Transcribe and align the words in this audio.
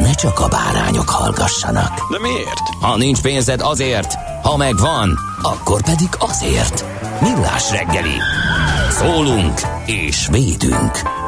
ne 0.00 0.12
csak 0.12 0.40
a 0.40 0.48
bárányok 0.48 1.08
hallgassanak. 1.08 2.10
De 2.10 2.18
miért? 2.20 2.68
Ha 2.80 2.96
nincs 2.96 3.20
pénzed 3.20 3.60
azért, 3.60 4.14
ha 4.42 4.56
megvan, 4.56 5.18
akkor 5.42 5.82
pedig 5.82 6.08
azért. 6.18 6.84
Millás 7.20 7.70
reggeli. 7.70 8.16
Szólunk 8.90 9.60
és 9.86 10.28
védünk. 10.30 11.22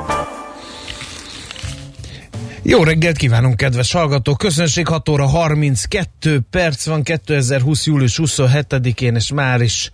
Jó 2.62 2.82
reggelt 2.82 3.16
kívánunk, 3.16 3.56
kedves 3.56 3.92
hallgatók! 3.92 4.38
Közönség 4.38 4.86
6 4.88 5.08
óra 5.08 5.26
32 5.26 6.40
perc 6.50 6.86
van 6.86 7.02
2020. 7.02 7.86
július 7.86 8.20
27-én, 8.22 9.14
és 9.14 9.32
már 9.32 9.60
is 9.60 9.90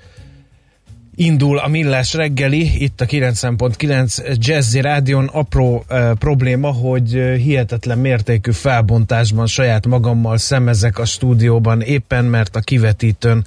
indul 1.15 1.59
a 1.59 1.69
Millás 1.69 2.15
reggeli, 2.15 2.83
itt 2.83 3.01
a 3.01 3.07
90.9 3.07 4.39
Jazzy 4.39 4.81
Rádion. 4.81 5.27
Apró 5.27 5.85
uh, 5.91 6.13
probléma, 6.13 6.71
hogy 6.71 7.17
uh, 7.17 7.35
hihetetlen 7.35 7.99
mértékű 7.99 8.51
felbontásban 8.51 9.47
saját 9.47 9.87
magammal 9.87 10.39
szemezek 10.39 10.99
a 10.99 11.05
stúdióban 11.05 11.81
éppen, 11.81 12.25
mert 12.25 12.57
a 12.57 12.61
kivetítőn 12.61 13.45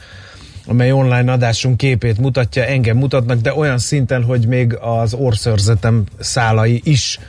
amely 0.67 0.91
online 0.91 1.31
adásunk 1.31 1.77
képét 1.77 2.17
mutatja, 2.17 2.63
engem 2.63 2.97
mutatnak, 2.97 3.41
de 3.41 3.53
olyan 3.53 3.77
szinten, 3.77 4.23
hogy 4.23 4.47
még 4.47 4.75
az 4.75 5.13
orszörzetem 5.13 6.03
szálai 6.19 6.81
is 6.83 7.19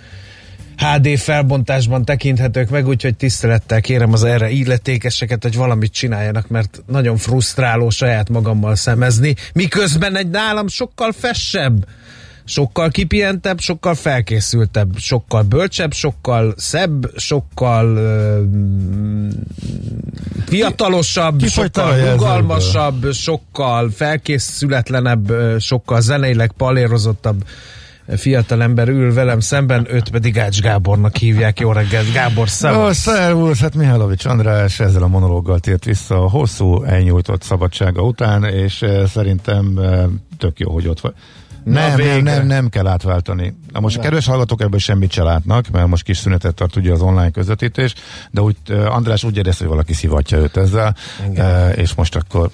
HD 0.77 1.19
felbontásban 1.19 2.05
tekinthetők 2.05 2.71
meg, 2.71 2.87
úgyhogy 2.87 3.17
tisztelettel 3.17 3.81
kérem 3.81 4.13
az 4.13 4.25
erre 4.25 4.51
illetékeseket, 4.51 5.43
hogy 5.43 5.57
valamit 5.57 5.93
csináljanak, 5.93 6.49
mert 6.49 6.83
nagyon 6.87 7.17
frusztráló 7.17 7.91
saját 7.91 8.29
magammal 8.29 8.75
szemezni, 8.75 9.35
miközben 9.53 10.17
egy 10.17 10.31
nálam 10.31 10.69
sokkal 10.69 11.13
fessebb, 11.13 11.87
sokkal 12.45 12.91
kipihentebb, 12.91 13.61
sokkal 13.61 13.95
felkészültebb, 13.95 14.97
sokkal 14.99 15.43
bölcsebb, 15.43 15.93
sokkal 15.93 16.55
szebb, 16.57 17.11
sokkal 17.17 17.97
uh, 17.97 19.33
fiatalosabb, 20.47 21.39
Ki- 21.39 21.49
sokkal 21.49 22.11
rugalmasabb, 22.11 23.13
sokkal 23.13 23.91
felkészületlenebb, 23.91 25.33
sokkal 25.59 26.01
zeneileg 26.01 26.53
palérozottabb 26.57 27.45
fiatalember 28.17 28.89
ül 28.89 29.15
velem 29.15 29.41
szemben, 29.41 29.87
őt 29.91 30.09
pedig 30.09 30.39
Ács 30.39 30.61
Gábornak 30.61 31.17
hívják. 31.17 31.61
Jó 31.61 31.73
reggelt, 31.73 32.13
Gábor, 32.13 32.43
Ó, 32.43 32.47
szevasz! 32.47 32.97
szervusz, 32.97 33.61
hát 33.61 33.75
Mihálovics 33.75 34.25
András 34.25 34.81
ezzel 34.81 35.03
a 35.03 35.09
monológgal 35.09 35.59
tért 35.59 35.85
vissza 35.85 36.23
a 36.23 36.31
hosszú 36.31 36.83
elnyújtott 36.83 37.43
szabadsága 37.43 38.03
után, 38.03 38.45
és 38.45 38.83
eh, 38.83 39.07
szerintem 39.07 39.79
eh, 39.79 40.05
tök 40.39 40.59
jó, 40.59 40.73
hogy 40.73 40.89
ott 40.89 41.01
vagy. 41.01 41.13
Na, 41.65 41.73
Nem, 41.73 41.89
nem, 41.89 41.97
végre. 41.97 42.21
nem, 42.21 42.47
nem 42.47 42.69
kell 42.69 42.87
átváltani. 42.87 43.57
Na 43.73 43.81
most 43.81 43.97
a 43.97 44.01
kedves 44.01 44.27
hallgatók 44.27 44.61
ebből 44.61 44.79
semmit 44.79 45.13
se 45.13 45.23
látnak, 45.23 45.69
mert 45.69 45.87
most 45.87 46.03
kis 46.03 46.19
szünetet 46.19 46.55
tart 46.55 46.77
ugye 46.77 46.93
az 46.93 47.01
online 47.01 47.31
közvetítés, 47.31 47.95
de 48.31 48.41
úgy 48.41 48.57
eh, 48.67 48.95
András 48.95 49.25
úgy 49.25 49.37
érez, 49.37 49.59
hogy 49.59 49.67
valaki 49.67 49.93
szivatja 49.93 50.39
őt 50.39 50.57
ezzel, 50.57 50.95
eh, 51.35 51.73
és 51.79 51.95
most 51.95 52.17
akkor 52.17 52.51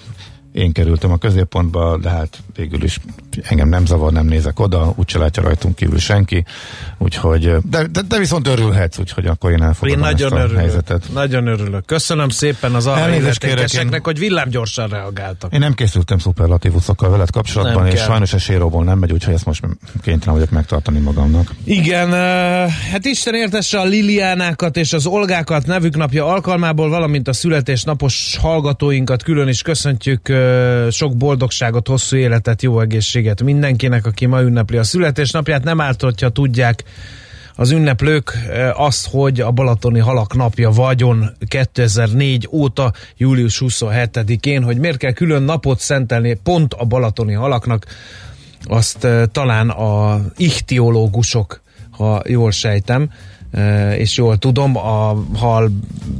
én 0.53 0.71
kerültem 0.71 1.11
a 1.11 1.17
középpontba, 1.17 1.97
de 1.97 2.09
hát 2.09 2.37
végül 2.55 2.83
is 2.83 2.99
engem 3.43 3.69
nem 3.69 3.85
zavar, 3.85 4.11
nem 4.11 4.25
nézek 4.25 4.59
oda, 4.59 4.93
úgyse 4.95 5.17
látja 5.19 5.43
rajtunk 5.43 5.75
kívül 5.75 5.99
senki, 5.99 6.45
úgyhogy, 6.97 7.55
de, 7.69 7.87
de, 7.87 8.01
de 8.07 8.17
viszont 8.17 8.47
örülhetsz, 8.47 8.97
úgyhogy 8.99 9.25
akkor 9.25 9.51
én 9.51 9.57
Én 9.57 9.63
elfogadom 9.63 9.99
nagyon 9.99 10.31
ezt 10.31 10.41
a 10.41 10.43
örülök. 10.43 10.59
helyzetet. 10.59 11.05
Nagyon 11.13 11.47
örülök. 11.47 11.85
Köszönöm 11.85 12.29
szépen 12.29 12.73
az 12.75 12.87
arra 12.87 13.15
illetékeseknek, 13.15 13.93
én- 13.93 14.01
hogy 14.03 14.19
villámgyorsan 14.19 14.87
reagáltak. 14.87 15.53
Én 15.53 15.59
nem 15.59 15.73
készültem 15.73 16.17
szuperlatívuszokkal 16.17 17.09
veled 17.09 17.29
kapcsolatban, 17.29 17.83
Nem 17.83 17.91
és 17.91 17.97
kell. 17.97 18.07
sajnos 18.07 18.33
a 18.33 18.37
séróból 18.37 18.83
nem 18.83 18.97
megy, 18.99 19.11
úgyhogy 19.11 19.33
ezt 19.33 19.45
most 19.45 19.63
kénytelen 20.01 20.33
vagyok 20.35 20.49
megtartani 20.49 20.99
magamnak. 20.99 21.51
Igen, 21.63 22.09
hát 22.91 23.05
Isten 23.05 23.35
értesse 23.35 23.79
a 23.79 23.83
Liliánákat 23.83 24.77
és 24.77 24.93
az 24.93 25.05
Olgákat 25.05 25.65
nevük 25.65 25.95
napja 25.95 26.25
alkalmából, 26.25 26.89
valamint 26.89 27.27
a 27.27 27.33
születésnapos 27.33 28.37
hallgatóinkat 28.41 29.23
külön 29.23 29.47
is 29.47 29.61
köszöntjük. 29.61 30.29
Sok 30.89 31.17
boldogságot, 31.17 31.87
hosszú 31.87 32.15
életet, 32.15 32.61
jó 32.61 32.79
egészséget 32.79 33.43
mindenkinek, 33.43 34.05
aki 34.05 34.25
ma 34.25 34.41
ünnepli 34.41 34.77
a 34.77 34.83
születésnapját. 34.83 35.63
Nem 35.63 35.81
árt, 35.81 36.01
hogyha 36.01 36.29
tudják 36.29 36.83
az 37.55 37.71
ünneplők 37.71 38.37
azt, 38.73 39.07
hogy 39.07 39.41
a 39.41 39.51
Balatoni 39.51 39.99
Halak 39.99 40.35
napja 40.35 40.69
vagyon 40.69 41.29
2004 41.47 42.47
óta, 42.51 42.93
július 43.17 43.61
27-én, 43.65 44.63
hogy 44.63 44.77
miért 44.77 44.97
kell 44.97 45.11
külön 45.11 45.43
napot 45.43 45.79
szentelni 45.79 46.39
pont 46.43 46.73
a 46.73 46.85
Balatoni 46.85 47.33
Halaknak, 47.33 47.85
azt 48.63 49.07
talán 49.31 49.69
a 49.69 50.21
ichtiológusok, 50.37 51.61
ha 51.91 52.21
jól 52.27 52.51
sejtem, 52.51 53.09
és 53.97 54.17
jól 54.17 54.37
tudom, 54.37 54.77
a 54.77 55.23
hal 55.35 55.71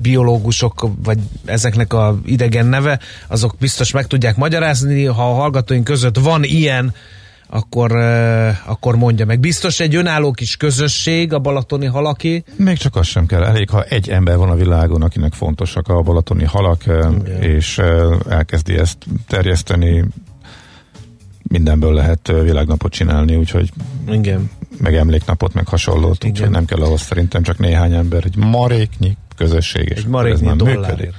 biológusok, 0.01 0.88
vagy 1.03 1.19
ezeknek 1.45 1.94
a 1.94 2.19
idegen 2.25 2.66
neve, 2.66 2.99
azok 3.27 3.55
biztos 3.59 3.91
meg 3.91 4.07
tudják 4.07 4.35
magyarázni, 4.35 5.05
ha 5.05 5.29
a 5.29 5.33
hallgatóink 5.33 5.83
között 5.83 6.17
van 6.17 6.43
ilyen, 6.43 6.93
akkor, 7.53 7.91
akkor 8.66 8.95
mondja 8.95 9.25
meg. 9.25 9.39
Biztos 9.39 9.79
egy 9.79 9.95
önálló 9.95 10.31
kis 10.31 10.57
közösség 10.57 11.33
a 11.33 11.39
balatoni 11.39 11.85
halaki. 11.85 12.43
Még 12.55 12.77
csak 12.77 12.95
az 12.95 13.07
sem 13.07 13.25
kell. 13.25 13.43
Elég, 13.43 13.69
ha 13.69 13.83
egy 13.83 14.09
ember 14.09 14.38
van 14.38 14.49
a 14.49 14.55
világon, 14.55 15.01
akinek 15.01 15.33
fontosak 15.33 15.88
a 15.88 16.01
balatoni 16.01 16.43
halak, 16.43 16.88
eh, 16.88 17.11
és 17.39 17.81
elkezdi 18.29 18.77
ezt 18.77 18.97
terjeszteni, 19.27 20.03
mindenből 21.43 21.93
lehet 21.93 22.29
eh, 22.29 22.43
világnapot 22.43 22.91
csinálni, 22.91 23.35
úgyhogy 23.35 23.72
Igen. 24.11 24.49
Meg 24.83 24.95
emléknapot, 24.95 25.53
meg 25.53 25.67
hasonlót, 25.67 26.25
úgyhogy 26.25 26.49
nem 26.49 26.66
kell 26.66 26.81
ahhoz 26.81 27.01
szerintem 27.01 27.44
csak 27.44 27.57
néhány 27.57 27.94
ember, 27.94 28.23
egy 28.25 28.35
maréknyi 28.35 29.17
közösség, 29.35 29.83
és 29.83 29.89
Egy 29.91 29.97
ez 29.97 30.09
maréknyi 30.09 30.45
már 30.47 30.55
dollárért. 30.55 30.88
működik. 30.88 31.13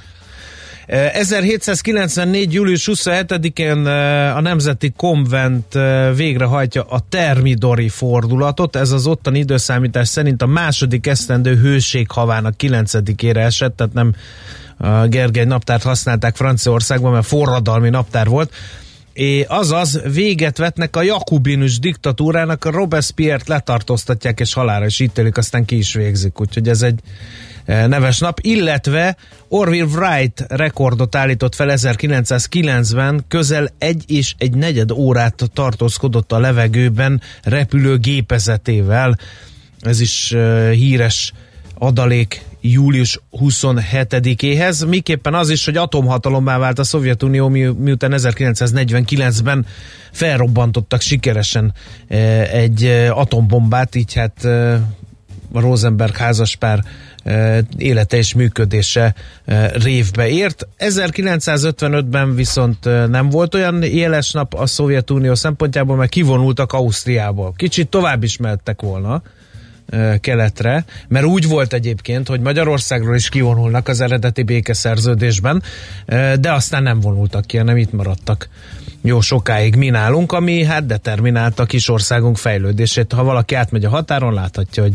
Eh, 0.85 1.11
1794. 1.13 2.53
július 2.53 2.89
27-én 2.91 3.87
eh, 3.87 4.35
a 4.35 4.41
Nemzeti 4.41 4.93
Konvent 4.97 5.75
eh, 5.75 6.15
végrehajtja 6.15 6.83
a 6.83 6.99
Termidori 7.09 7.89
fordulatot. 7.89 8.75
Ez 8.75 8.91
az 8.91 9.07
ottani 9.07 9.39
időszámítás 9.39 10.07
szerint 10.07 10.41
a 10.41 10.45
második 10.45 11.07
esztendő 11.07 11.55
hőséghavának 11.55 12.53
9-ére 12.57 13.35
esett, 13.37 13.75
tehát 13.75 13.93
nem 13.93 14.13
Gergely 15.09 15.45
naptárt 15.45 15.83
használták 15.83 16.35
Franciaországban, 16.35 17.11
mert 17.11 17.25
forradalmi 17.25 17.89
naptár 17.89 18.27
volt. 18.27 18.53
É, 19.17 19.41
azaz 19.41 20.01
véget 20.13 20.57
vetnek 20.57 20.95
a 20.95 21.01
jakubinus 21.01 21.79
diktatúrának, 21.79 22.65
a 22.65 22.71
Robespierre-t 22.71 23.47
letartóztatják 23.47 24.39
és 24.39 24.53
halára 24.53 24.85
is 24.85 24.99
ítélik, 24.99 25.37
aztán 25.37 25.65
ki 25.65 25.77
is 25.77 25.93
végzik. 25.93 26.39
Úgyhogy 26.39 26.69
ez 26.69 26.81
egy 26.81 26.99
eh, 27.65 27.87
neves 27.87 28.19
nap, 28.19 28.39
illetve 28.41 29.17
Orville 29.47 29.85
Wright 29.85 30.45
rekordot 30.47 31.15
állított 31.15 31.55
fel 31.55 31.69
1909-ben, 31.71 33.25
közel 33.27 33.69
egy 33.77 34.03
és 34.07 34.35
egy 34.37 34.55
negyed 34.55 34.91
órát 34.91 35.49
tartózkodott 35.53 36.31
a 36.31 36.39
levegőben 36.39 37.21
repülő 37.43 37.97
gépezetével. 37.97 39.17
Ez 39.79 39.99
is 39.99 40.31
uh, 40.31 40.71
híres 40.71 41.33
adalék 41.73 42.41
július 42.71 43.19
27-éhez, 43.31 44.87
miképpen 44.87 45.33
az 45.33 45.49
is, 45.49 45.65
hogy 45.65 45.77
atomhatalommá 45.77 46.57
vált 46.57 46.79
a 46.79 46.83
Szovjetunió, 46.83 47.49
mi, 47.49 47.63
miután 47.63 48.13
1949-ben 48.15 49.65
felrobbantottak 50.11 51.01
sikeresen 51.01 51.73
eh, 52.07 52.53
egy 52.53 52.85
eh, 52.85 53.17
atombombát, 53.17 53.95
így 53.95 54.13
hát 54.13 54.45
eh, 54.45 54.79
a 55.55 55.59
Rosenberg 55.59 56.15
házaspár 56.15 56.83
e, 57.23 57.63
élete 57.77 58.17
és 58.17 58.33
működése 58.33 59.15
e, 59.45 59.67
révbe 59.67 60.27
ért. 60.29 60.67
1955-ben 60.79 62.35
viszont 62.35 62.85
e, 62.85 63.05
nem 63.05 63.29
volt 63.29 63.53
olyan 63.53 63.83
éles 63.83 64.31
nap 64.31 64.53
a 64.53 64.65
Szovjetunió 64.65 65.35
szempontjából, 65.35 65.95
mert 65.95 66.09
kivonultak 66.09 66.73
Ausztriából. 66.73 67.53
Kicsit 67.55 67.89
tovább 67.89 68.23
is 68.23 68.37
mehettek 68.37 68.81
volna 68.81 69.15
e, 69.15 69.21
keletre, 70.19 70.85
mert 71.07 71.25
úgy 71.25 71.47
volt 71.47 71.73
egyébként, 71.73 72.27
hogy 72.27 72.39
Magyarországról 72.39 73.15
is 73.15 73.29
kivonulnak 73.29 73.87
az 73.87 74.01
eredeti 74.01 74.43
békeszerződésben, 74.43 75.63
de 76.39 76.53
aztán 76.53 76.83
nem 76.83 76.99
vonultak 76.99 77.45
ki, 77.45 77.57
hanem 77.57 77.77
itt 77.77 77.91
maradtak 77.91 78.49
jó 79.01 79.21
sokáig 79.21 79.75
mi 79.75 79.89
nálunk, 79.89 80.31
ami 80.31 80.63
hát 80.63 80.85
determinálta 80.85 81.63
a 81.63 81.65
kis 81.65 81.89
országunk 81.89 82.37
fejlődését. 82.37 83.13
Ha 83.13 83.23
valaki 83.23 83.55
átmegy 83.55 83.85
a 83.85 83.89
határon, 83.89 84.33
láthatja, 84.33 84.83
hogy 84.83 84.93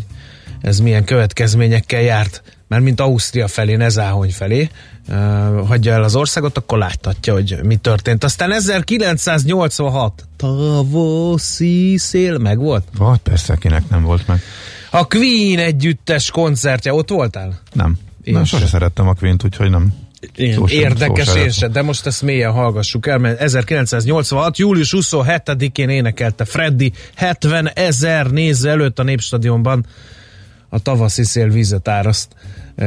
ez 0.61 0.81
milyen 0.81 1.05
következményekkel 1.05 2.01
járt, 2.01 2.43
mert 2.69 2.83
mint 2.83 3.01
Ausztria 3.01 3.49
felé, 3.49 3.77
Nezáhony 3.77 4.33
felé 4.33 4.69
uh, 5.09 5.17
hagyja 5.67 5.93
el 5.93 6.03
az 6.03 6.15
országot, 6.15 6.57
akkor 6.57 6.79
láthatja, 6.79 7.33
hogy 7.33 7.59
mi 7.63 7.77
történt. 7.77 8.25
Aztán 8.25 8.53
1986 8.53 10.25
tavaszi 10.37 11.97
szél 11.97 12.39
meg 12.39 12.59
volt? 12.59 12.85
Vagy 12.99 13.19
persze, 13.19 13.57
kinek 13.57 13.89
nem 13.89 14.03
volt 14.03 14.27
meg. 14.27 14.41
A 14.91 15.07
Queen 15.07 15.59
együttes 15.59 16.31
koncertje, 16.31 16.93
ott 16.93 17.11
voltál? 17.11 17.61
Nem. 17.73 17.99
Én 18.23 18.35
nem, 18.35 18.45
sose 18.45 18.67
szerettem 18.67 19.09
a 19.09 19.15
Queen-t, 19.15 19.45
úgyhogy 19.45 19.71
nem. 19.71 19.95
Én, 20.35 20.53
Szó 20.53 20.67
sem- 20.67 20.81
érdekes 20.81 21.27
szó 21.27 21.37
én 21.39 21.51
sem, 21.51 21.73
de 21.73 21.83
most 21.83 22.07
ezt 22.07 22.23
mélyen 22.23 22.53
hallgassuk 22.53 23.07
el, 23.07 23.19
mert 23.19 23.41
1986. 23.41 24.59
július 24.59 24.95
27-én 24.97 25.89
énekelte 25.89 26.45
Freddy 26.45 26.93
70 27.15 27.69
ezer 27.69 28.31
néző 28.31 28.69
előtt 28.69 28.99
a 28.99 29.03
Népstadionban 29.03 29.87
a 30.69 30.79
tavaszi 30.79 31.25
szél 31.25 31.49
vízet 31.49 31.89
áraszt 31.89 32.29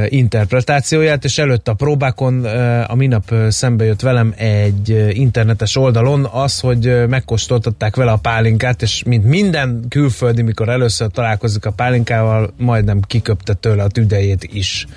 interpretációját, 0.07 1.23
és 1.23 1.37
előtt 1.37 1.67
a 1.67 1.73
próbákon 1.73 2.45
eh, 2.45 2.89
a 2.91 2.95
minap 2.95 3.31
eh, 3.31 3.49
szembe 3.51 3.83
jött 3.85 4.01
velem 4.01 4.33
egy 4.37 4.91
eh, 4.91 5.17
internetes 5.17 5.75
oldalon 5.75 6.25
az, 6.31 6.59
hogy 6.59 6.87
eh, 6.87 7.07
megkóstoltatták 7.07 7.95
vele 7.95 8.11
a 8.11 8.17
pálinkát, 8.17 8.81
és 8.81 9.03
mint 9.05 9.23
minden 9.25 9.85
külföldi, 9.89 10.41
mikor 10.41 10.69
először 10.69 11.07
találkozik 11.11 11.65
a 11.65 11.71
pálinkával, 11.71 12.53
majdnem 12.57 12.99
kiköpte 13.01 13.53
tőle 13.53 13.83
a 13.83 13.87
tüdejét 13.87 14.43
is. 14.43 14.87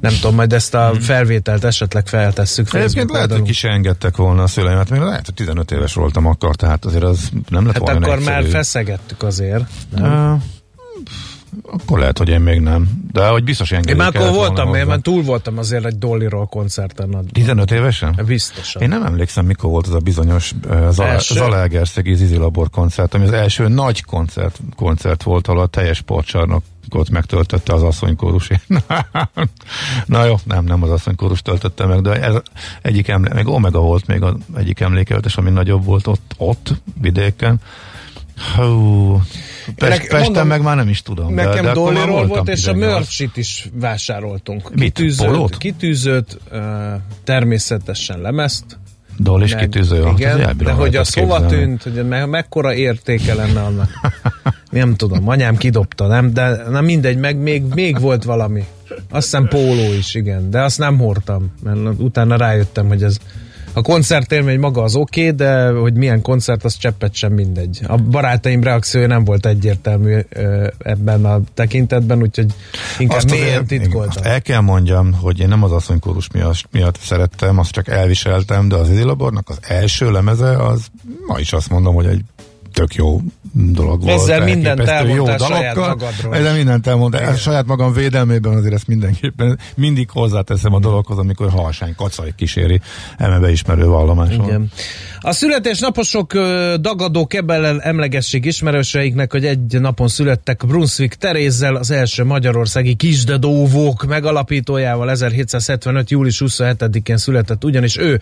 Nem 0.00 0.12
tudom, 0.20 0.34
majd 0.34 0.52
ezt 0.52 0.74
a 0.74 0.92
felvételt 1.00 1.64
esetleg 1.64 2.06
feltesszük. 2.06 2.74
Egyébként 2.74 3.10
lehet, 3.10 3.32
hogy 3.32 3.42
ki 3.42 3.68
engedtek 3.68 4.16
volna 4.16 4.42
a 4.42 4.46
szüleimet, 4.46 4.90
mert 4.90 5.02
lehet, 5.02 5.24
hogy 5.24 5.34
15 5.34 5.70
éves 5.70 5.94
voltam 5.94 6.26
akkor, 6.26 6.56
tehát 6.56 6.84
azért 6.84 7.04
az 7.04 7.28
nem 7.48 7.64
lett 7.66 7.72
Hát 7.72 7.82
volna 7.82 8.06
akkor 8.06 8.18
egyszerű. 8.18 8.34
már 8.34 8.44
feszegettük 8.50 9.22
azért. 9.22 9.64
Nem? 9.96 10.04
Á, 10.04 10.36
Akkor 11.62 11.98
lehet, 11.98 12.18
hogy 12.18 12.28
én 12.28 12.40
még 12.40 12.60
nem. 12.60 12.88
De 13.12 13.28
hogy 13.28 13.44
biztos 13.44 13.70
Én 13.70 13.76
engedély 13.76 13.98
már 13.98 14.16
akkor 14.16 14.34
voltam, 14.34 14.74
én 14.74 14.86
már 14.86 14.98
túl 14.98 15.22
voltam 15.22 15.58
azért 15.58 15.84
egy 15.84 15.98
Dollyról 15.98 16.46
koncerten. 16.46 17.26
15 17.32 17.70
évesen? 17.70 18.20
Biztosan. 18.26 18.82
Én 18.82 18.88
nem 18.88 19.02
emlékszem, 19.02 19.46
mikor 19.46 19.70
volt 19.70 19.86
az 19.86 19.94
a 19.94 19.98
bizonyos 19.98 20.52
uh? 20.68 21.18
Zalaegerszegi 21.18 22.14
Zizi 22.14 22.36
Labor 22.36 22.70
koncert, 22.70 23.14
ami 23.14 23.24
az 23.24 23.32
első 23.32 23.68
nagy 23.68 24.04
koncert, 24.04 24.60
koncert 24.76 25.22
volt, 25.22 25.48
ahol 25.48 25.60
a 25.60 25.66
teljes 25.66 25.96
sportcsarnokot 25.96 27.10
megtöltötte 27.10 27.72
az 27.72 27.82
asszonykórus. 27.82 28.50
Na 30.06 30.24
jó, 30.24 30.34
nem, 30.44 30.64
nem 30.64 30.82
az 30.82 30.90
asszonykórus 30.90 31.42
töltötte 31.42 31.86
meg, 31.86 32.00
de 32.00 32.22
ez 32.22 32.34
egyik 32.82 33.08
emlék, 33.08 33.32
meg 33.32 33.46
Omega 33.46 33.80
volt 33.80 34.06
még 34.06 34.22
az 34.22 34.34
egyik 34.56 34.80
emlékeltes, 34.80 35.36
ami 35.36 35.50
nagyobb 35.50 35.84
volt 35.84 36.06
ott, 36.06 36.34
ott 36.36 36.74
vidéken. 37.00 37.60
Hú, 38.56 39.20
Pest, 39.76 39.90
Nek- 39.90 40.00
Pesten 40.00 40.20
mondom, 40.20 40.46
meg 40.46 40.62
már 40.62 40.76
nem 40.76 40.88
is 40.88 41.02
tudom. 41.02 41.34
Nekem 41.34 41.64
de, 41.64 41.72
volt, 41.72 42.48
és 42.48 42.66
a 42.66 42.72
18. 42.72 42.92
Murphy-t 42.92 43.36
is 43.36 43.68
vásároltunk. 43.72 44.74
Mit? 44.74 45.16
Polót? 45.16 45.56
kitűzőt 45.56 46.38
uh, 46.52 46.58
természetesen 47.24 48.20
lemezt. 48.20 48.64
Is 49.42 49.52
meg- 49.52 49.62
kitűző. 49.62 50.08
Igen, 50.16 50.56
de 50.56 50.72
hogy 50.72 50.96
az 50.96 51.14
hova 51.14 51.46
tűnt, 51.46 51.82
hogy 51.82 52.08
me- 52.08 52.26
mekkora 52.26 52.74
értéke 52.74 53.34
lenne 53.34 53.60
annak. 53.62 53.90
Nem 54.70 54.94
tudom, 54.94 55.28
anyám 55.28 55.56
kidobta, 55.56 56.06
nem? 56.06 56.32
De 56.32 56.68
na 56.68 56.80
mindegy, 56.80 57.18
meg 57.18 57.36
még, 57.36 57.62
még 57.74 58.00
volt 58.00 58.24
valami. 58.24 58.64
Azt 59.10 59.24
hiszem 59.24 59.48
póló 59.48 59.92
is, 59.92 60.14
igen. 60.14 60.50
De 60.50 60.62
azt 60.62 60.78
nem 60.78 60.98
hordtam, 60.98 61.52
mert 61.62 61.78
utána 61.98 62.36
rájöttem, 62.36 62.86
hogy 62.88 63.02
ez 63.02 63.16
a 63.74 63.82
koncertélmény 63.82 64.58
maga 64.58 64.82
az 64.82 64.94
oké, 64.94 65.20
okay, 65.20 65.36
de 65.36 65.70
hogy 65.70 65.94
milyen 65.94 66.22
koncert, 66.22 66.64
az 66.64 66.76
cseppet 66.76 67.14
sem 67.14 67.32
mindegy. 67.32 67.80
A 67.86 67.96
barátaim 67.96 68.62
reakciója 68.62 69.06
nem 69.06 69.24
volt 69.24 69.46
egyértelmű 69.46 70.18
ebben 70.78 71.24
a 71.24 71.40
tekintetben, 71.54 72.22
úgyhogy 72.22 72.46
inkább 72.98 73.16
Azt 73.16 73.30
mélyen 73.30 73.66
titkoltam. 73.66 74.08
Azt 74.08 74.24
el 74.24 74.42
kell 74.42 74.60
mondjam, 74.60 75.12
hogy 75.12 75.40
én 75.40 75.48
nem 75.48 75.62
az 75.62 75.72
asszonykórus 75.72 76.28
miatt, 76.32 76.68
miatt 76.70 76.98
szerettem, 77.00 77.58
azt 77.58 77.70
csak 77.70 77.88
elviseltem, 77.88 78.68
de 78.68 78.76
az 78.76 78.90
Izi 78.90 79.02
Labornak 79.02 79.48
az 79.48 79.58
első 79.62 80.10
lemeze, 80.10 80.56
az 80.56 80.86
ma 81.26 81.38
is 81.38 81.52
azt 81.52 81.70
mondom, 81.70 81.94
hogy 81.94 82.06
egy 82.06 82.20
tök 82.74 82.94
jó 82.94 83.20
dolog 83.52 84.02
volt. 84.02 84.20
Ezzel 84.20 84.44
mindent 84.44 84.80
elmondtál 84.80 85.38
saját 85.38 85.76
magadról. 85.76 86.34
Ezzel 86.34 86.54
mindent 86.54 86.86
elmondtál. 86.86 87.32
A 87.32 87.36
saját 87.36 87.66
magam 87.66 87.92
védelmében 87.92 88.52
azért 88.52 88.74
ezt 88.74 88.86
mindenképpen 88.86 89.58
mindig 89.76 90.10
hozzáteszem 90.10 90.74
a 90.74 90.78
dologhoz, 90.78 91.18
amikor 91.18 91.50
halsány 91.50 91.94
kacaj 91.94 92.32
kíséri 92.36 92.80
eme 93.16 93.38
beismerő 93.38 93.86
vallomáson. 93.86 94.44
Igen. 94.44 94.70
A 95.20 95.32
születésnaposok 95.32 96.32
dagadó 96.80 97.26
kebellel 97.26 97.80
emlegesség 97.80 98.44
ismerőseiknek, 98.44 99.32
hogy 99.32 99.44
egy 99.44 99.80
napon 99.80 100.08
születtek 100.08 100.66
Brunswick 100.66 101.14
Terézzel, 101.14 101.76
az 101.76 101.90
első 101.90 102.24
magyarországi 102.24 102.94
kisdedóvók 102.94 104.06
megalapítójával 104.06 105.10
1775. 105.10 106.10
július 106.10 106.42
27-én 106.46 107.16
született 107.16 107.64
ugyanis 107.64 107.96
ő. 107.96 108.20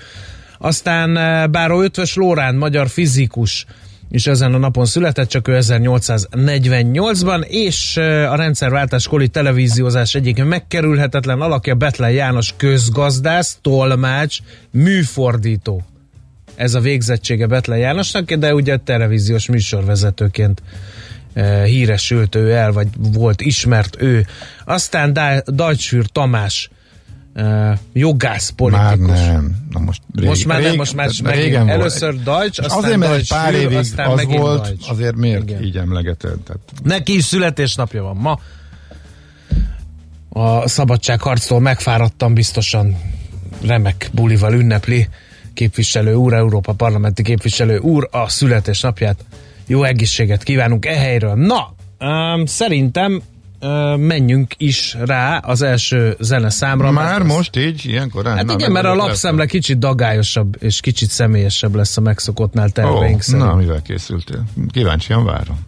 Aztán 0.58 1.12
Báró 1.50 1.80
Ötvös 1.80 2.14
Lórán, 2.14 2.54
magyar 2.54 2.88
fizikus, 2.88 3.66
és 4.12 4.26
ezen 4.26 4.54
a 4.54 4.58
napon 4.58 4.84
született, 4.84 5.28
csak 5.28 5.48
ő 5.48 5.58
1848-ban, 5.60 7.44
és 7.44 7.96
a 8.30 8.34
rendszerváltáskori 8.34 9.28
televíziózás 9.28 10.14
egyik 10.14 10.44
megkerülhetetlen 10.44 11.40
alakja 11.40 11.74
Betlen 11.74 12.10
János 12.10 12.54
közgazdász, 12.56 13.58
tolmács, 13.62 14.38
műfordító. 14.70 15.82
Ez 16.54 16.74
a 16.74 16.80
végzettsége 16.80 17.46
Betlen 17.46 17.78
Jánosnak, 17.78 18.32
de 18.32 18.54
ugye 18.54 18.76
televíziós 18.76 19.48
műsorvezetőként 19.48 20.62
híresült 21.64 22.34
ő 22.34 22.52
el, 22.52 22.72
vagy 22.72 22.88
volt 22.96 23.40
ismert 23.40 23.96
ő. 24.02 24.26
Aztán 24.64 25.12
Dajcsűr 25.46 26.06
Tamás, 26.06 26.70
jogász 27.92 28.52
Már 28.56 28.56
politikus. 28.56 29.26
nem. 29.26 29.56
Na 29.70 29.80
most, 29.80 30.02
rég, 30.14 30.28
Most 30.28 30.46
már 30.46 30.60
nem, 30.60 30.68
rég- 30.68 30.78
most 30.78 30.94
már 30.94 31.08
megint. 31.22 31.42
régen 31.44 31.66
volt. 31.66 31.78
Először 31.78 32.22
Deutsch, 32.22 32.60
aztán 32.64 32.78
azért, 32.78 32.96
mert 32.98 33.12
egy 33.14 33.28
pár 33.28 33.54
évig 33.54 33.76
aztán 33.76 34.10
az 34.10 34.24
volt, 34.24 34.62
Deutsch. 34.62 34.90
azért 34.90 35.16
miért 35.16 35.42
Igen. 35.42 35.62
így 35.62 35.76
emlegeted? 35.76 36.38
Tehát 36.40 36.60
Neki 36.82 37.14
is 37.16 37.24
születésnapja 37.24 38.02
van 38.02 38.16
ma. 38.16 38.38
A 40.28 40.68
szabadságharctól 40.68 41.60
megfáradtam, 41.60 42.34
biztosan 42.34 42.96
remek 43.62 44.10
bulival 44.12 44.52
ünnepli 44.54 45.08
képviselő 45.54 46.14
úr, 46.14 46.32
Európa 46.34 46.72
parlamenti 46.72 47.22
képviselő 47.22 47.78
úr 47.78 48.08
a 48.10 48.28
születésnapját. 48.28 49.24
Jó 49.66 49.82
egészséget 49.84 50.42
kívánunk 50.42 50.86
e 50.86 50.94
helyről. 50.94 51.34
Na, 51.34 51.74
um, 52.06 52.46
szerintem 52.46 53.22
menjünk 53.96 54.54
is 54.56 54.96
rá 55.04 55.36
az 55.38 55.62
első 55.62 56.16
zeneszámra. 56.20 56.90
Már 56.90 57.04
mert 57.08 57.20
az- 57.20 57.36
most 57.36 57.56
így, 57.56 57.84
ilyen 57.84 58.10
korán? 58.10 58.36
Hát 58.36 58.44
Na, 58.44 58.52
igen, 58.52 58.72
mert 58.72 58.86
a 58.86 58.94
lapszemle 58.94 59.46
kicsit 59.46 59.78
dagályosabb 59.78 60.56
és 60.62 60.80
kicsit 60.80 61.08
személyesebb 61.10 61.74
lesz 61.74 61.96
a 61.96 62.00
megszokottnál 62.00 62.70
terveink 62.70 63.16
Ó, 63.16 63.20
szerint. 63.20 63.44
na, 63.44 63.54
mivel 63.54 63.82
készültél? 63.82 64.44
Kíváncsian 64.72 65.24
várom. 65.24 65.58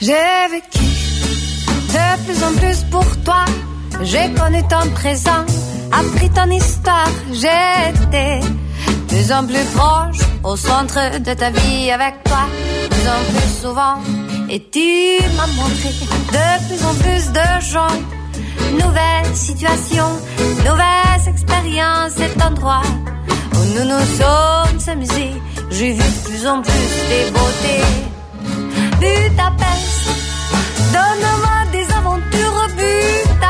J'ai 0.00 0.48
vécu 0.50 0.84
de 1.92 2.16
plus 2.24 2.42
en 2.42 2.52
plus 2.54 2.82
pour 2.90 3.06
toi. 3.24 3.44
J'ai 4.02 4.32
connu 4.34 4.62
ton 4.68 4.90
présent, 4.90 5.44
appris 5.92 6.30
ton 6.30 6.50
histoire. 6.50 7.08
De 7.30 9.06
plus 9.08 9.32
en 9.32 9.46
plus 9.46 9.64
proche 9.74 10.18
au 10.44 10.56
centre 10.56 11.18
de 11.18 11.34
ta 11.34 11.50
vie 11.50 11.90
avec 11.90 12.22
toi. 12.24 12.46
Plus 12.90 13.08
en 13.08 13.22
plus 13.30 13.60
souvent. 13.62 13.96
Et 14.48 14.60
tu 14.70 15.18
m'as 15.36 15.46
montré 15.48 15.88
de 15.88 16.66
plus 16.68 16.84
en 16.84 16.94
plus 16.94 17.32
de 17.32 17.46
gens. 17.72 17.96
Nouvelles 18.72 19.34
situations, 19.34 20.12
nouvelles 20.58 21.28
expériences, 21.28 22.12
cet 22.16 22.40
endroit 22.42 22.82
où 23.54 23.78
nous 23.78 23.84
nous 23.84 24.06
sommes 24.20 24.92
amusés. 24.92 25.34
J'ai 25.70 25.92
vu 25.92 26.02
de 26.02 26.28
plus 26.28 26.46
en 26.46 26.62
plus 26.62 26.72
tes 27.08 27.30
beautés. 27.30 27.86
Budapest, 29.00 30.08
donne-moi 30.92 31.58
des 31.72 31.86
aventures, 31.92 32.66
Budapest. 32.76 33.45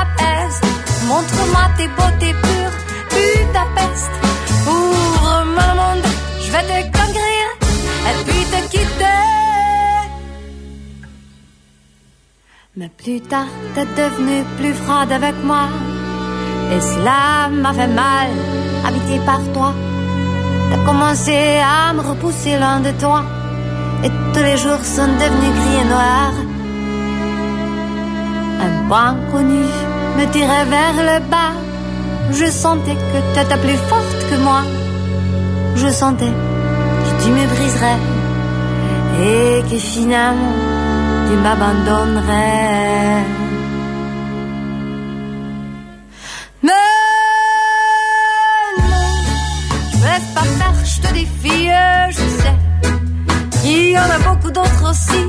Montre-moi 1.08 1.64
tes 1.76 1.88
beautés 1.88 2.34
pures, 2.42 2.76
Budapest. 3.12 4.10
Ouvre-moi 4.66 5.68
monde, 5.80 6.06
je 6.40 6.50
vais 6.50 6.62
te 6.62 6.98
conquérir 6.98 7.46
et 8.08 8.24
puis 8.24 8.44
te 8.52 8.60
quitter. 8.72 9.22
Mais 12.76 12.90
plus 13.02 13.20
tard, 13.20 13.46
t'es 13.74 13.86
devenue 14.00 14.44
plus 14.58 14.74
froide 14.74 15.12
avec 15.12 15.36
moi. 15.44 15.68
Et 16.72 16.80
cela 16.80 17.48
m'a 17.50 17.72
fait 17.72 17.86
mal, 17.86 18.30
habité 18.84 19.20
par 19.24 19.40
toi. 19.54 19.72
T'as 20.70 20.84
commencé 20.84 21.60
à 21.62 21.92
me 21.92 22.00
repousser 22.00 22.58
loin 22.58 22.80
de 22.80 22.90
toi. 23.00 23.22
Et 24.04 24.10
tous 24.32 24.42
les 24.42 24.56
jours 24.56 24.84
sont 24.84 25.12
devenus 25.22 25.54
gris 25.58 25.80
et 25.82 25.88
noirs. 25.94 26.38
Un 28.66 28.88
point 28.88 29.16
connu 29.30 29.64
me 30.16 30.26
tirait 30.32 30.64
vers 30.64 30.98
le 31.10 31.18
bas. 31.32 31.54
Je 32.30 32.46
sentais 32.50 32.96
que 33.10 33.18
t'étais 33.34 33.58
plus 33.58 33.80
forte 33.90 34.20
que 34.30 34.36
moi. 34.36 34.62
Je 35.76 35.88
sentais 35.88 36.34
que 37.04 37.22
tu 37.22 37.28
me 37.30 37.44
briserais 37.54 38.00
et 39.20 39.62
que 39.70 39.78
finalement 39.78 40.56
tu 41.26 41.34
m'abandonnerais. 41.44 43.24
Mais 46.62 46.72
non, 48.92 49.08
je 49.92 49.96
laisse 50.06 50.28
pas 50.34 50.46
faire, 50.58 50.74
je 50.84 51.00
te 51.02 51.08
défie, 51.14 51.68
je 52.10 52.26
sais. 52.40 52.56
Il 53.64 53.90
y 53.90 53.98
en 53.98 54.10
a 54.16 54.18
beaucoup 54.28 54.50
d'autres 54.50 54.90
aussi, 54.90 55.24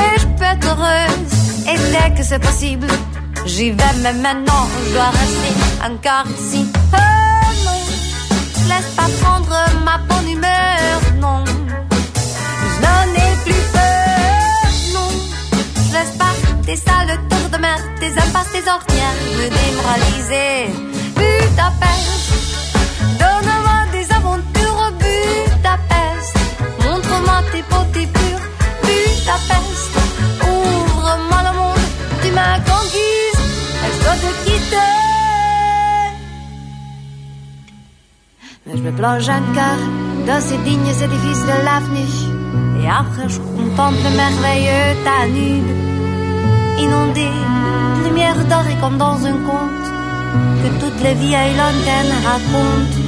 et 0.00 0.18
je 0.20 0.26
peux 0.36 0.44
être 0.44 0.66
heureuse. 0.72 1.32
Et 1.70 1.76
dès 1.92 2.08
que 2.16 2.22
c'est 2.22 2.38
possible, 2.38 2.86
j'y 3.46 3.70
vais, 3.70 3.94
mais 4.02 4.12
maintenant 4.12 4.66
je 4.86 4.92
dois 4.92 5.10
rester 5.10 5.54
encore 5.84 6.26
ici. 6.38 6.66
Oh 6.92 6.96
non, 7.64 7.80
laisse 8.68 8.90
pas 8.96 9.08
prendre 9.22 9.56
ma 9.84 9.98
bonne 10.08 10.28
humeur, 10.28 11.00
non. 11.20 11.44
Je 11.46 12.76
n'en 12.82 13.04
ai 13.14 13.30
plus 13.44 13.62
peur, 13.72 14.66
non. 14.94 15.10
Je 15.76 15.92
laisse 15.92 16.16
pas 16.18 16.34
tes 16.66 16.76
sales 16.76 17.18
tours 17.30 17.50
de 17.52 17.58
mer, 17.58 17.78
tes 18.00 18.12
impasses, 18.12 18.52
tes 18.52 18.66
ornières 18.68 19.20
me 19.38 19.46
démoraliser. 19.58 20.56
Budapest, 21.16 22.26
donne-moi 23.20 23.78
des 23.92 24.06
aventures, 24.12 24.92
Budapest. 24.98 26.34
Montre-moi 26.82 27.38
tes 27.52 27.62
beautés 27.70 28.06
pures, 28.06 28.46
Budapest. 28.82 29.92
Ouvre-moi 30.42 31.40
le 31.48 31.52
monde, 31.58 31.86
tu 32.22 32.30
m'as 32.32 32.58
conquise, 32.60 33.13
te. 34.04 34.84
Mais 38.66 38.76
je 38.76 38.82
me 38.82 38.92
plonge 38.92 39.28
encore 39.28 39.84
dans 40.26 40.40
ces 40.40 40.58
dignes 40.58 40.94
édifices 41.06 41.44
de 41.52 41.56
l'avenir. 41.64 42.12
Et 42.80 42.88
après, 42.88 43.28
je 43.28 43.38
contemple 43.38 43.98
le 44.04 44.16
merveilleux 44.16 44.88
Danube, 45.06 45.70
inondé 46.78 47.28
de 47.96 48.08
lumière 48.08 48.36
dorée 48.48 48.76
comme 48.80 48.98
dans 48.98 49.18
un 49.24 49.38
conte 49.48 49.86
que 50.62 50.68
toutes 50.80 51.02
les 51.02 51.14
vieilles 51.14 51.56
lanternes 51.56 52.16
racontent. 52.24 53.04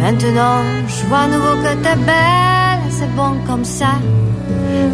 Maintenant, 0.00 0.62
je 0.86 1.06
vois 1.06 1.18
à 1.18 1.28
nouveau 1.28 1.54
que 1.62 1.74
t'es 1.82 1.96
belle, 1.96 2.82
c'est 2.90 3.14
bon 3.14 3.34
comme 3.46 3.64
ça. 3.64 3.92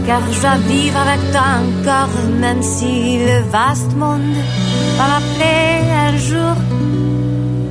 Car 0.07 0.21
je 0.33 0.41
dois 0.41 0.57
vivre 0.69 0.99
avec 0.99 1.21
toi 1.33 1.49
encore, 1.63 2.15
même 2.41 2.63
si 2.63 3.19
le 3.19 3.39
vaste 3.51 3.95
monde 3.97 4.37
va 4.97 5.07
m'appeler 5.13 5.91
un 6.07 6.17
jour. 6.17 6.55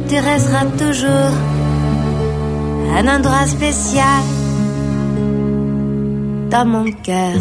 Tu 0.10 0.16
resteras 0.16 0.66
toujours 0.78 1.34
un 2.98 3.08
endroit 3.08 3.48
spécial 3.48 4.24
dans 6.50 6.66
mon 6.66 6.92
cœur. 6.92 7.40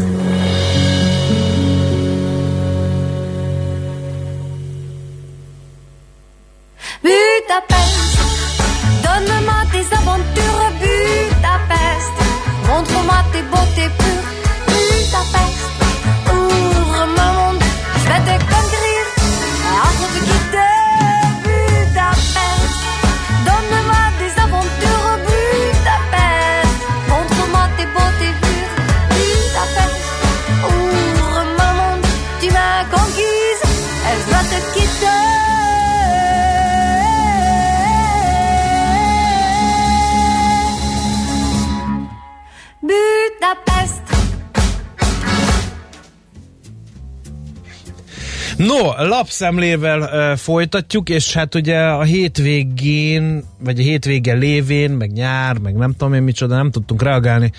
Lapszemlével 48.98 50.00
uh, 50.00 50.38
folytatjuk, 50.38 51.08
és 51.08 51.32
hát 51.32 51.54
ugye 51.54 51.78
a 51.78 52.02
hétvégén, 52.02 53.44
vagy 53.58 53.78
a 53.78 53.82
hétvége 53.82 54.34
lévén, 54.34 54.90
meg 54.90 55.12
nyár, 55.12 55.58
meg 55.58 55.74
nem 55.74 55.92
tudom 55.92 56.14
én 56.14 56.22
micsoda, 56.22 56.56
nem 56.56 56.70
tudtunk 56.70 57.02
reagálni 57.02 57.52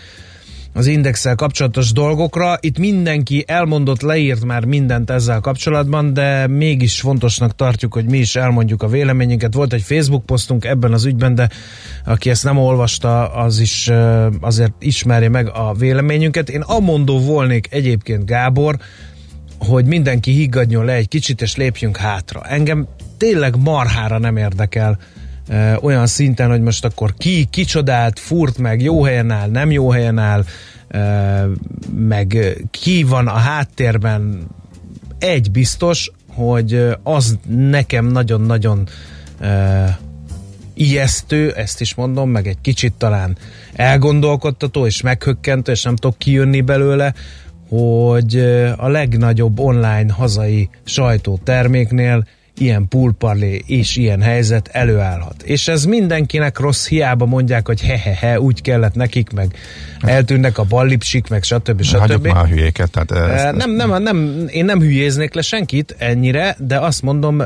az 0.73 0.87
indexel 0.87 1.35
kapcsolatos 1.35 1.91
dolgokra. 1.91 2.57
Itt 2.59 2.77
mindenki 2.77 3.43
elmondott, 3.47 4.01
leírt 4.01 4.45
már 4.45 4.65
mindent 4.65 5.09
ezzel 5.09 5.39
kapcsolatban, 5.39 6.13
de 6.13 6.47
mégis 6.47 6.99
fontosnak 6.99 7.55
tartjuk, 7.55 7.93
hogy 7.93 8.05
mi 8.05 8.17
is 8.17 8.35
elmondjuk 8.35 8.83
a 8.83 8.87
véleményünket. 8.87 9.53
Volt 9.53 9.73
egy 9.73 9.81
Facebook 9.81 10.25
posztunk 10.25 10.65
ebben 10.65 10.93
az 10.93 11.05
ügyben, 11.05 11.35
de 11.35 11.49
aki 12.05 12.29
ezt 12.29 12.43
nem 12.43 12.57
olvasta, 12.57 13.27
az 13.27 13.59
is 13.59 13.91
azért 14.41 14.73
ismerje 14.79 15.29
meg 15.29 15.49
a 15.53 15.73
véleményünket. 15.73 16.49
Én 16.49 16.61
amondó 16.61 17.19
volnék 17.19 17.67
egyébként 17.71 18.25
Gábor, 18.25 18.77
hogy 19.67 19.85
mindenki 19.85 20.31
higgadjon 20.31 20.85
le 20.85 20.93
egy 20.93 21.07
kicsit, 21.07 21.41
és 21.41 21.55
lépjünk 21.55 21.97
hátra. 21.97 22.41
Engem 22.41 22.87
tényleg 23.17 23.55
marhára 23.57 24.17
nem 24.17 24.37
érdekel 24.37 24.97
ö, 25.47 25.73
olyan 25.75 26.07
szinten, 26.07 26.49
hogy 26.49 26.61
most 26.61 26.85
akkor 26.85 27.13
ki, 27.17 27.47
kicsodált, 27.49 28.19
furt 28.19 28.57
meg, 28.57 28.81
jó 28.81 29.03
helyen 29.03 29.31
áll, 29.31 29.49
nem 29.49 29.71
jó 29.71 29.89
helyen 29.89 30.17
áll, 30.17 30.45
ö, 30.87 30.99
meg 31.95 32.57
ki 32.71 33.03
van 33.03 33.27
a 33.27 33.37
háttérben. 33.37 34.47
Egy 35.19 35.51
biztos, 35.51 36.11
hogy 36.27 36.87
az 37.03 37.37
nekem 37.47 38.05
nagyon-nagyon 38.05 38.87
ö, 39.39 39.83
ijesztő, 40.73 41.51
ezt 41.51 41.81
is 41.81 41.95
mondom, 41.95 42.29
meg 42.29 42.47
egy 42.47 42.61
kicsit 42.61 42.93
talán 42.93 43.37
elgondolkodtató 43.73 44.85
és 44.85 45.01
meghökkentő, 45.01 45.71
és 45.71 45.83
nem 45.83 45.95
tudok 45.95 46.17
kijönni 46.17 46.61
belőle, 46.61 47.13
hogy 47.73 48.37
a 48.77 48.87
legnagyobb 48.87 49.59
online 49.59 50.13
hazai 50.13 50.69
sajtóterméknél 50.83 52.23
ilyen 52.57 52.87
pulparlé 52.87 53.63
és 53.65 53.95
ilyen 53.95 54.21
helyzet 54.21 54.69
előállhat. 54.71 55.41
És 55.43 55.67
ez 55.67 55.85
mindenkinek 55.85 56.59
rossz, 56.59 56.87
hiába 56.87 57.25
mondják, 57.25 57.67
hogy 57.67 57.81
hehehe, 57.81 58.39
úgy 58.39 58.61
kellett 58.61 58.95
nekik, 58.95 59.31
meg 59.31 59.55
eltűnnek 60.01 60.57
a 60.57 60.63
ballipsik, 60.63 61.27
meg 61.27 61.43
stb. 61.43 61.81
stb. 61.81 61.97
Hagyjuk 61.97 62.23
már 62.23 62.43
a 62.43 62.47
hülyéket. 62.47 62.91
Tehát 62.91 63.11
ezt, 63.11 63.43
ezt, 63.43 63.55
nem, 63.55 63.71
nem, 63.71 64.03
nem, 64.03 64.45
én 64.49 64.65
nem 64.65 64.79
hülyéznék 64.79 65.33
le 65.33 65.41
senkit 65.41 65.95
ennyire, 65.97 66.55
de 66.59 66.77
azt 66.77 67.01
mondom, 67.01 67.41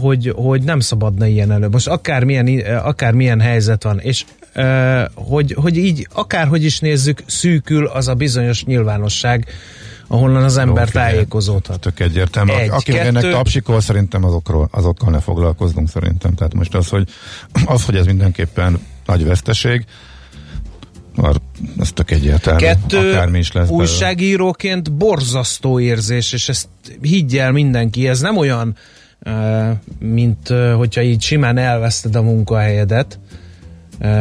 hogy, 0.00 0.32
hogy 0.36 0.62
nem 0.62 0.80
szabadna 0.80 1.26
ilyen 1.26 1.52
elő. 1.52 1.68
Most 1.68 1.88
akármilyen, 1.88 2.76
akármilyen 2.76 3.40
helyzet 3.40 3.82
van, 3.82 3.98
és 3.98 4.24
hogy, 5.14 5.52
hogy 5.52 5.76
így 5.76 6.06
akárhogy 6.12 6.64
is 6.64 6.78
nézzük, 6.78 7.22
szűkül 7.26 7.86
az 7.86 8.08
a 8.08 8.14
bizonyos 8.14 8.64
nyilvánosság, 8.64 9.46
ahonnan 10.06 10.42
az 10.42 10.56
ember 10.56 10.86
Jó, 10.86 10.92
tájékozódhat. 11.00 11.80
Tök 11.80 12.00
egyértelmű. 12.00 12.52
Egy, 12.52 12.68
Aki 12.70 12.92
kettő- 12.92 13.06
ennek 13.06 13.30
tapsikol, 13.30 13.80
szerintem 13.80 14.24
azokról, 14.24 14.68
azokkal 14.72 15.10
ne 15.10 15.20
foglalkoznunk 15.20 15.88
szerintem. 15.88 16.34
Tehát 16.34 16.54
most 16.54 16.74
az, 16.74 16.88
hogy, 16.88 17.08
az, 17.64 17.84
hogy 17.84 17.96
ez 17.96 18.06
mindenképpen 18.06 18.78
nagy 19.06 19.24
veszteség, 19.24 19.84
ez 21.78 21.92
tök 21.92 22.10
egyértelmű. 22.10 22.60
Kettő, 22.60 23.10
Akármi 23.12 23.38
is 23.38 23.52
lesz 23.52 23.64
belőle. 23.68 23.82
újságíróként 23.82 24.92
borzasztó 24.92 25.80
érzés, 25.80 26.32
és 26.32 26.48
ezt 26.48 26.68
higgyel 27.02 27.52
mindenki, 27.52 28.08
ez 28.08 28.20
nem 28.20 28.36
olyan, 28.36 28.76
mint 29.98 30.48
hogyha 30.76 31.02
így 31.02 31.22
simán 31.22 31.58
elveszted 31.58 32.16
a 32.16 32.22
munkahelyedet, 32.22 33.18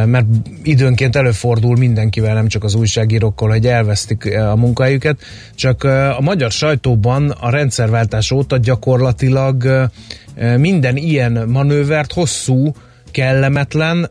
mert 0.06 0.26
időnként 0.64 1.16
előfordul 1.16 1.78
mindenkivel, 1.78 2.34
nem 2.34 2.48
csak 2.48 2.64
az 2.64 2.76
újságírókkal, 2.76 3.50
hogy 3.50 3.68
elvesztik 3.68 4.38
a 4.38 4.56
munkahelyüket, 4.56 5.20
csak 5.56 5.84
a 6.18 6.22
magyar 6.22 6.52
sajtóban 6.52 7.30
a 7.30 7.50
rendszerváltás 7.50 8.32
óta 8.32 8.58
gyakorlatilag 8.58 9.90
minden 10.58 10.98
ilyen 10.98 11.48
manővert 11.48 12.14
hosszú, 12.14 12.72
kellemetlen, 13.12 14.10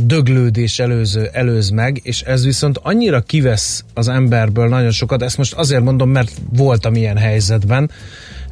döglődés 0.00 0.78
előző, 0.78 1.28
előz 1.32 1.70
meg, 1.70 2.00
és 2.02 2.22
ez 2.22 2.44
viszont 2.44 2.78
annyira 2.82 3.20
kivesz 3.20 3.84
az 3.94 4.08
emberből 4.08 4.68
nagyon 4.68 4.90
sokat, 4.90 5.22
ezt 5.22 5.36
most 5.36 5.54
azért 5.54 5.82
mondom, 5.82 6.10
mert 6.10 6.32
voltam 6.52 6.94
ilyen 6.94 7.16
helyzetben, 7.16 7.90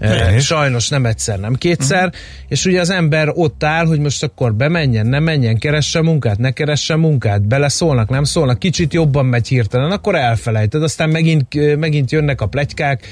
Én. 0.01 0.39
Sajnos 0.39 0.89
nem 0.89 1.07
egyszer, 1.07 1.39
nem 1.39 1.55
kétszer, 1.55 2.05
uh-huh. 2.05 2.21
és 2.49 2.65
ugye 2.65 2.81
az 2.81 2.91
ember 2.91 3.29
ott 3.35 3.65
áll, 3.65 3.87
hogy 3.87 3.99
most 3.99 4.23
akkor 4.23 4.55
bemenjen, 4.55 5.07
nem 5.07 5.23
menjen, 5.23 5.59
keresse 5.59 6.03
munkát, 6.03 6.39
ne 6.39 6.51
keresse 6.51 6.97
munkát, 6.97 7.43
beleszólnak, 7.43 8.09
nem 8.09 8.25
szólnak, 8.25 8.59
kicsit 8.59 8.93
jobban 8.93 9.27
megy 9.27 9.49
hirtelen, 9.49 9.91
akkor 9.91 10.15
elfelejted, 10.15 10.83
aztán 10.83 11.09
megint, 11.09 11.77
megint 11.77 12.11
jönnek 12.11 12.41
a 12.41 12.47
plegykák, 12.47 13.07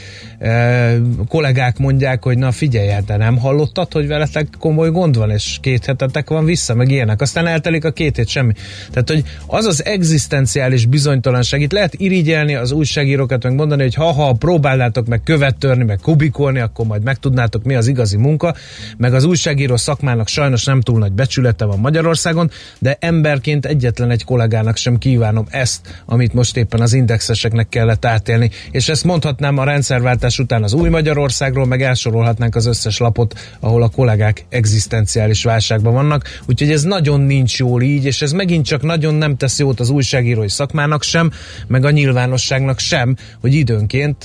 kollégák 1.29 1.79
mondják, 1.79 2.25
hogy 2.25 2.38
na 2.38 2.53
figyelj, 2.53 2.88
hát 2.88 3.05
te 3.05 3.17
nem 3.17 3.38
hallottad, 3.38 3.93
hogy 3.93 4.07
veletek 4.07 4.47
komoly 4.59 4.91
gond 4.91 5.17
van, 5.17 5.31
és 5.31 5.59
két 5.61 5.85
hetetek 5.85 6.29
van 6.29 6.45
vissza, 6.45 6.75
meg 6.75 6.91
ilyenek, 6.91 7.21
aztán 7.21 7.47
eltelik 7.47 7.85
a 7.85 7.91
két 7.91 8.17
hét 8.17 8.29
semmi. 8.29 8.53
Tehát, 8.91 9.09
hogy 9.09 9.25
az 9.47 9.64
az 9.64 9.85
egzisztenciális 9.85 10.87
bizonytalanság, 10.87 11.61
itt 11.61 11.73
lehet 11.73 11.95
irigyelni 11.95 12.55
az 12.55 12.73
újságírókat, 12.73 13.43
meg 13.43 13.55
mondani, 13.55 13.83
hogy 13.83 13.95
ha-ha 13.95 14.33
próbálnátok 14.33 15.07
meg 15.07 15.23
követ 15.23 15.57
törni, 15.57 15.85
meg 15.85 15.99
kubikolni, 16.03 16.59
akkor 16.75 16.87
majd 16.87 17.02
megtudnátok, 17.02 17.64
mi 17.64 17.75
az 17.75 17.87
igazi 17.87 18.16
munka, 18.16 18.54
meg 18.97 19.14
az 19.14 19.25
újságíró 19.25 19.76
szakmának 19.76 20.28
sajnos 20.28 20.64
nem 20.64 20.81
túl 20.81 20.99
nagy 20.99 21.12
becsülete 21.12 21.64
van 21.64 21.78
Magyarországon, 21.78 22.50
de 22.78 22.97
emberként 23.00 23.66
egyetlen 23.66 24.11
egy 24.11 24.25
kollégának 24.25 24.76
sem 24.76 24.99
kívánom 24.99 25.47
ezt, 25.50 26.02
amit 26.07 26.35
most 26.35 26.57
éppen 26.57 26.81
az 26.81 26.93
indexeseknek 26.93 27.69
kellett 27.69 28.04
átélni. 28.04 28.50
És 28.71 28.88
ezt 28.88 29.04
mondhatnám 29.04 29.59
a 29.59 29.64
rendszerváltás 29.64 30.38
után 30.38 30.62
az 30.62 30.73
új 30.73 30.88
Magyarországról, 30.88 31.66
meg 31.66 31.83
elsorolhatnánk 31.83 32.54
az 32.54 32.66
összes 32.66 32.99
lapot, 32.99 33.35
ahol 33.61 33.83
a 33.83 33.88
kollégák 33.88 34.45
egzisztenciális 34.49 35.45
válságban 35.45 35.93
vannak. 35.93 36.40
Úgyhogy 36.47 36.71
ez 36.71 36.83
nagyon 36.83 37.21
nincs 37.21 37.59
jól 37.59 37.83
így, 37.83 38.04
és 38.04 38.23
ez 38.23 38.33
megint 38.33 38.66
csak 38.66 38.83
nagyon 38.83 39.14
nem 39.14 39.37
tesz 39.37 39.59
jót 39.59 39.81
az 39.81 39.90
újságírói 39.90 40.49
szakmának 40.49 41.02
sem, 41.02 41.31
meg 41.66 41.85
a 41.85 41.90
nyilvánosságnak 41.90 42.78
sem, 42.78 43.16
hogy 43.40 43.54
időnként 43.54 44.25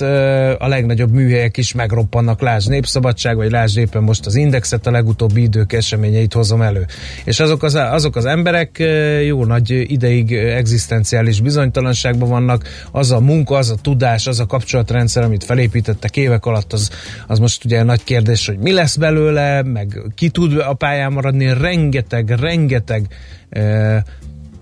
a 0.58 0.68
legnagyobb 0.68 1.12
műhelyek 1.12 1.56
is 1.56 1.72
megroppannak, 1.72 2.39
lásd 2.40 2.68
Népszabadság, 2.68 3.36
vagy 3.36 3.50
lásd 3.50 3.78
éppen 3.78 4.02
most 4.02 4.26
az 4.26 4.34
Indexet, 4.34 4.86
a 4.86 4.90
legutóbbi 4.90 5.42
idők 5.42 5.72
eseményeit 5.72 6.32
hozom 6.32 6.62
elő. 6.62 6.86
És 7.24 7.40
azok 7.40 7.62
az, 7.62 7.74
azok 7.74 8.16
az 8.16 8.24
emberek 8.24 8.82
jó 9.24 9.44
nagy 9.44 9.70
ideig 9.70 10.32
egzisztenciális 10.32 11.40
bizonytalanságban 11.40 12.28
vannak, 12.28 12.64
az 12.90 13.10
a 13.10 13.20
munka, 13.20 13.56
az 13.56 13.70
a 13.70 13.76
tudás, 13.82 14.26
az 14.26 14.40
a 14.40 14.46
kapcsolatrendszer, 14.46 15.22
amit 15.22 15.44
felépítettek 15.44 16.16
évek 16.16 16.46
alatt, 16.46 16.72
az, 16.72 16.90
az 17.26 17.38
most 17.38 17.64
ugye 17.64 17.82
nagy 17.82 18.04
kérdés, 18.04 18.46
hogy 18.46 18.58
mi 18.58 18.72
lesz 18.72 18.96
belőle, 18.96 19.62
meg 19.62 20.00
ki 20.14 20.28
tud 20.28 20.58
a 20.58 20.72
pályán 20.72 21.12
maradni, 21.12 21.52
rengeteg, 21.52 22.30
rengeteg 22.30 23.06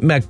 meg 0.00 0.22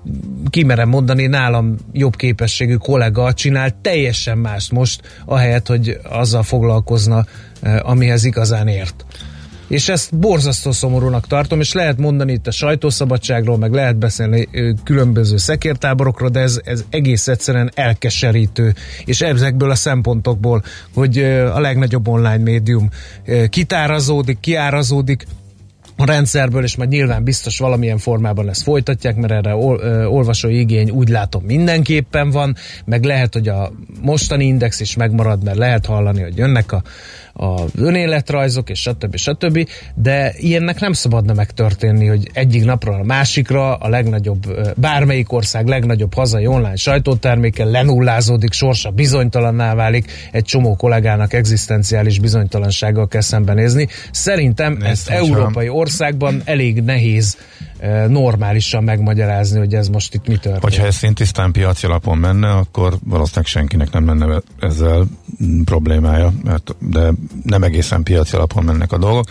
kimerem 0.50 0.88
mondani, 0.88 1.26
nálam 1.26 1.76
jobb 1.92 2.16
képességű 2.16 2.74
kollega 2.74 3.32
csinál 3.32 3.80
teljesen 3.80 4.38
mást 4.38 4.72
most, 4.72 5.22
ahelyett, 5.24 5.66
hogy 5.66 5.98
azzal 6.02 6.42
foglalkozna, 6.42 7.24
eh, 7.60 7.90
amihez 7.90 8.24
igazán 8.24 8.68
ért. 8.68 9.04
És 9.68 9.88
ezt 9.88 10.18
borzasztó 10.18 10.72
szomorúnak 10.72 11.26
tartom, 11.26 11.60
és 11.60 11.72
lehet 11.72 11.98
mondani 11.98 12.32
itt 12.32 12.46
a 12.46 12.50
sajtószabadságról, 12.50 13.58
meg 13.58 13.72
lehet 13.72 13.96
beszélni 13.96 14.48
ö, 14.52 14.70
különböző 14.84 15.36
szekértáborokról, 15.36 16.28
de 16.28 16.40
ez, 16.40 16.60
ez 16.64 16.84
egész 16.90 17.28
egyszerűen 17.28 17.70
elkeserítő. 17.74 18.74
És 19.04 19.20
ezekből 19.20 19.70
a 19.70 19.74
szempontokból, 19.74 20.62
hogy 20.94 21.18
ö, 21.18 21.52
a 21.52 21.60
legnagyobb 21.60 22.08
online 22.08 22.42
médium 22.42 22.88
kitárazódik, 23.48 24.40
kiárazódik, 24.40 25.26
a 26.00 26.04
rendszerből, 26.04 26.62
és 26.62 26.76
majd 26.76 26.88
nyilván 26.88 27.24
biztos 27.24 27.58
valamilyen 27.58 27.98
formában 27.98 28.48
ezt 28.48 28.62
folytatják, 28.62 29.16
mert 29.16 29.32
erre 29.32 29.54
ol, 29.54 29.80
ö, 29.80 30.04
olvasói 30.04 30.58
igény 30.58 30.90
úgy 30.90 31.08
látom 31.08 31.42
mindenképpen 31.44 32.30
van, 32.30 32.56
meg 32.84 33.04
lehet, 33.04 33.32
hogy 33.32 33.48
a 33.48 33.72
mostani 34.00 34.44
index 34.44 34.80
is 34.80 34.96
megmarad, 34.96 35.44
mert 35.44 35.56
lehet 35.56 35.86
hallani, 35.86 36.22
hogy 36.22 36.36
jönnek 36.36 36.72
a, 36.72 36.82
a 37.40 37.64
önéletrajzok, 37.76 38.70
és 38.70 38.80
stb. 38.80 39.16
stb. 39.16 39.68
De 39.94 40.34
ilyennek 40.36 40.80
nem 40.80 40.92
szabadna 40.92 41.34
megtörténni, 41.34 42.06
hogy 42.06 42.30
egyik 42.32 42.64
napról 42.64 42.94
a 42.94 43.04
másikra 43.04 43.74
a 43.74 43.88
legnagyobb, 43.88 44.46
bármelyik 44.76 45.32
ország 45.32 45.66
legnagyobb 45.66 46.14
hazai 46.14 46.46
online 46.46 46.76
sajtóterméke 46.76 47.64
lenullázódik, 47.64 48.52
sorsa 48.52 48.90
bizonytalanná 48.90 49.74
válik, 49.74 50.12
egy 50.32 50.44
csomó 50.44 50.76
kollégának 50.76 51.32
egzisztenciális 51.32 52.20
bizonytalansággal 52.20 53.08
kell 53.08 53.20
szembenézni. 53.20 53.88
Szerintem 54.10 54.72
Nézd, 54.72 54.90
ezt 54.90 55.08
európai 55.08 55.68
országban 55.68 56.42
elég 56.44 56.82
nehéz 56.82 57.36
eh, 57.36 57.77
normálisan 58.08 58.84
megmagyarázni, 58.84 59.58
hogy 59.58 59.74
ez 59.74 59.88
most 59.88 60.14
itt 60.14 60.26
mi 60.26 60.34
történik. 60.34 60.62
Hogyha 60.62 60.86
ez 60.86 60.94
szintisztán 60.94 61.52
piaci 61.52 61.86
alapon 61.86 62.18
menne, 62.18 62.50
akkor 62.50 62.94
valószínűleg 63.04 63.46
senkinek 63.46 63.90
nem 63.90 64.06
lenne 64.06 64.40
ezzel 64.60 65.06
problémája, 65.64 66.32
mert, 66.44 66.74
de 66.78 67.12
nem 67.42 67.62
egészen 67.62 68.02
piaci 68.02 68.36
alapon 68.36 68.64
mennek 68.64 68.92
a 68.92 68.98
dolgok. 68.98 69.24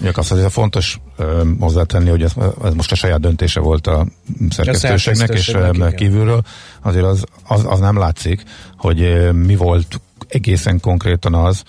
Ugye 0.00 0.10
azt 0.14 0.32
azért 0.32 0.52
fontos 0.52 1.00
ö, 1.16 1.42
hozzátenni, 1.58 2.08
hogy 2.08 2.22
ez, 2.22 2.32
ez 2.64 2.74
most 2.74 2.92
a 2.92 2.94
saját 2.94 3.20
döntése 3.20 3.60
volt 3.60 3.86
a 3.86 4.06
szerkesztőségnek, 4.50 5.28
és 5.28 5.44
szerkesztőségnek, 5.44 5.72
ö, 5.72 5.76
igen. 5.76 5.94
kívülről 5.94 6.42
azért 6.82 7.04
az, 7.04 7.24
az, 7.42 7.64
az 7.68 7.78
nem 7.78 7.98
látszik, 7.98 8.42
hogy 8.76 9.30
mi 9.32 9.56
volt 9.56 10.00
egészen 10.28 10.80
konkrétan 10.80 11.34
az, 11.34 11.62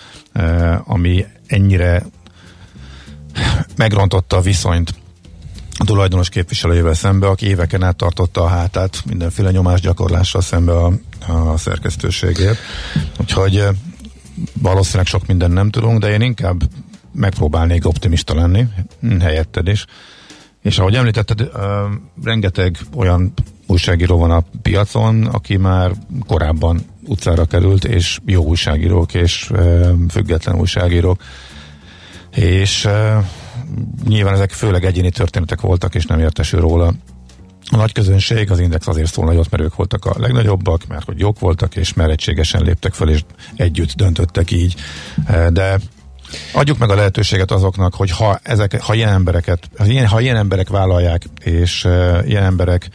ami 0.86 1.26
ennyire 1.48 2.06
megrontotta 3.76 4.38
a 4.38 4.42
viszonyt 4.42 4.94
a 5.78 5.84
tulajdonos 5.86 6.30
képviselőjével 6.30 6.94
szembe, 6.94 7.28
aki 7.28 7.48
éveken 7.48 7.84
át 7.84 7.96
tartotta 7.96 8.44
a 8.44 8.48
hátát 8.48 9.04
mindenféle 9.06 9.52
nyomásgyakorlással 9.52 10.42
szembe 10.42 10.74
a, 10.74 10.94
a 11.28 11.58
szerkesztőségért. 11.58 12.58
Úgyhogy 13.20 13.64
valószínűleg 14.62 15.06
sok 15.06 15.28
minden 15.28 15.52
nem 15.52 15.70
tudunk, 15.70 16.00
de 16.00 16.10
én 16.10 16.22
inkább 16.22 16.62
megpróbálnék 17.12 17.88
optimista 17.88 18.36
lenni, 18.36 18.68
helyetted 19.20 19.68
is. 19.68 19.86
És 20.62 20.80
ahogy 20.80 20.96
említetted, 20.96 21.50
rengeteg 22.24 22.78
olyan 22.96 23.34
újságíró 23.68 24.18
van 24.18 24.32
a 24.32 24.44
piacon, 24.62 25.26
aki 25.26 25.58
már 25.58 25.92
korábban 26.28 26.80
utcára 27.04 27.46
került, 27.46 27.86
és 27.86 28.20
jó 28.26 28.44
újságírók, 28.44 29.14
és 29.14 29.52
független 30.10 30.60
újságírók. 30.60 31.22
És 32.36 32.88
nyilván 34.08 34.34
ezek 34.34 34.52
főleg 34.52 34.86
egyéni 34.86 35.10
történetek 35.10 35.62
voltak, 35.62 35.96
és 35.96 36.06
nem 36.06 36.20
értesül 36.20 36.60
róla 36.60 36.94
a 37.72 37.76
nagy 37.76 37.92
közönség, 37.92 38.52
az 38.52 38.60
Index 38.60 38.88
azért 38.88 39.12
szól 39.12 39.26
nagyot, 39.26 39.50
mert 39.50 39.64
ők 39.64 39.76
voltak 39.76 40.06
a 40.06 40.16
legnagyobbak, 40.20 40.88
mert 40.88 41.06
hogy 41.06 41.20
jók 41.20 41.40
voltak, 41.40 41.76
és 41.76 41.94
mert 41.94 42.12
egységesen 42.12 42.64
léptek 42.64 42.94
fel, 42.94 43.10
és 43.10 43.24
együtt 43.56 43.92
döntöttek 43.92 44.52
így. 44.52 44.76
De 45.50 45.80
adjuk 46.54 46.78
meg 46.78 46.90
a 46.90 46.96
lehetőséget 46.96 47.52
azoknak, 47.52 47.96
hogy 47.96 48.12
ha, 48.12 48.40
ezek, 48.44 48.82
ha 48.82 48.94
ilyen 48.94 49.14
embereket, 49.14 49.70
ha 49.78 49.86
ilyen, 49.86 50.08
ha 50.08 50.22
ilyen 50.22 50.36
emberek 50.36 50.70
vállalják, 50.70 51.24
és 51.44 51.88
ilyen 52.26 52.44
emberek 52.44 52.90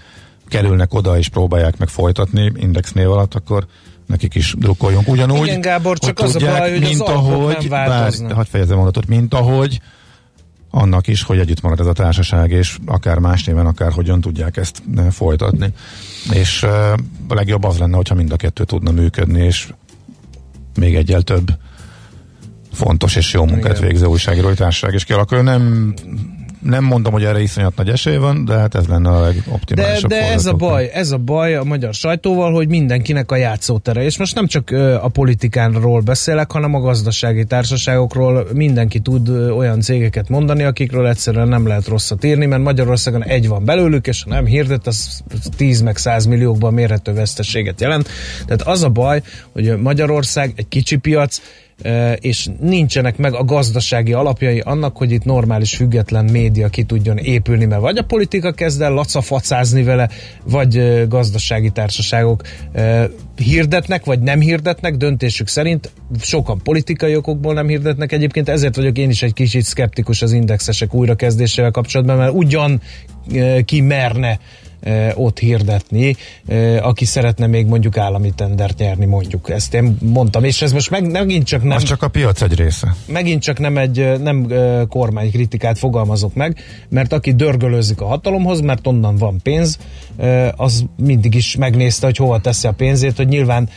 kerülnek 0.48 0.94
oda, 0.94 1.18
és 1.18 1.28
próbálják 1.28 1.78
meg 1.78 1.88
folytatni 1.88 2.52
Index 2.56 2.92
név 2.92 3.10
alatt, 3.10 3.34
akkor 3.34 3.66
nekik 4.06 4.34
is 4.34 4.54
drukkoljunk. 4.58 5.08
Ugyanúgy, 5.08 5.46
Igen, 5.46 5.60
Gábor, 5.60 5.98
csak 5.98 6.18
az 6.18 6.34
a 6.34 6.38
baj, 6.38 6.70
hogy 6.70 6.82
az 6.82 6.88
mint 6.88 7.00
alkot 7.00 7.32
ahogy, 7.32 7.56
nem 7.58 7.68
változnak. 7.68 8.28
Bár, 8.28 8.36
hadd 8.36 8.46
fejezem 8.50 8.76
mondatot, 8.76 9.06
mint 9.06 9.34
ahogy 9.34 9.80
annak 10.74 11.06
is, 11.06 11.22
hogy 11.22 11.38
együtt 11.38 11.60
marad 11.60 11.80
ez 11.80 11.86
a 11.86 11.92
társaság, 11.92 12.50
és 12.50 12.78
akár 12.86 13.18
más 13.18 13.44
néven, 13.44 13.66
akár 13.66 13.92
hogyan 13.92 14.20
tudják 14.20 14.56
ezt 14.56 14.82
eh, 14.96 15.10
folytatni. 15.10 15.72
És 16.32 16.62
eh, 16.62 16.92
a 17.28 17.34
legjobb 17.34 17.64
az 17.64 17.78
lenne, 17.78 17.96
hogyha 17.96 18.14
mind 18.14 18.32
a 18.32 18.36
kettő 18.36 18.64
tudna 18.64 18.90
működni, 18.90 19.44
és 19.44 19.72
még 20.74 20.94
egyel 20.94 21.22
több 21.22 21.48
fontos 22.72 23.16
és 23.16 23.32
jó 23.32 23.44
munkát 23.44 23.76
Igen. 23.76 23.88
végző 23.88 24.06
újságírói 24.06 24.54
társaság 24.54 24.94
is 24.94 25.04
kialakul. 25.04 25.42
Nem, 25.42 25.94
nem 26.62 26.84
mondom, 26.84 27.12
hogy 27.12 27.24
erre 27.24 27.40
iszonyat 27.40 27.76
nagy 27.76 27.88
esély 27.88 28.16
van, 28.16 28.44
de 28.44 28.54
hát 28.54 28.74
ez 28.74 28.86
lenne 28.86 29.10
a 29.10 29.20
De, 29.20 29.26
legoptimálisabb. 29.26 30.10
de 30.10 30.32
ez 30.32 30.46
a 30.46 30.52
baj, 30.52 30.90
ez 30.92 31.10
a 31.10 31.16
baj 31.16 31.56
a 31.56 31.64
magyar 31.64 31.94
sajtóval, 31.94 32.52
hogy 32.52 32.68
mindenkinek 32.68 33.30
a 33.30 33.36
játszótere. 33.36 34.02
És 34.02 34.18
most 34.18 34.34
nem 34.34 34.46
csak 34.46 34.70
a 35.02 35.08
politikánról 35.08 36.00
beszélek, 36.00 36.52
hanem 36.52 36.74
a 36.74 36.80
gazdasági 36.80 37.44
társaságokról. 37.44 38.46
Mindenki 38.52 39.00
tud 39.00 39.28
olyan 39.28 39.80
cégeket 39.80 40.28
mondani, 40.28 40.62
akikről 40.62 41.06
egyszerűen 41.06 41.48
nem 41.48 41.66
lehet 41.66 41.86
rosszat 41.86 42.24
írni, 42.24 42.46
mert 42.46 42.62
Magyarországon 42.62 43.24
egy 43.24 43.48
van 43.48 43.64
belőlük, 43.64 44.06
és 44.06 44.22
ha 44.22 44.30
nem 44.30 44.44
hirdet, 44.44 44.86
az 44.86 45.22
10 45.56 45.80
meg 45.80 45.96
100 45.96 46.26
milliókban 46.26 46.74
mérhető 46.74 47.12
veszteséget 47.12 47.80
jelent. 47.80 48.08
Tehát 48.46 48.62
az 48.62 48.82
a 48.82 48.88
baj, 48.88 49.22
hogy 49.52 49.78
Magyarország 49.80 50.52
egy 50.56 50.68
kicsi 50.68 50.96
piac, 50.96 51.40
és 52.20 52.48
nincsenek 52.60 53.16
meg 53.16 53.34
a 53.34 53.44
gazdasági 53.44 54.12
alapjai 54.12 54.58
annak, 54.58 54.96
hogy 54.96 55.10
itt 55.10 55.24
normális 55.24 55.76
független 55.76 56.24
média 56.24 56.68
ki 56.68 56.82
tudjon 56.82 57.18
épülni, 57.18 57.64
mert 57.64 57.80
vagy 57.80 57.96
a 57.98 58.02
politika 58.02 58.52
kezd 58.52 58.80
el 58.80 58.92
lacafacázni 58.92 59.82
vele, 59.82 60.08
vagy 60.44 61.04
gazdasági 61.08 61.70
társaságok 61.70 62.42
hirdetnek, 63.36 64.04
vagy 64.04 64.20
nem 64.20 64.40
hirdetnek, 64.40 64.96
döntésük 64.96 65.48
szerint 65.48 65.90
sokan 66.20 66.60
politikai 66.64 67.16
okokból 67.16 67.54
nem 67.54 67.66
hirdetnek. 67.66 68.12
Egyébként 68.12 68.48
ezért 68.48 68.76
vagyok 68.76 68.98
én 68.98 69.10
is 69.10 69.22
egy 69.22 69.34
kicsit 69.34 69.64
szkeptikus 69.64 70.22
az 70.22 70.32
indexesek 70.32 70.94
újrakezdésével 70.94 71.70
kapcsolatban, 71.70 72.16
mert 72.16 72.32
ugyan 72.32 72.80
ki 73.64 73.80
merne 73.80 74.38
ott 75.14 75.38
hirdetni, 75.38 76.16
aki 76.80 77.04
szeretne 77.04 77.46
még 77.46 77.66
mondjuk 77.66 77.96
állami 77.96 78.32
tendert 78.34 78.78
nyerni, 78.78 79.04
mondjuk. 79.04 79.50
Ezt 79.50 79.74
én 79.74 79.96
mondtam, 80.00 80.44
és 80.44 80.62
ez 80.62 80.72
most 80.72 80.90
meg, 80.90 81.10
megint 81.10 81.46
csak 81.46 81.62
nem... 81.62 81.76
Az 81.76 81.82
csak 81.82 82.02
a 82.02 82.08
piac 82.08 82.42
egy 82.42 82.54
része. 82.54 82.94
Megint 83.06 83.42
csak 83.42 83.58
nem 83.58 83.78
egy 83.78 84.20
nem 84.20 84.52
kormánykritikát 84.88 85.78
fogalmazok 85.78 86.34
meg, 86.34 86.58
mert 86.88 87.12
aki 87.12 87.34
dörgölőzik 87.34 88.00
a 88.00 88.06
hatalomhoz, 88.06 88.60
mert 88.60 88.86
onnan 88.86 89.16
van 89.16 89.40
pénz, 89.42 89.78
az 90.56 90.84
mindig 90.96 91.34
is 91.34 91.56
megnézte, 91.56 92.06
hogy 92.06 92.16
hova 92.16 92.40
teszi 92.40 92.66
a 92.66 92.72
pénzét, 92.72 93.16
hogy 93.16 93.28
nyilván 93.28 93.68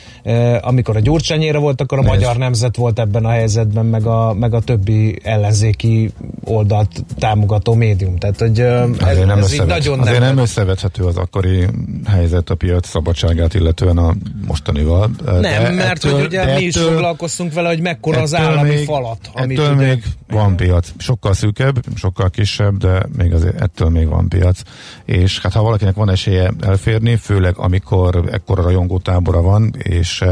amikor 0.62 0.96
a 0.96 1.00
gyurcsányére 1.00 1.58
volt, 1.58 1.82
akkor 1.82 1.98
a 1.98 2.02
Nézd. 2.02 2.14
magyar 2.14 2.38
nemzet 2.38 2.76
volt 2.76 3.00
ebben 3.00 3.26
a 3.26 3.30
helyzetben, 3.30 3.86
meg 3.86 4.06
a, 4.06 4.34
meg 4.34 4.54
a 4.54 4.60
többi 4.60 5.20
ellenzéki 5.24 6.12
oldalt 6.44 7.06
támogató 7.20 7.74
médium. 7.74 8.18
Tehát, 8.18 8.40
hogy 8.40 8.60
ez, 8.60 8.90
azért 9.00 9.26
nem, 9.26 9.38
ez 9.38 9.44
összevet, 9.44 9.68
nagyon 9.68 10.00
nem, 10.00 10.20
nem 10.20 10.38
összevethető 10.38 10.95
az 11.04 11.18
akkori 11.18 11.68
helyzet 12.06 12.50
a 12.50 12.56
piac 12.56 12.88
szabadságát, 12.88 13.54
illetően 13.54 13.98
a 13.98 14.14
mostanival. 14.48 15.12
Nem, 15.26 15.42
de 15.42 15.72
mert 15.72 15.90
ettől, 15.90 16.14
hogy 16.14 16.26
ugye 16.26 16.56
mi 16.56 16.64
is 16.64 16.78
foglalkoztunk 16.78 17.54
vele, 17.54 17.68
hogy 17.68 17.82
mekkora 17.82 18.22
az 18.22 18.36
állami 18.36 18.70
még, 18.70 18.86
falat. 18.86 19.30
Amit 19.34 19.60
ettől 19.60 19.76
ugye, 19.76 19.86
még 19.86 20.04
van 20.28 20.56
piac. 20.56 20.92
Sokkal 20.98 21.34
szűkebb, 21.34 21.86
sokkal 21.96 22.30
kisebb, 22.30 22.78
de 22.78 23.06
még 23.18 23.34
azért 23.34 23.62
ettől 23.62 23.90
még 23.90 24.08
van 24.08 24.30
piac. 24.30 24.62
És 25.06 25.40
hát 25.40 25.54
ha 25.54 25.62
valakinek 25.62 25.96
van 25.96 26.10
esélye 26.10 26.52
elférni, 26.62 27.16
főleg 27.16 27.58
amikor 27.58 28.30
ekkora 28.32 28.62
rajongó 28.62 29.00
tábora 29.00 29.42
van, 29.42 29.74
és 29.78 30.24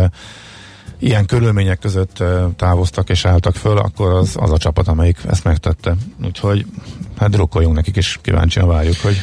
ilyen 1.00 1.26
körülmények 1.26 1.80
között 1.80 2.24
távoztak 2.56 3.10
és 3.10 3.26
álltak 3.26 3.56
föl, 3.56 3.78
akkor 3.78 4.14
az, 4.14 4.36
az 4.40 4.52
a 4.52 4.58
csapat, 4.58 4.88
amelyik 4.88 5.18
ezt 5.30 5.44
megtette. 5.44 5.96
Úgyhogy 6.26 6.66
hát 7.18 7.30
drukkoljunk 7.30 7.76
nekik, 7.76 7.96
és 7.96 8.20
kíváncsian 8.22 8.68
várjuk, 8.68 8.96
hogy 9.02 9.16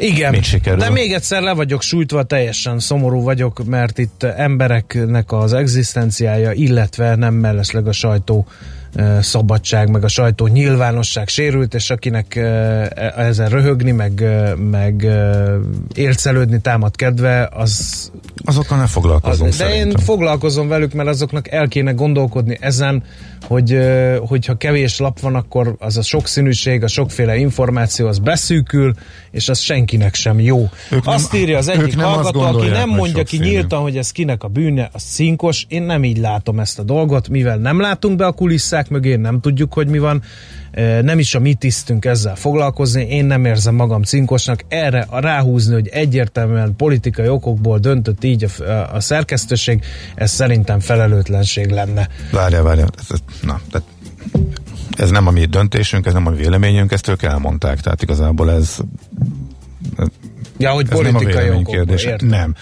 igen, 0.00 0.34
de 0.78 0.90
még 0.90 1.12
egyszer 1.12 1.42
le 1.42 1.52
vagyok 1.52 1.82
sújtva, 1.82 2.22
teljesen 2.22 2.78
szomorú 2.78 3.22
vagyok, 3.22 3.64
mert 3.64 3.98
itt 3.98 4.22
embereknek 4.22 5.32
az 5.32 5.52
egzisztenciája, 5.52 6.52
illetve 6.52 7.14
nem 7.14 7.34
mellesleg 7.34 7.86
a 7.86 7.92
sajtó 7.92 8.46
szabadság, 9.20 9.90
meg 9.90 10.04
a 10.04 10.08
sajtó 10.08 10.46
nyilvánosság 10.46 11.28
sérült, 11.28 11.74
és 11.74 11.90
akinek 11.90 12.36
e, 12.36 13.12
ezen 13.16 13.48
röhögni, 13.48 13.90
meg, 13.90 14.24
meg 14.70 15.06
ércelődni 15.94 16.60
támad 16.60 16.96
kedve, 16.96 17.48
az... 17.52 18.10
Azokkal 18.44 18.78
ne 18.78 18.86
foglalkozunk 18.86 19.48
az, 19.48 19.56
De 19.56 19.64
szerintem. 19.64 19.90
én 19.90 20.04
foglalkozom 20.04 20.68
velük, 20.68 20.92
mert 20.92 21.08
azoknak 21.08 21.50
el 21.50 21.68
kéne 21.68 21.92
gondolkodni 21.92 22.56
ezen, 22.60 23.02
hogy 23.42 23.78
hogyha 24.18 24.54
kevés 24.56 24.98
lap 24.98 25.20
van, 25.20 25.34
akkor 25.34 25.74
az 25.78 25.96
a 25.96 26.02
sokszínűség, 26.02 26.82
a 26.82 26.88
sokféle 26.88 27.36
információ, 27.36 28.06
az 28.06 28.18
beszűkül, 28.18 28.94
és 29.30 29.48
az 29.48 29.58
senkinek 29.58 30.14
sem 30.14 30.40
jó. 30.40 30.68
Ők 30.90 31.06
azt 31.06 31.32
nem, 31.32 31.40
írja 31.40 31.58
az 31.58 31.68
egyik 31.68 32.00
hallgató, 32.00 32.40
aki 32.40 32.68
nem 32.68 32.88
mondja 32.88 33.22
ki 33.22 33.38
nyíltan, 33.38 33.80
hogy 33.82 33.96
ez 33.96 34.10
kinek 34.10 34.42
a 34.42 34.48
bűne, 34.48 34.88
az 34.92 35.02
cinkos. 35.02 35.64
Én 35.68 35.82
nem 35.82 36.04
így 36.04 36.18
látom 36.18 36.60
ezt 36.60 36.78
a 36.78 36.82
dolgot, 36.82 37.28
mivel 37.28 37.56
nem 37.56 37.80
látunk 37.80 38.16
be 38.16 38.26
a 38.26 38.32
kulisszák 38.32 38.88
mögé, 38.88 39.14
nem 39.14 39.40
tudjuk, 39.40 39.72
hogy 39.72 39.88
mi 39.88 39.98
van, 39.98 40.22
nem 41.02 41.18
is 41.18 41.34
a 41.34 41.38
mi 41.38 41.54
tisztünk 41.54 42.04
ezzel 42.04 42.36
foglalkozni, 42.36 43.02
én 43.02 43.24
nem 43.24 43.44
érzem 43.44 43.74
magam 43.74 44.02
cinkosnak, 44.02 44.64
erre 44.68 45.06
a 45.08 45.20
ráhúzni, 45.20 45.72
hogy 45.72 45.88
egyértelműen 45.88 46.76
politikai 46.76 47.28
okokból 47.28 47.78
döntött 47.78 48.24
így 48.24 48.44
a, 48.44 48.72
a 48.94 49.00
szerkesztőség, 49.00 49.84
ez 50.14 50.30
szerintem 50.30 50.80
felelőtlenség 50.80 51.70
lenne. 51.70 52.08
Várja, 52.32 52.62
várja, 52.62 52.86
ez, 52.98 53.06
ez, 53.10 53.18
na, 53.42 53.60
tehát 53.70 53.88
ez 54.96 55.10
nem 55.10 55.26
a 55.26 55.30
mi 55.30 55.44
döntésünk, 55.44 56.06
ez 56.06 56.12
nem 56.12 56.26
a 56.26 56.30
véleményünk, 56.30 56.92
ezt 56.92 57.08
ők 57.08 57.22
elmondták, 57.22 57.80
tehát 57.80 58.02
igazából 58.02 58.50
ez, 58.50 58.76
ez 59.96 60.06
Ja, 60.60 60.70
hogy 60.70 60.86
ez 60.90 60.96
politikai 60.96 61.48
nem 61.48 61.56
a 61.56 61.70
kérdés. 61.70 62.08
Nem. 62.18 62.54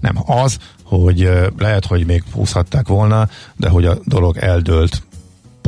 Nem, 0.00 0.14
az, 0.26 0.58
hogy 0.82 1.30
lehet, 1.58 1.86
hogy 1.86 2.06
még 2.06 2.22
húzhatták 2.32 2.88
volna, 2.88 3.28
de 3.56 3.68
hogy 3.68 3.84
a 3.84 3.98
dolog 4.04 4.36
eldőlt 4.36 5.02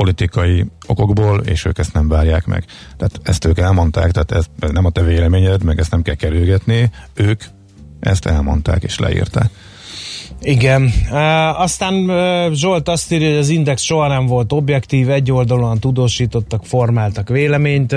politikai 0.01 0.67
okokból, 0.87 1.41
és 1.41 1.65
ők 1.65 1.79
ezt 1.79 1.93
nem 1.93 2.09
várják 2.09 2.47
meg. 2.47 2.65
Tehát 2.97 3.21
ezt 3.23 3.45
ők 3.45 3.59
elmondták, 3.59 4.11
tehát 4.11 4.33
ez, 4.33 4.71
nem 4.73 4.85
a 4.85 4.91
te 4.91 5.03
véleményed, 5.03 5.65
meg 5.65 5.79
ezt 5.79 5.91
nem 5.91 6.03
kell 6.03 6.15
kerülgetni, 6.15 6.91
ők 7.15 7.43
ezt 8.01 8.27
elmondták 8.27 8.83
és 8.83 8.99
leírták. 8.99 9.51
Igen. 10.41 10.93
Aztán 11.57 12.11
Zsolt 12.55 12.89
azt 12.89 13.13
írja, 13.13 13.29
hogy 13.29 13.39
az 13.39 13.49
Index 13.49 13.83
soha 13.83 14.09
nem 14.09 14.27
volt 14.27 14.53
objektív, 14.53 15.11
egy 15.11 15.33
oldalon 15.33 15.79
tudósítottak, 15.79 16.65
formáltak 16.65 17.29
véleményt. 17.29 17.97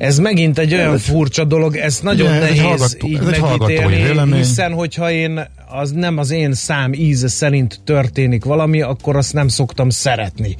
Ez 0.00 0.18
megint 0.18 0.58
egy 0.58 0.74
olyan 0.74 0.94
ez 0.94 1.02
furcsa 1.02 1.44
dolog, 1.44 1.76
ez 1.76 2.00
nagyon 2.02 2.26
igen, 2.26 2.40
nehéz 2.40 2.60
hallgató, 2.60 3.06
így 3.06 3.20
megítélni, 3.20 4.36
hiszen 4.36 4.72
hogyha 4.72 5.10
én, 5.10 5.48
az 5.68 5.90
nem 5.90 6.18
az 6.18 6.30
én 6.30 6.54
szám 6.54 6.92
íze 6.92 7.28
szerint 7.28 7.80
történik 7.84 8.44
valami, 8.44 8.80
akkor 8.80 9.16
azt 9.16 9.32
nem 9.32 9.48
szoktam 9.48 9.90
szeretni. 9.90 10.56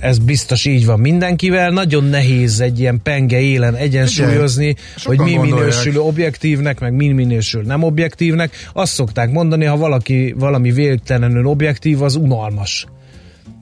Ez 0.00 0.18
biztos 0.18 0.64
így 0.64 0.86
van 0.86 1.00
mindenkivel. 1.00 1.70
Nagyon 1.70 2.04
nehéz 2.04 2.60
egy 2.60 2.80
ilyen 2.80 3.00
penge 3.02 3.40
élen 3.40 3.74
egyensúlyozni, 3.74 4.76
hogy 5.04 5.18
mi 5.18 5.36
minősül 5.36 6.00
objektívnek, 6.00 6.80
meg 6.80 6.92
mi 6.92 7.08
minősül 7.08 7.62
nem 7.62 7.82
objektívnek. 7.82 8.52
Azt 8.72 8.92
szokták 8.92 9.30
mondani, 9.30 9.64
ha 9.64 9.76
valaki 9.76 10.34
valami 10.38 10.70
végtelenül 10.70 11.46
objektív, 11.46 12.02
az 12.02 12.14
unalmas 12.14 12.86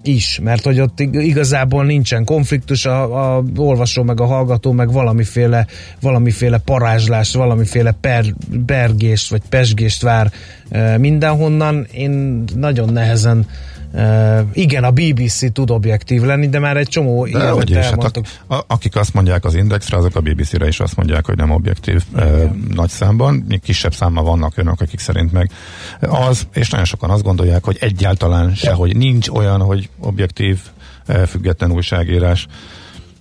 is, 0.03 0.39
mert 0.43 0.65
hogy 0.65 0.81
ott 0.81 1.01
igazából 1.01 1.85
nincsen 1.85 2.25
konfliktus, 2.25 2.87
a, 2.87 3.37
a 3.37 3.43
olvasó 3.57 4.03
meg 4.03 4.21
a 4.21 4.27
hallgató 4.27 4.73
meg 4.73 4.93
valamiféle, 4.93 5.67
valamiféle 6.01 6.59
parázslást, 6.59 7.35
valamiféle 7.35 7.95
per, 8.01 8.25
bergést 8.49 9.31
vagy 9.31 9.43
pesgést 9.49 10.03
vár 10.03 10.33
e, 10.69 10.99
mindenhonnan. 10.99 11.87
Én 11.93 12.45
nagyon 12.55 12.93
nehezen 12.93 13.47
Uh, 13.93 14.41
igen, 14.53 14.85
a 14.85 14.91
BBC 14.91 15.53
tud 15.53 15.71
objektív 15.71 16.23
lenni, 16.23 16.49
de 16.49 16.59
már 16.59 16.77
egy 16.77 16.89
csomó 16.89 17.27
ilyenet 17.27 17.71
elmondtuk. 17.71 18.27
Hát 18.27 18.61
a, 18.61 18.65
akik 18.67 18.97
azt 18.97 19.15
mondják 19.15 19.45
az 19.45 19.55
Indexre, 19.55 19.97
azok 19.97 20.17
a 20.17 20.21
BBC-re 20.21 20.67
is 20.67 20.81
azt 20.81 20.97
mondják, 20.97 21.27
hogy 21.27 21.37
nem 21.37 21.51
objektív 21.51 22.03
uh, 22.13 22.51
nagy 22.75 22.89
számban. 22.89 23.45
Még 23.49 23.61
kisebb 23.61 23.95
számmal 23.95 24.25
vannak 24.25 24.57
önök, 24.57 24.81
akik 24.81 24.99
szerint 24.99 25.33
meg 25.33 25.51
az, 26.01 26.47
és 26.53 26.71
nagyon 26.71 26.87
sokan 26.87 27.11
azt 27.11 27.23
gondolják, 27.23 27.65
hogy 27.65 27.77
egyáltalán 27.81 28.55
sehogy 28.55 28.97
nincs 28.97 29.29
olyan, 29.29 29.61
hogy 29.61 29.89
objektív, 30.01 30.61
uh, 31.09 31.23
független 31.23 31.73
újságírás. 31.73 32.47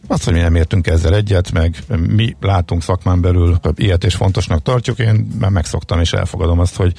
Azt, 0.07 0.23
hogy 0.23 0.33
mi 0.33 0.39
nem 0.39 0.55
értünk 0.55 0.87
ezzel 0.87 1.15
egyet, 1.15 1.51
meg 1.51 1.75
mi 2.07 2.35
látunk 2.41 2.83
szakmán 2.83 3.21
belül 3.21 3.59
ilyet 3.75 4.03
és 4.03 4.15
fontosnak 4.15 4.61
tartjuk, 4.61 4.99
én 4.99 5.27
már 5.39 5.49
megszoktam 5.49 5.99
és 5.99 6.13
elfogadom 6.13 6.59
azt, 6.59 6.75
hogy 6.75 6.93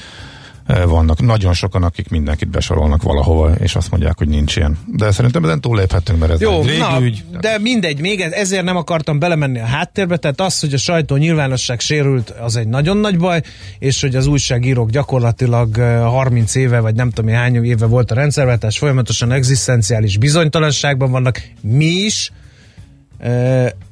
vannak 0.87 1.20
nagyon 1.20 1.52
sokan, 1.52 1.83
akik 1.83 2.09
mindenkit 2.09 2.48
besorolnak 2.48 3.02
valahova, 3.02 3.54
és 3.54 3.74
azt 3.74 3.90
mondják, 3.90 4.18
hogy 4.18 4.28
nincs 4.28 4.56
ilyen. 4.56 4.78
De 4.87 5.11
szerintem 5.11 5.44
ezen 5.44 5.61
túlléphetünk, 5.61 6.18
mert 6.18 6.33
ez 6.33 6.40
Jó, 6.40 6.62
egy 6.62 6.78
na, 6.78 7.00
ügy. 7.00 7.24
De 7.40 7.59
mindegy, 7.59 8.00
még 8.00 8.20
ezért 8.20 8.64
nem 8.64 8.76
akartam 8.76 9.18
belemenni 9.18 9.61
a 9.61 9.64
háttérbe, 9.64 10.16
tehát 10.16 10.40
az, 10.40 10.61
hogy 10.61 10.74
a 10.74 10.78
sajtó 10.78 11.16
nyilvánosság 11.16 11.80
sérült, 11.80 12.30
az 12.30 12.56
egy 12.56 12.68
nagyon 12.68 12.96
nagy 12.96 13.18
baj, 13.18 13.42
és 13.78 14.00
hogy 14.00 14.16
az 14.16 14.26
újságírók 14.26 14.90
gyakorlatilag 14.90 15.76
30 15.76 16.54
éve, 16.54 16.80
vagy 16.80 16.94
nem 16.94 17.11
tudom 17.11 17.30
hány 17.30 17.64
éve 17.64 17.87
volt 17.87 18.11
a 18.11 18.14
rendszerváltás, 18.14 18.78
folyamatosan 18.78 19.33
egzisztenciális 19.33 20.18
bizonytalanságban 20.18 21.11
vannak, 21.11 21.42
mi 21.61 21.85
is, 21.85 22.33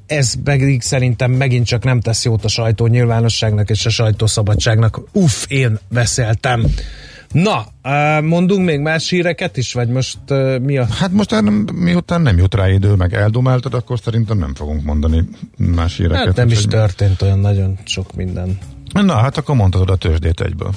ez 0.09 0.43
pedig 0.43 0.83
szerintem 0.83 1.31
megint 1.31 1.67
csak 1.67 1.85
nem 1.85 2.01
tesz 2.01 2.25
jót 2.25 2.45
a 2.45 2.49
sajtó 2.49 2.87
nyilvánosságnak 2.87 3.71
és 3.71 3.87
a 3.87 3.91
sajtószabadságnak. 3.91 5.01
Uff, 5.13 5.45
én 5.49 5.79
beszéltem. 5.89 6.65
Na, 7.33 7.67
mondunk 8.21 8.65
még 8.65 8.81
más 8.81 9.09
híreket 9.09 9.57
is, 9.57 9.73
vagy 9.73 9.89
most 9.89 10.19
mi 10.61 10.79
a... 10.79 10.87
Hát 10.87 11.13
most 11.13 11.31
nem, 11.31 11.67
miután 11.75 12.21
nem 12.21 12.39
jut 12.39 12.55
rá 12.55 12.69
idő, 12.69 12.95
meg 12.95 13.15
eldumáltad, 13.15 13.75
akkor 13.75 13.99
szerintem 13.99 14.39
nem 14.39 14.55
fogunk 14.55 14.85
mondani 14.85 15.25
más 15.57 15.97
híreket. 15.97 16.27
Hát 16.27 16.37
nem 16.37 16.49
is 16.49 16.65
történt 16.65 17.23
olyan 17.23 17.39
nagyon 17.39 17.79
sok 17.85 18.15
minden. 18.15 18.59
Na, 18.93 19.15
hát 19.15 19.37
akkor 19.37 19.55
mondhatod 19.55 19.91
a 19.91 19.97
tőzsdét 19.97 20.41
egyből. 20.41 20.75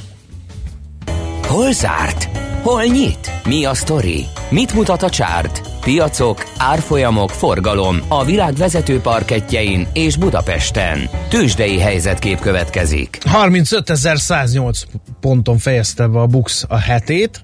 Hol 1.51 1.71
zárt? 1.71 2.37
Hol 2.61 2.83
nyit? 2.83 3.31
Mi 3.47 3.65
a 3.65 3.73
sztori? 3.73 4.25
Mit 4.49 4.73
mutat 4.73 5.01
a 5.01 5.09
csárt? 5.09 5.61
Piacok, 5.81 6.43
árfolyamok, 6.57 7.29
forgalom 7.29 7.97
a 8.07 8.25
világ 8.25 8.53
vezető 8.53 8.99
parketjein 8.99 9.87
és 9.93 10.17
Budapesten. 10.17 11.09
Tősdei 11.29 11.79
helyzetkép 11.79 12.39
következik. 12.39 13.17
35.108 13.23 14.81
ponton 15.19 15.57
fejezte 15.57 16.07
be 16.07 16.19
a 16.19 16.25
Bux 16.25 16.65
a 16.67 16.77
hetét. 16.77 17.41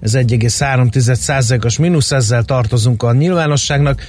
ez 0.00 0.12
1,3%-os 0.14 1.78
mínusz, 1.78 2.12
ezzel 2.12 2.42
tartozunk 2.42 3.02
a 3.02 3.12
nyilvánosságnak. 3.12 4.02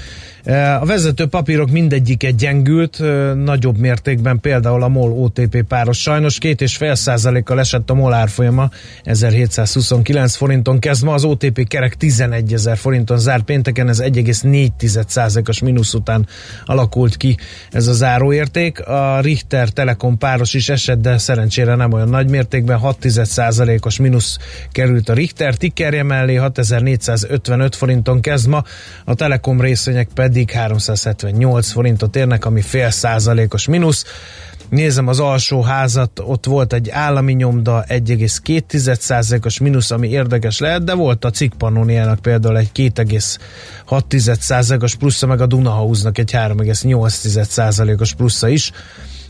A 0.80 0.86
vezető 0.86 1.26
papírok 1.26 1.72
mindegyike 1.72 2.32
gyengült, 2.32 3.02
nagyobb 3.44 3.78
mértékben 3.78 4.40
például 4.40 4.84
a 4.84 4.88
MOL 4.88 5.12
OTP 5.12 5.64
páros. 5.64 6.02
Sajnos 6.02 6.38
két 6.38 6.62
és 6.62 6.78
fél 6.78 6.96
százalékkal 6.96 7.60
esett 7.60 7.90
a 7.90 7.94
MOL 7.94 8.14
árfolyama, 8.14 8.70
1729 9.04 10.36
forinton 10.36 10.80
kezd 10.80 11.04
ma, 11.04 11.14
az 11.14 11.24
OTP 11.24 11.68
kerek 11.68 11.96
11 11.96 12.54
ezer 12.54 12.78
forinton 12.78 13.18
zárt 13.18 13.44
pénteken, 13.44 13.90
ez 13.90 14.02
1,4 14.02 15.08
százalékos 15.08 15.60
mínusz 15.60 15.94
után 15.94 16.28
alakult 16.66 17.18
ki 17.18 17.38
ez 17.72 17.88
a 17.88 17.94
záróérték. 17.94 18.88
A 18.88 19.20
Richter 19.20 19.70
Telekom 19.70 20.18
páros 20.18 20.54
is 20.54 20.70
esett, 20.70 21.02
de 21.02 21.18
szerencsére 21.18 21.76
nem 21.76 21.94
olyan 21.94 22.10
nagy 22.10 22.30
mértékben, 22.30 22.78
6 22.78 22.98
százalékos 23.10 23.98
mínusz 23.98 24.38
került 24.72 25.10
a 25.10 25.14
Richter 25.14 25.56
tickerje 25.56 26.04
mellé, 26.04 26.36
6455 26.36 27.76
forinton 27.76 28.22
kezd 28.22 28.48
ma, 28.48 28.64
a 29.06 29.14
Telekom 29.14 29.62
részvények 29.62 30.08
pedig 30.14 30.29
pedig 30.30 30.52
378 30.52 31.72
forintot 31.72 32.16
érnek, 32.16 32.46
ami 32.46 32.62
fél 32.62 32.90
százalékos 32.90 33.68
mínusz. 33.68 34.06
Nézem 34.70 35.08
az 35.08 35.20
alsó 35.20 35.62
házat, 35.62 36.22
ott 36.26 36.46
volt 36.46 36.74
egy 36.74 36.90
állami 36.90 37.34
nyomda 37.34 37.84
1,2%-os 37.88 39.60
mínusz, 39.60 39.92
ami 39.92 40.10
érdekes 40.10 40.60
lehet, 40.60 40.84
de 40.84 40.94
volt 40.94 41.26
a 41.26 41.30
Cikkpannoniának 41.30 42.20
például 42.20 42.58
egy 42.58 42.70
2,6%-os 42.74 44.96
plusza, 44.96 45.28
meg 45.28 45.42
a 45.42 45.46
Dunahausnak 45.46 46.18
egy 46.18 46.32
3,8%-os 46.32 48.14
plusza 48.14 48.48
is. 48.48 48.72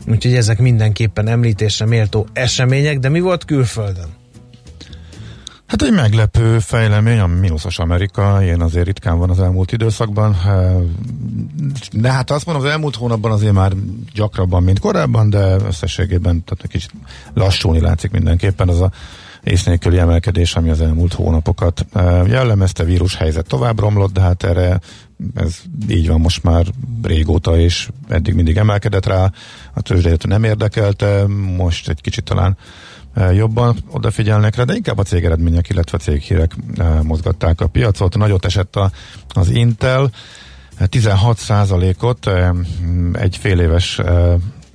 Úgyhogy 0.08 0.34
ezek 0.34 0.58
mindenképpen 0.58 1.28
említésre 1.28 1.86
méltó 1.86 2.26
események, 2.32 2.98
de 2.98 3.08
mi 3.08 3.20
volt 3.20 3.44
külföldön? 3.44 4.19
Hát 5.70 5.82
egy 5.82 5.92
meglepő 5.92 6.58
fejlemény, 6.58 7.18
a 7.18 7.26
mínuszos 7.26 7.78
Amerika, 7.78 8.42
ilyen 8.42 8.60
azért 8.60 8.86
ritkán 8.86 9.18
van 9.18 9.30
az 9.30 9.40
elmúlt 9.40 9.72
időszakban. 9.72 10.36
De 11.92 12.12
hát 12.12 12.30
azt 12.30 12.46
mondom, 12.46 12.64
az 12.64 12.70
elmúlt 12.70 12.96
hónapban 12.96 13.30
azért 13.32 13.52
már 13.52 13.72
gyakrabban, 14.14 14.62
mint 14.62 14.78
korábban, 14.78 15.30
de 15.30 15.56
összességében 15.66 16.44
tehát 16.44 16.64
egy 16.64 16.70
kicsit 16.70 16.90
lassulni 17.34 17.80
látszik 17.80 18.10
mindenképpen 18.10 18.68
az 18.68 18.80
a 18.80 18.90
ész 19.42 19.64
nélküli 19.64 19.98
emelkedés, 19.98 20.54
ami 20.54 20.70
az 20.70 20.80
elmúlt 20.80 21.12
hónapokat 21.12 21.86
jellemezte, 22.26 22.84
vírus 22.84 23.16
helyzet 23.16 23.46
tovább 23.46 23.78
romlott, 23.78 24.12
de 24.12 24.20
hát 24.20 24.42
erre 24.42 24.80
ez 25.34 25.56
így 25.88 26.08
van 26.08 26.20
most 26.20 26.42
már 26.42 26.66
régóta, 27.02 27.58
és 27.58 27.88
eddig 28.08 28.34
mindig 28.34 28.56
emelkedett 28.56 29.06
rá, 29.06 29.32
a 29.74 29.80
tőzsdét 29.80 30.26
nem 30.26 30.44
érdekelte, 30.44 31.26
most 31.56 31.88
egy 31.88 32.00
kicsit 32.00 32.24
talán 32.24 32.56
jobban 33.32 33.76
odafigyelnek 33.90 34.56
rá, 34.56 34.64
de 34.64 34.74
inkább 34.74 34.98
a 34.98 35.02
cégeredmények, 35.02 35.68
illetve 35.68 35.98
céghírek 35.98 36.52
eh, 36.76 37.02
mozgatták 37.02 37.60
a 37.60 37.66
piacot. 37.66 38.16
Nagyot 38.16 38.44
esett 38.44 38.76
a, 38.76 38.90
az 39.28 39.50
Intel, 39.50 40.10
16%-ot 40.80 42.26
eh, 42.26 42.50
egy 43.12 43.36
fél 43.36 43.60
éves 43.60 44.00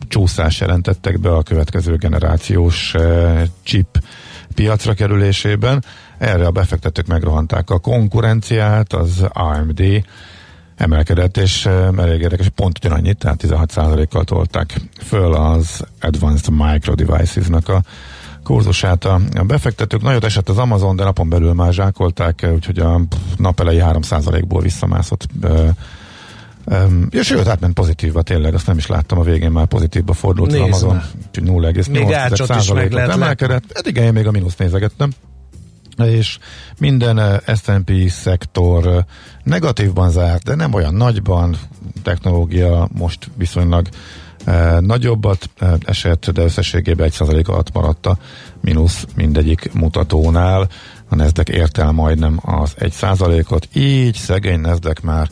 csúszás 0.08 0.60
jelentettek 0.60 1.20
be 1.20 1.36
a 1.36 1.44
következő 1.44 1.96
generációs 1.96 2.96
chip 3.64 4.04
piacra 4.56 4.94
kerülésében. 4.94 5.84
Erre 6.18 6.46
a 6.46 6.52
befektetők 6.52 7.08
megrohanták 7.08 7.70
a 7.70 7.80
konkurenciát, 7.80 8.94
az 8.94 9.26
AMD 9.30 9.82
emelkedett, 10.76 11.38
és 11.38 11.66
elég 11.98 12.22
érdekes, 12.22 12.50
pont 12.50 12.78
ugyanannyit, 12.78 13.18
tehát 13.18 13.44
16%-kal 13.48 14.24
tolták 14.24 14.82
föl 15.04 15.34
az 15.34 15.86
Advanced 16.02 16.54
Micro 16.54 16.94
Devices-nak 16.96 17.70
a 17.70 17.82
kurzusát 18.46 19.06
a, 19.06 19.20
a 19.36 19.44
befektetők. 19.44 20.02
Nagyot 20.02 20.24
esett 20.24 20.50
az 20.50 20.58
Amazon, 20.58 20.96
de 20.96 21.04
napon 21.04 21.30
belül 21.30 21.54
már 21.54 21.74
zsákolták, 21.74 22.48
úgyhogy 22.54 22.80
a 22.80 23.02
nap 23.38 23.60
elejé 23.60 23.82
3%-ból 23.84 24.62
visszamászott. 24.62 25.28
Um, 26.66 27.08
és 27.10 27.26
sőt, 27.26 27.48
átment 27.48 27.74
pozitívba 27.74 28.22
tényleg, 28.22 28.54
azt 28.54 28.68
nem 28.68 28.78
is 28.78 28.88
láttam 28.88 29.20
a 29.20 29.24
végén 29.24 29.52
már 29.52 29.66
pozitívba 29.66 30.14
fordult 30.14 30.52
Nézd 30.52 30.64
az 30.64 30.84
Amazon, 30.84 31.02
úgyhogy 31.28 31.74
0,8%-ot 31.74 33.12
emelkedett. 33.12 33.64
Eddig 33.72 33.96
én 33.96 34.14
még 34.14 34.28
a 34.28 34.32
mínusz 34.32 34.56
nézegettem 34.56 35.10
és 36.04 36.38
minden 36.80 37.42
S&P 37.56 38.10
szektor 38.10 39.06
negatívban 39.44 40.12
zárt, 40.12 40.44
de 40.44 40.56
nem 40.56 40.74
olyan 40.74 40.94
nagyban, 40.94 41.58
technológia 42.04 42.88
most 42.98 43.30
viszonylag 43.38 43.88
nagyobbat 44.80 45.50
esett, 45.80 46.30
de 46.30 46.42
összességében 46.42 47.10
1% 47.12 47.46
alatt 47.46 47.74
maradt 47.74 48.06
a 48.06 48.18
mínusz 48.62 49.06
mindegyik 49.16 49.74
mutatónál. 49.74 50.70
A 51.10 51.16
Nasdaq 51.16 51.52
ért 51.52 51.78
el 51.78 51.92
majdnem 51.92 52.40
az 52.42 52.76
1%-ot, 52.80 53.68
így 53.74 54.16
szegény 54.16 54.60
Nasdaq 54.60 55.02
már 55.04 55.30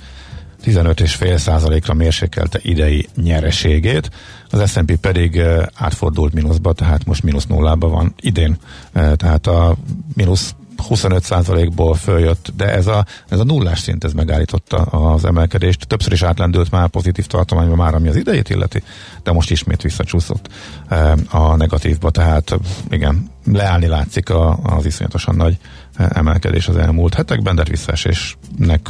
15,5%-ra 0.63 1.93
mérsékelte 1.93 2.60
idei 2.62 3.10
nyereségét, 3.15 4.12
az 4.49 4.71
S&P 4.71 4.95
pedig 4.95 5.41
átfordult 5.73 6.34
mínuszba, 6.34 6.73
tehát 6.73 7.06
most 7.06 7.23
mínusz 7.23 7.45
nullába 7.45 7.88
van 7.88 8.13
idén, 8.19 8.58
tehát 8.93 9.47
a 9.47 9.76
mínusz 10.13 10.56
25%-ból 10.89 11.96
följött, 11.96 12.52
de 12.56 12.74
ez 12.74 12.88
a, 12.88 13.06
ez 13.30 13.39
a 13.39 13.43
nullás 13.43 13.80
szint 13.80 14.04
ez 14.04 14.13
megállította 14.13 14.78
az 14.78 15.26
emelkedést. 15.26 15.88
Többször 15.88 16.12
is 16.12 16.22
átlendült 16.22 16.72
már 16.72 16.88
pozitív 16.88 17.26
tartományba 17.26 17.76
már, 17.76 17.93
ami 17.93 18.08
az 18.08 18.15
idejét 18.15 18.50
illeti, 18.50 18.84
de 19.24 19.32
most 19.32 19.52
ismét 19.52 19.82
visszacsúszott 19.82 20.50
eh, 20.88 21.12
a 21.30 21.56
negatívba, 21.56 22.10
tehát 22.10 22.56
igen, 22.89 23.30
leállni 23.46 23.88
látszik 23.88 24.30
a, 24.30 24.60
az 24.63 24.86
iszonyatosan 24.86 25.36
nagy 25.36 25.58
eh, 25.96 26.08
emelkedés 26.13 26.67
az 26.67 26.78
elmúlt 26.78 27.13
hetekben, 27.13 27.56
de 27.56 27.63
visszaesésnek 27.63 28.89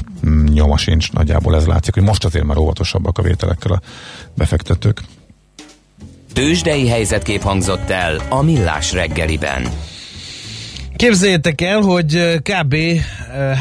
nyoma 0.53 0.77
sincs, 0.77 1.12
nagyjából 1.12 1.56
ez 1.56 1.65
látszik, 1.65 1.93
hogy 1.93 2.03
most 2.03 2.25
azért 2.25 2.45
már 2.45 2.58
óvatosabbak 2.58 3.17
a 3.17 3.21
vételekkel 3.21 3.71
a 3.71 3.82
befektetők. 4.34 5.01
Tőzsdei 6.34 6.88
helyzetkép 6.88 7.41
hangzott 7.41 7.89
el 7.89 8.21
a 8.29 8.41
Millás 8.41 8.93
reggeliben. 8.93 9.67
Képzeljétek 10.95 11.62
el, 11.62 11.82
hogy 11.82 12.41
kb. 12.41 12.75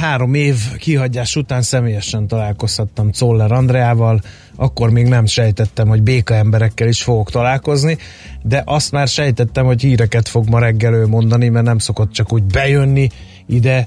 három 0.01 0.35
év 0.35 0.57
kihagyás 0.77 1.37
után 1.37 1.63
személyesen 1.63 2.27
találkozhattam 2.27 3.11
Czoller 3.11 3.53
Andreával, 3.53 4.21
akkor 4.57 4.91
még 4.91 5.07
nem 5.07 5.27
sejtettem, 5.27 5.89
hogy 5.89 6.03
béka 6.03 6.35
emberekkel 6.35 6.89
is 6.89 7.03
fogok 7.03 7.31
találkozni, 7.31 7.99
de 8.43 8.63
azt 8.67 8.93
már 8.93 9.09
sejtettem, 9.09 9.65
hogy 9.65 9.83
híreket 9.83 10.29
fog 10.29 10.49
ma 10.49 10.59
reggel 10.59 10.95
ő 10.95 11.07
mondani, 11.07 11.49
mert 11.49 11.65
nem 11.65 11.79
szokott 11.79 12.13
csak 12.13 12.33
úgy 12.33 12.43
bejönni 12.43 13.09
ide 13.47 13.87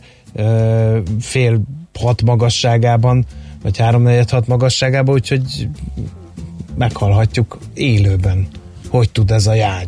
fél 1.19 1.61
hat 1.99 2.21
magasságában, 2.21 3.25
vagy 3.61 3.77
háromnegyed 3.77 4.29
hat 4.29 4.47
magasságában, 4.47 5.15
úgyhogy 5.15 5.67
meghallhatjuk 6.77 7.57
élőben, 7.73 8.47
hogy 8.89 9.11
tud 9.11 9.31
ez 9.31 9.47
a 9.47 9.53
jány. 9.53 9.87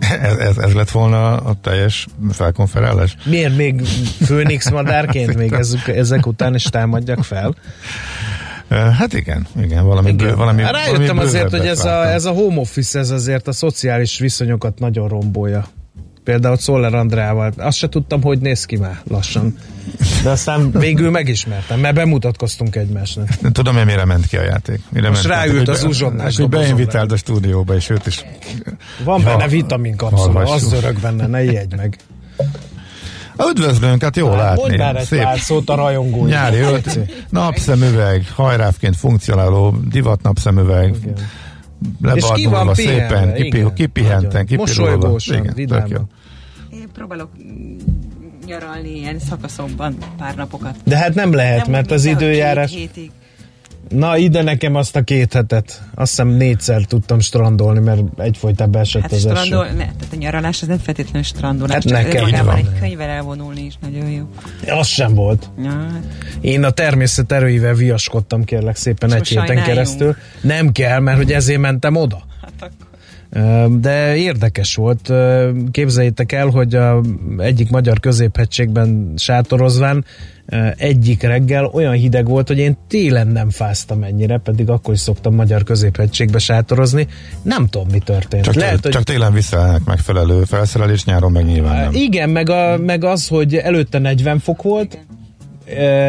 Ez, 0.00 0.36
ez, 0.36 0.58
ez 0.58 0.72
lett 0.72 0.90
volna 0.90 1.36
a 1.36 1.54
teljes 1.60 2.06
felkonferálás? 2.32 3.16
Miért 3.24 3.56
még 3.56 3.80
Főnix 4.24 4.70
madárként 4.70 5.36
még 5.36 5.52
ezek, 5.52 5.88
ezek 5.88 6.26
után 6.26 6.54
is 6.54 6.62
támadjak 6.62 7.24
fel? 7.24 7.54
Hát 8.68 9.12
igen, 9.12 9.46
igen, 9.60 9.84
valami, 9.84 10.10
igen. 10.10 10.26
Bő, 10.26 10.34
valami 10.34 10.62
Rájöttem 10.62 11.00
valami 11.00 11.20
azért, 11.20 11.50
hogy 11.50 11.66
ez 11.66 11.84
a, 11.84 12.06
ez 12.12 12.24
a 12.24 12.30
home 12.30 12.60
office, 12.60 12.98
ez 12.98 13.10
azért 13.10 13.48
a 13.48 13.52
szociális 13.52 14.18
viszonyokat 14.18 14.78
nagyon 14.78 15.08
rombolja. 15.08 15.64
Például 16.24 16.56
Szoller 16.56 16.94
Andrával. 16.94 17.52
Azt 17.56 17.78
se 17.78 17.88
tudtam, 17.88 18.22
hogy 18.22 18.38
néz 18.38 18.64
ki 18.64 18.76
már 18.76 19.00
lassan. 19.08 19.56
De 20.22 20.30
aztán 20.30 20.70
végül 20.70 21.10
megismertem, 21.10 21.80
mert 21.80 21.94
bemutatkoztunk 21.94 22.76
egymásnak. 22.76 23.28
Tudom, 23.52 23.74
hogy 23.74 23.84
mire 23.84 24.04
ment 24.04 24.26
ki 24.26 24.36
a 24.36 24.42
játék. 24.42 24.80
Mire 24.88 25.08
Most 25.08 25.28
ment 25.28 25.40
ráült 25.40 25.68
az 25.68 25.84
uzsonnás. 25.84 26.36
Hogy 26.36 26.48
beinvitáld 26.48 27.12
a 27.12 27.16
stúdióba, 27.16 27.74
és 27.74 27.90
őt 27.90 28.06
is... 28.06 28.24
Van 29.04 29.20
ja, 29.20 29.26
benne 29.26 29.48
vitamin 29.48 29.96
kapszula, 29.96 30.40
az 30.40 30.68
zörög 30.68 31.00
benne, 31.00 31.26
ne 31.26 31.42
ijedj 31.42 31.74
meg. 31.76 31.98
Üdvözlünk, 33.50 34.02
hát 34.02 34.16
jó 34.16 34.28
hát, 34.28 34.38
látni. 34.38 34.60
Mondj 34.60 34.76
már 34.76 34.96
egy 34.96 35.08
pár 35.08 35.38
szót 35.38 35.70
a 35.70 35.74
rajongó. 35.74 36.26
Nyári 36.26 36.58
ölt, 36.58 36.98
napszemüveg, 37.30 38.26
hajrávként 38.34 38.96
funkcionáló 38.96 39.76
divat 39.90 40.22
napszemüveg. 40.22 40.96
És 42.14 42.24
ki 42.34 42.46
van 42.46 42.74
szépen, 42.74 43.34
kipi, 43.34 43.64
kipihenten, 43.74 44.46
kipirulva. 44.46 44.96
Mosolygósan, 44.96 45.50
vidáman. 45.54 46.08
Én 46.70 46.88
próbálok 46.92 47.28
nyaralni 48.46 48.96
ilyen 48.96 49.18
szakaszokban 49.18 49.96
pár 50.16 50.34
napokat. 50.34 50.76
De 50.84 50.96
hát 50.96 51.14
nem 51.14 51.32
lehet, 51.32 51.62
nem 51.62 51.70
mert 51.70 51.90
az 51.90 52.04
időjárás... 52.04 52.72
Hétig. 52.74 53.10
Na, 53.88 54.16
ide 54.16 54.42
nekem 54.42 54.74
azt 54.74 54.96
a 54.96 55.02
két 55.02 55.32
hetet. 55.32 55.82
Azt 55.94 56.10
hiszem 56.10 56.28
négyszer 56.28 56.82
tudtam 56.82 57.20
strandolni, 57.20 57.80
mert 57.80 58.00
egyfolytában 58.16 58.80
esett 58.80 59.02
hát 59.02 59.12
az 59.12 59.18
strandol, 59.18 59.64
eső. 59.64 59.76
Ne, 59.76 59.84
tehát 59.84 60.12
a 60.12 60.16
nyaralás 60.16 60.62
az 60.62 60.68
nem 60.68 60.78
feltétlenül 60.78 61.22
strandolás. 61.22 61.74
Hát 61.74 61.84
nekem 61.84 62.48
egy 62.48 62.68
könyvvel 62.80 63.08
elvonulni 63.08 63.64
is 63.64 63.74
nagyon 63.80 64.10
jó. 64.10 64.28
Az 64.66 64.86
sem 64.86 65.14
volt. 65.14 65.50
Ja. 65.62 65.70
Hát. 65.70 66.02
Én 66.40 66.64
a 66.64 66.70
természet 66.70 67.32
erőivel 67.32 67.74
viaskodtam 67.74 68.44
kérlek 68.44 68.76
szépen 68.76 69.08
Most 69.08 69.20
egy 69.20 69.28
héten 69.28 69.62
keresztül. 69.62 70.16
Nem 70.40 70.72
kell, 70.72 71.00
mert 71.00 71.16
hogy 71.16 71.32
ezért 71.32 71.60
mentem 71.60 71.96
oda. 71.96 72.22
Hát 72.42 72.52
akkor 72.58 72.93
De 73.80 74.16
érdekes 74.16 74.74
volt. 74.74 75.12
Képzeljétek 75.70 76.32
el, 76.32 76.46
hogy 76.46 76.74
a 76.74 77.00
egyik 77.38 77.70
magyar 77.70 78.00
középhegységben 78.00 79.12
sátorozván 79.16 80.04
egyik 80.76 81.22
reggel 81.22 81.64
olyan 81.64 81.92
hideg 81.92 82.28
volt, 82.28 82.48
hogy 82.48 82.58
én 82.58 82.76
télen 82.88 83.28
nem 83.28 83.50
fáztam 83.50 84.02
ennyire, 84.02 84.38
pedig 84.38 84.68
akkor 84.68 84.94
is 84.94 85.00
szoktam 85.00 85.34
magyar 85.34 85.62
középhegységbe 85.62 86.38
sátorozni. 86.38 87.06
Nem 87.42 87.66
tudom, 87.66 87.88
mi 87.90 87.98
történt. 87.98 88.44
Csak, 88.44 88.54
Lehet, 88.54 88.88
csak 88.88 89.02
télen 89.02 89.32
visszaállnak 89.32 89.84
megfelelő 89.84 90.44
felszerelés, 90.44 91.04
nyáron 91.04 91.32
meg 91.32 91.44
nyilván 91.44 91.76
nem. 91.76 91.90
igen, 91.92 92.30
meg, 92.30 92.50
a, 92.50 92.78
meg 92.78 93.04
az, 93.04 93.28
hogy 93.28 93.54
előtte 93.54 93.98
40 93.98 94.38
fok 94.38 94.62
volt, 94.62 94.98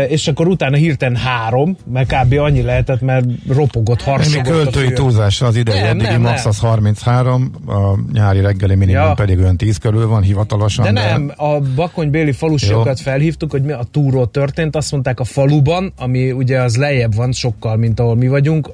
és 0.07 0.27
akkor 0.27 0.47
utána 0.47 0.75
hirtelen 0.75 1.15
három, 1.15 1.77
mert 1.91 2.13
kb. 2.13 2.33
annyi 2.39 2.61
lehetett, 2.61 3.01
mert 3.01 3.25
ropogott, 3.47 4.01
harsogott 4.01 4.47
költői 4.53 4.87
fű. 4.87 4.93
túlzás 4.93 5.41
az 5.41 5.55
idei 5.55 5.79
Nem, 5.79 5.99
eddigi 5.99 6.17
max 6.17 6.45
az 6.45 6.59
33, 6.59 7.51
a 7.67 7.99
nyári 8.13 8.39
reggeli 8.41 8.75
minimum 8.75 9.01
Ja. 9.01 9.13
pedig 9.13 9.39
olyan 9.39 9.57
10 9.57 9.77
körül 9.77 10.07
van 10.07 10.21
hivatalosan. 10.21 10.85
De 10.85 10.91
nem, 10.91 11.31
a 11.35 11.59
bakonybéli 11.75 12.31
falusiakat 12.31 12.99
felhívtuk, 12.99 13.51
hogy 13.51 13.63
mi 13.63 13.71
a 13.71 13.83
túró 13.91 14.25
történt, 14.25 14.75
azt 14.75 14.91
mondták 14.91 15.19
a 15.19 15.23
faluban, 15.23 15.93
ami 15.97 16.31
ugye 16.31 16.61
az 16.61 16.77
lejjebb 16.77 17.15
van 17.15 17.31
sokkal, 17.31 17.75
mint 17.77 17.99
ahol 17.99 18.15
mi 18.15 18.27
vagyunk, 18.27 18.71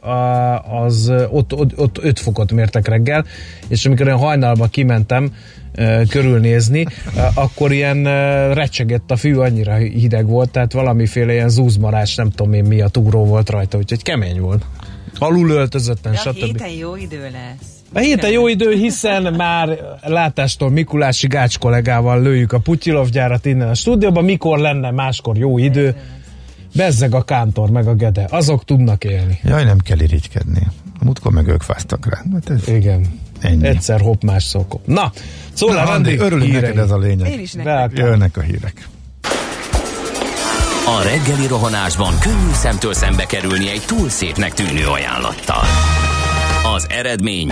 az 0.84 1.12
ott, 1.30 1.54
ott, 1.54 1.78
ott 1.78 2.00
5 2.04 2.20
fokot 2.20 2.52
mértek 2.52 2.88
reggel, 2.88 3.26
és 3.67 3.86
amikor 3.86 4.08
én 4.08 4.17
hajnalba 4.17 4.67
kimentem 4.67 5.32
körülnézni, 6.10 6.86
akkor 7.34 7.72
ilyen 7.72 8.04
recsegett 8.54 9.12
a 9.12 9.16
fű, 9.16 9.36
annyira 9.36 9.76
hideg 9.76 10.28
volt, 10.28 10.50
tehát 10.52 10.74
valamiféle 10.74 11.34
ilyen 11.34 11.50
zúzmarás, 11.50 12.16
nem 12.16 12.30
tudom 12.30 12.54
én 12.54 12.64
mi 12.64 12.82
a 12.82 12.88
túró 12.88 13.26
volt 13.26 13.50
rajta, 13.50 13.78
úgyhogy 13.78 14.04
kemény 14.04 14.40
volt. 14.40 14.66
Alul 15.20 15.50
öltözötten, 15.50 16.12
De 16.12 16.18
a 16.18 16.22
stb. 16.22 16.36
héten 16.44 16.70
jó 16.70 16.96
idő 16.96 17.22
lesz. 17.22 17.70
A 17.94 18.00
héten 18.00 18.32
jó 18.32 18.48
idő, 18.48 18.74
hiszen 18.74 19.34
már 19.34 19.78
látástól 20.02 20.70
Mikulási 20.70 21.28
Gács 21.28 21.58
kollégával 21.58 22.22
lőjük 22.22 22.52
a 22.54 22.60
Putyilovgyárat 22.60 23.46
innen 23.46 23.68
a 23.70 23.74
stúdióban. 23.74 24.24
Mikor 24.24 24.60
lenne 24.60 24.92
máskor 24.92 25.38
jó 25.38 25.58
idő? 25.58 25.96
Bezzeg 26.76 27.14
a 27.16 27.22
Kántor 27.24 27.70
meg 27.70 27.88
a 27.88 27.94
Gede. 27.94 28.28
Azok 28.30 28.66
tudnak 28.66 29.04
élni. 29.04 29.40
Jaj, 29.44 29.64
nem 29.64 29.78
kell 29.78 30.00
irigykedni. 30.00 30.68
A 31.00 31.04
múltkor 31.06 31.32
meg 31.32 31.48
ők 31.48 31.62
fáztak 31.62 32.10
rá. 32.10 32.22
Hát 32.34 32.50
ez 32.50 32.68
Igen. 32.68 33.06
Ennyi. 33.41 33.67
Egyszer 33.67 34.01
hopp, 34.01 34.21
más 34.23 34.43
szokop. 34.43 34.82
Na, 34.86 35.12
szól 35.54 35.73
Na, 35.73 35.82
Andi, 35.82 36.17
örülünk 36.17 36.43
hírei. 36.51 36.62
neked 36.62 36.77
ez 36.77 36.91
a 36.91 36.97
lényeg. 36.97 37.32
Én 37.32 37.39
is 37.39 37.51
nekem. 37.51 37.73
Welcome. 37.73 38.01
Jönnek 38.08 38.38
a 38.38 38.41
hírek. 38.41 38.88
A 40.86 41.01
reggeli 41.04 41.47
rohanásban 41.47 42.19
könnyű 42.19 42.51
szemtől 42.54 42.93
szembe 42.93 43.25
kerülni 43.25 43.69
egy 43.69 43.82
túl 43.86 44.10
szépnek 44.10 44.54
tűnő 44.54 44.86
ajánlattal. 44.88 45.63
Az 46.75 46.88
eredmény 46.89 47.51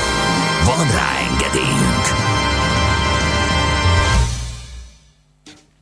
Van 0.65 0.91
rá 0.91 1.17
engedélyünk! 1.31 2.05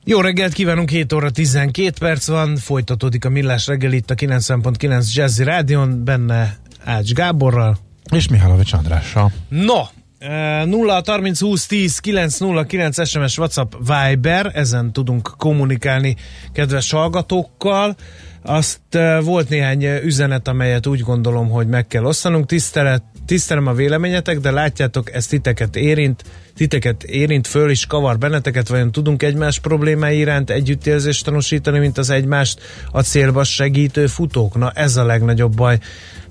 Jó 0.03 0.21
reggelt 0.21 0.53
kívánunk, 0.53 0.89
7 0.89 1.13
óra 1.13 1.29
12 1.29 1.91
perc 1.99 2.27
van, 2.27 2.55
folytatódik 2.57 3.25
a 3.25 3.29
Millás 3.29 3.67
reggel 3.67 3.91
itt 3.91 4.09
a 4.09 4.15
90.9 4.15 5.13
Jazzy 5.13 5.43
Rádion, 5.43 6.03
benne 6.03 6.57
Ács 6.83 7.13
Gáborral. 7.13 7.77
És 8.11 8.27
Mihálovics 8.27 8.73
Andrással. 8.73 9.31
No, 9.49 9.81
eh, 10.19 10.65
0 10.65 11.01
30 11.05 11.39
20 11.39 11.65
10 11.65 11.99
909 11.99 13.07
SMS 13.07 13.37
WhatsApp 13.37 13.73
Viber, 13.77 14.51
ezen 14.53 14.93
tudunk 14.93 15.33
kommunikálni 15.37 16.15
kedves 16.51 16.91
hallgatókkal. 16.91 17.95
Azt 18.41 18.79
eh, 18.89 19.23
volt 19.23 19.49
néhány 19.49 19.83
üzenet, 19.83 20.47
amelyet 20.47 20.87
úgy 20.87 20.99
gondolom, 20.99 21.49
hogy 21.49 21.67
meg 21.67 21.87
kell 21.87 22.03
osztanunk. 22.03 22.45
Tisztelet, 22.45 23.03
tisztelem 23.29 23.67
a 23.67 23.73
véleményetek, 23.73 24.39
de 24.39 24.51
látjátok, 24.51 25.13
ez 25.13 25.25
titeket 25.25 25.75
érint, 25.75 26.23
titeket 26.55 27.03
érint 27.03 27.47
föl 27.47 27.69
is 27.69 27.85
kavar 27.85 28.17
benneteket, 28.17 28.67
vajon 28.67 28.91
tudunk 28.91 29.23
egymás 29.23 29.59
problémái 29.59 30.17
iránt 30.17 30.49
együttérzést 30.49 31.25
tanúsítani, 31.25 31.79
mint 31.79 31.97
az 31.97 32.09
egymást 32.09 32.59
a 32.91 33.01
célba 33.01 33.43
segítő 33.43 34.07
futók? 34.07 34.57
Na 34.57 34.71
ez 34.71 34.95
a 34.95 35.05
legnagyobb 35.05 35.55
baj, 35.55 35.79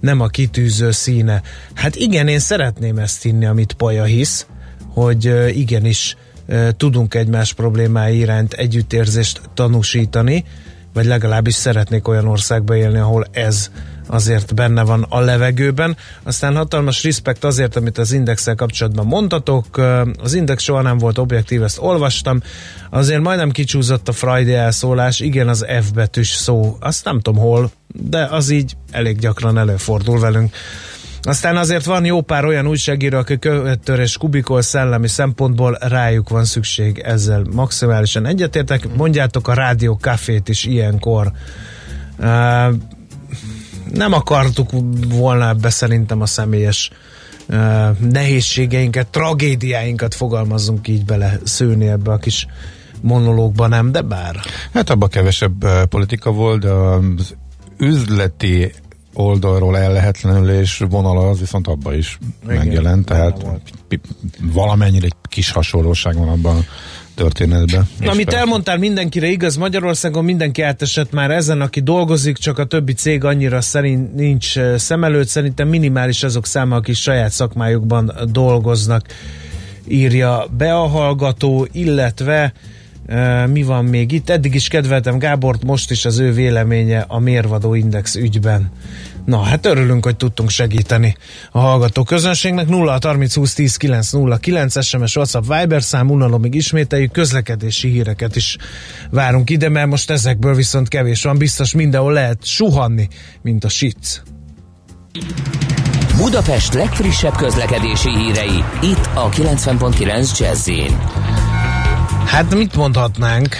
nem 0.00 0.20
a 0.20 0.26
kitűző 0.26 0.90
színe. 0.90 1.42
Hát 1.74 1.96
igen, 1.96 2.28
én 2.28 2.38
szeretném 2.38 2.98
ezt 2.98 3.22
hinni, 3.22 3.46
amit 3.46 3.72
Paja 3.72 4.04
hisz, 4.04 4.46
hogy 4.88 5.32
igenis 5.58 6.16
tudunk 6.76 7.14
egymás 7.14 7.52
problémái 7.52 8.18
iránt 8.18 8.52
együttérzést 8.52 9.40
tanúsítani, 9.54 10.44
vagy 10.92 11.04
legalábbis 11.04 11.54
szeretnék 11.54 12.08
olyan 12.08 12.26
országba 12.26 12.76
élni, 12.76 12.98
ahol 12.98 13.26
ez 13.30 13.70
azért 14.08 14.54
benne 14.54 14.82
van 14.82 15.06
a 15.08 15.20
levegőben. 15.20 15.96
Aztán 16.22 16.56
hatalmas 16.56 17.04
respekt 17.04 17.44
azért, 17.44 17.76
amit 17.76 17.98
az 17.98 18.12
indexel 18.12 18.54
kapcsolatban 18.54 19.06
mondtatok. 19.06 19.66
Az 20.22 20.34
index 20.34 20.62
soha 20.62 20.82
nem 20.82 20.98
volt 20.98 21.18
objektív, 21.18 21.62
ezt 21.62 21.78
olvastam. 21.80 22.40
Azért 22.90 23.22
majdnem 23.22 23.50
kicsúzott 23.50 24.08
a 24.08 24.12
Friday 24.12 24.54
elszólás, 24.54 25.20
igen, 25.20 25.48
az 25.48 25.66
F 25.80 25.90
betűs 25.90 26.28
szó. 26.28 26.76
Azt 26.80 27.04
nem 27.04 27.20
tudom 27.20 27.40
hol, 27.40 27.70
de 27.94 28.24
az 28.24 28.50
így 28.50 28.76
elég 28.90 29.18
gyakran 29.18 29.58
előfordul 29.58 30.20
velünk. 30.20 30.54
Aztán 31.22 31.56
azért 31.56 31.84
van 31.84 32.04
jó 32.04 32.20
pár 32.20 32.44
olyan 32.44 32.66
újságíró, 32.66 33.18
aki 33.18 33.38
követőr 33.38 33.98
és 33.98 34.16
kubikol 34.16 34.62
szellemi 34.62 35.08
szempontból 35.08 35.78
rájuk 35.80 36.28
van 36.28 36.44
szükség 36.44 36.98
ezzel 36.98 37.42
maximálisan 37.52 38.26
egyetértek. 38.26 38.94
Mondjátok 38.96 39.48
a 39.48 39.54
rádió 39.54 39.98
kafét 40.00 40.48
is 40.48 40.64
ilyenkor. 40.64 41.32
Nem 43.92 44.12
akartuk 44.12 44.70
volna 45.08 45.48
ebbe 45.48 45.70
szerintem 45.70 46.20
a 46.20 46.26
személyes 46.26 46.90
uh, 47.48 47.98
nehézségeinket, 47.98 49.06
tragédiáinkat 49.06 50.14
fogalmazzunk 50.14 50.88
így 50.88 51.04
bele 51.04 51.38
szőni 51.44 51.86
ebbe 51.86 52.12
a 52.12 52.16
kis 52.16 52.46
monológba, 53.00 53.66
nem, 53.66 53.92
de 53.92 54.00
bár. 54.00 54.36
Hát 54.72 54.90
abban 54.90 55.08
kevesebb 55.08 55.86
politika 55.88 56.32
volt, 56.32 56.60
de 56.60 56.70
az 56.70 57.34
üzleti 57.78 58.72
oldalról 59.14 59.78
ellehetlenülés 59.78 60.82
vonala 60.88 61.28
az 61.28 61.38
viszont 61.38 61.66
abban 61.66 61.94
is 61.94 62.18
Igen, 62.44 62.56
megjelent, 62.56 63.06
tehát 63.06 63.44
valamennyire 64.40 65.06
egy 65.06 65.14
kis 65.28 65.50
hasonlóság 65.50 66.16
van 66.16 66.28
abban 66.28 66.64
a 67.18 67.22
történetben. 67.22 67.88
És 68.00 68.06
Amit 68.06 68.24
persze- 68.24 68.40
elmondtál, 68.40 68.78
mindenkire 68.78 69.26
igaz, 69.26 69.56
Magyarországon 69.56 70.24
mindenki 70.24 70.62
átesett 70.62 71.12
már 71.12 71.30
ezen, 71.30 71.60
aki 71.60 71.80
dolgozik, 71.80 72.36
csak 72.36 72.58
a 72.58 72.64
többi 72.64 72.92
cég 72.92 73.24
annyira 73.24 73.60
szerint 73.60 74.14
nincs 74.14 74.58
eh, 74.58 74.78
szem 74.78 75.04
előtt, 75.04 75.28
szerintem 75.28 75.68
minimális 75.68 76.22
azok 76.22 76.46
száma, 76.46 76.76
akik 76.76 76.94
saját 76.94 77.30
szakmájukban 77.30 78.12
dolgoznak, 78.30 79.06
írja 79.88 80.46
be 80.56 80.74
a 80.74 80.86
hallgató, 80.86 81.68
illetve 81.72 82.52
eh, 83.06 83.46
mi 83.46 83.62
van 83.62 83.84
még 83.84 84.12
itt? 84.12 84.30
Eddig 84.30 84.54
is 84.54 84.68
kedveltem 84.68 85.18
Gábort, 85.18 85.64
most 85.64 85.90
is 85.90 86.04
az 86.04 86.18
ő 86.18 86.32
véleménye 86.32 87.04
a 87.08 87.18
mérvadó 87.18 87.74
index 87.74 88.14
ügyben. 88.14 88.70
Na, 89.28 89.42
hát 89.42 89.66
örülünk, 89.66 90.04
hogy 90.04 90.16
tudtunk 90.16 90.50
segíteni 90.50 91.16
a 91.50 91.58
hallgató 91.58 92.02
közönségnek. 92.02 92.68
0 92.68 92.98
30 93.02 93.34
20 93.34 93.54
10 93.54 93.76
9 93.76 94.10
0 94.10 94.36
9 94.36 94.84
SMS 94.84 95.16
WhatsApp 95.16 95.44
Viber 95.48 95.82
szám, 95.82 96.10
unalomig 96.10 96.54
ismételjük, 96.54 97.12
közlekedési 97.12 97.88
híreket 97.88 98.36
is 98.36 98.56
várunk 99.10 99.50
ide, 99.50 99.68
mert 99.68 99.86
most 99.86 100.10
ezekből 100.10 100.54
viszont 100.54 100.88
kevés 100.88 101.22
van, 101.22 101.38
biztos 101.38 101.72
mindenhol 101.72 102.12
lehet 102.12 102.46
suhanni, 102.46 103.08
mint 103.42 103.64
a 103.64 103.68
sic. 103.68 104.20
Budapest 106.16 106.74
legfrissebb 106.74 107.36
közlekedési 107.36 108.10
hírei, 108.10 108.64
itt 108.82 109.08
a 109.14 109.28
90.9 109.28 110.38
jazz 110.38 110.70
Hát 112.24 112.54
mit 112.54 112.76
mondhatnánk? 112.76 113.56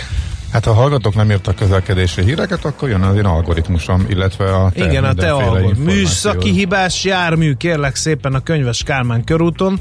Hát 0.52 0.64
ha 0.64 0.70
a 0.70 0.74
hallgatók 0.74 1.14
nem 1.14 1.30
írtak 1.30 1.54
közlekedési 1.54 2.22
híreket, 2.22 2.64
akkor 2.64 2.88
jön 2.88 3.02
az 3.02 3.16
én 3.16 3.24
algoritmusom, 3.24 4.06
illetve 4.08 4.54
a 4.54 4.70
te 4.70 4.84
Igen, 4.84 5.04
a 5.04 5.14
te 5.14 5.26
információd. 5.26 5.78
Műszaki 5.78 6.50
hibás 6.50 7.04
jármű, 7.04 7.54
kérlek 7.54 7.94
szépen 7.94 8.34
a 8.34 8.40
könyves 8.40 8.82
Kálmán 8.82 9.24
körúton. 9.24 9.80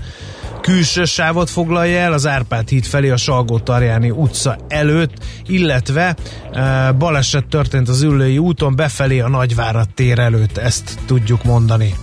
Külső 0.62 1.06
sávot 1.06 1.50
foglalja 1.50 2.00
el 2.00 2.14
az 2.14 2.28
Árpád 2.28 2.70
híd 2.70 2.86
felé 2.86 3.10
a 3.10 3.18
salgó 3.18 3.60
tarjáni 3.60 4.10
utca 4.10 4.58
előtt, 4.68 5.14
illetve 5.46 6.16
e, 6.54 6.92
baleset 6.92 7.46
történt 7.46 7.90
az 7.90 8.02
Üllői 8.02 8.38
úton 8.38 8.76
befelé 8.76 9.20
a 9.20 9.30
Nagyvárad 9.30 9.90
tér 9.90 10.20
előtt, 10.20 10.58
ezt 10.58 11.00
tudjuk 11.06 11.44
mondani. 11.44 11.94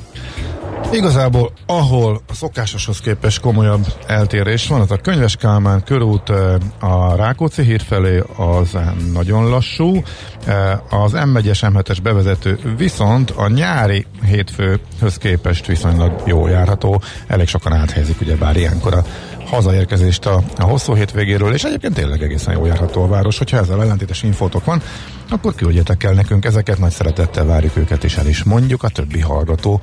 Igazából, 0.92 1.52
ahol 1.66 2.20
a 2.28 2.34
szokásoshoz 2.34 3.00
képest 3.00 3.40
komolyabb 3.40 3.86
eltérés 4.06 4.66
van, 4.66 4.80
az 4.80 4.90
a 4.90 4.96
Könyves 4.96 5.36
Kálmán 5.36 5.82
körút 5.84 6.30
eh, 6.30 6.54
a 6.78 7.16
Rákóczi 7.16 7.62
híd 7.62 7.82
felé 7.82 8.22
az 8.36 8.76
nagyon 9.12 9.48
lassú, 9.48 10.02
Eh, 10.46 11.02
az 11.02 11.12
M1-es 11.14 11.72
M7-es 11.72 11.98
bevezető 12.02 12.58
viszont 12.76 13.30
a 13.30 13.48
nyári 13.48 14.06
hétfőhöz 14.24 15.16
képest 15.18 15.66
viszonylag 15.66 16.22
jó 16.26 16.46
járható, 16.46 17.02
elég 17.26 17.48
sokan 17.48 17.72
áthelyezik 17.72 18.20
ugye 18.20 18.36
bár 18.36 18.56
ilyenkor 18.56 18.94
a 18.94 19.04
hazaérkezést 19.44 20.26
a, 20.26 20.42
a 20.56 20.64
hosszú 20.64 20.94
hétvégéről, 20.94 21.52
és 21.52 21.64
egyébként 21.64 21.94
tényleg 21.94 22.22
egészen 22.22 22.54
jó 22.54 22.66
járható 22.66 23.02
a 23.02 23.08
város. 23.08 23.38
Hogyha 23.38 23.56
ezzel 23.56 23.82
ellentétes 23.82 24.22
infótok 24.22 24.64
van, 24.64 24.82
akkor 25.30 25.54
küldjetek 25.54 26.02
el 26.02 26.12
nekünk 26.12 26.44
ezeket, 26.44 26.78
nagy 26.78 26.92
szeretettel 26.92 27.44
várjuk 27.44 27.76
őket, 27.76 28.04
és 28.04 28.16
el 28.16 28.26
is 28.26 28.42
mondjuk 28.42 28.82
a 28.82 28.88
többi 28.88 29.20
hallgató 29.20 29.80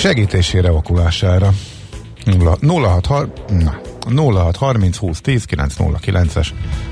segítésére, 0.00 0.72
okulására. 0.72 1.52
06, 3.02 3.28
na, 3.48 3.80
06 4.32 4.56
30 4.56 4.96
20 4.96 5.20
10 5.20 5.44
909-es 5.50 6.46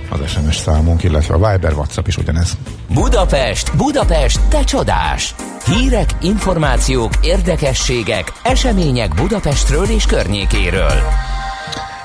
az 0.09 0.19
SMS 0.27 0.57
számunk, 0.57 1.03
illetve 1.03 1.35
a 1.35 1.51
Viber, 1.51 1.73
WhatsApp 1.73 2.07
is 2.07 2.17
ugyanez. 2.17 2.57
Budapest, 2.89 3.77
Budapest, 3.77 4.41
te 4.49 4.65
csodás! 4.65 5.35
Hírek, 5.65 6.11
információk, 6.21 7.13
érdekességek, 7.23 8.33
események 8.43 9.15
Budapestről 9.15 9.85
és 9.85 10.07
környékéről. 10.07 11.03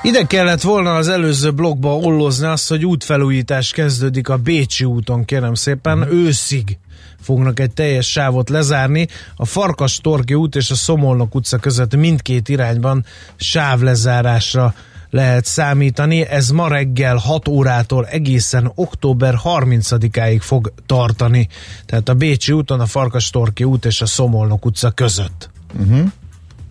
Ide 0.04 0.22
kellett 0.26 0.60
volna 0.60 0.94
az 0.94 1.08
előző 1.08 1.52
blogba 1.52 1.96
ollozni 1.96 2.46
azt, 2.46 2.68
hogy 2.68 2.84
útfelújítás 2.84 3.70
kezdődik 3.70 4.28
a 4.28 4.36
Bécsi 4.36 4.84
úton, 4.84 5.24
kérem 5.24 5.54
szépen, 5.54 5.98
mm. 5.98 6.10
őszig 6.10 6.78
fognak 7.20 7.60
egy 7.60 7.70
teljes 7.70 8.10
sávot 8.10 8.48
lezárni. 8.50 9.08
A 9.36 9.44
Farkas 9.44 9.98
Torki 9.98 10.34
út 10.34 10.56
és 10.56 10.70
a 10.70 10.74
Szomolnok 10.74 11.34
utca 11.34 11.58
között 11.58 11.96
mindkét 11.96 12.48
irányban 12.48 13.04
sávlezárásra 13.36 14.74
lehet 15.10 15.44
számítani. 15.44 16.26
Ez 16.26 16.48
ma 16.48 16.68
reggel 16.68 17.16
6 17.16 17.48
órától 17.48 18.06
egészen 18.06 18.72
október 18.74 19.34
30-áig 19.44 20.40
fog 20.40 20.72
tartani. 20.86 21.48
Tehát 21.86 22.08
a 22.08 22.14
Bécsi 22.14 22.52
úton, 22.52 22.80
a 22.80 22.86
Farkas 22.86 23.30
Torki 23.30 23.64
út 23.64 23.84
és 23.84 24.00
a 24.00 24.06
Szomolnok 24.06 24.64
utca 24.64 24.90
között. 24.90 25.50
Uh-huh. 25.80 26.10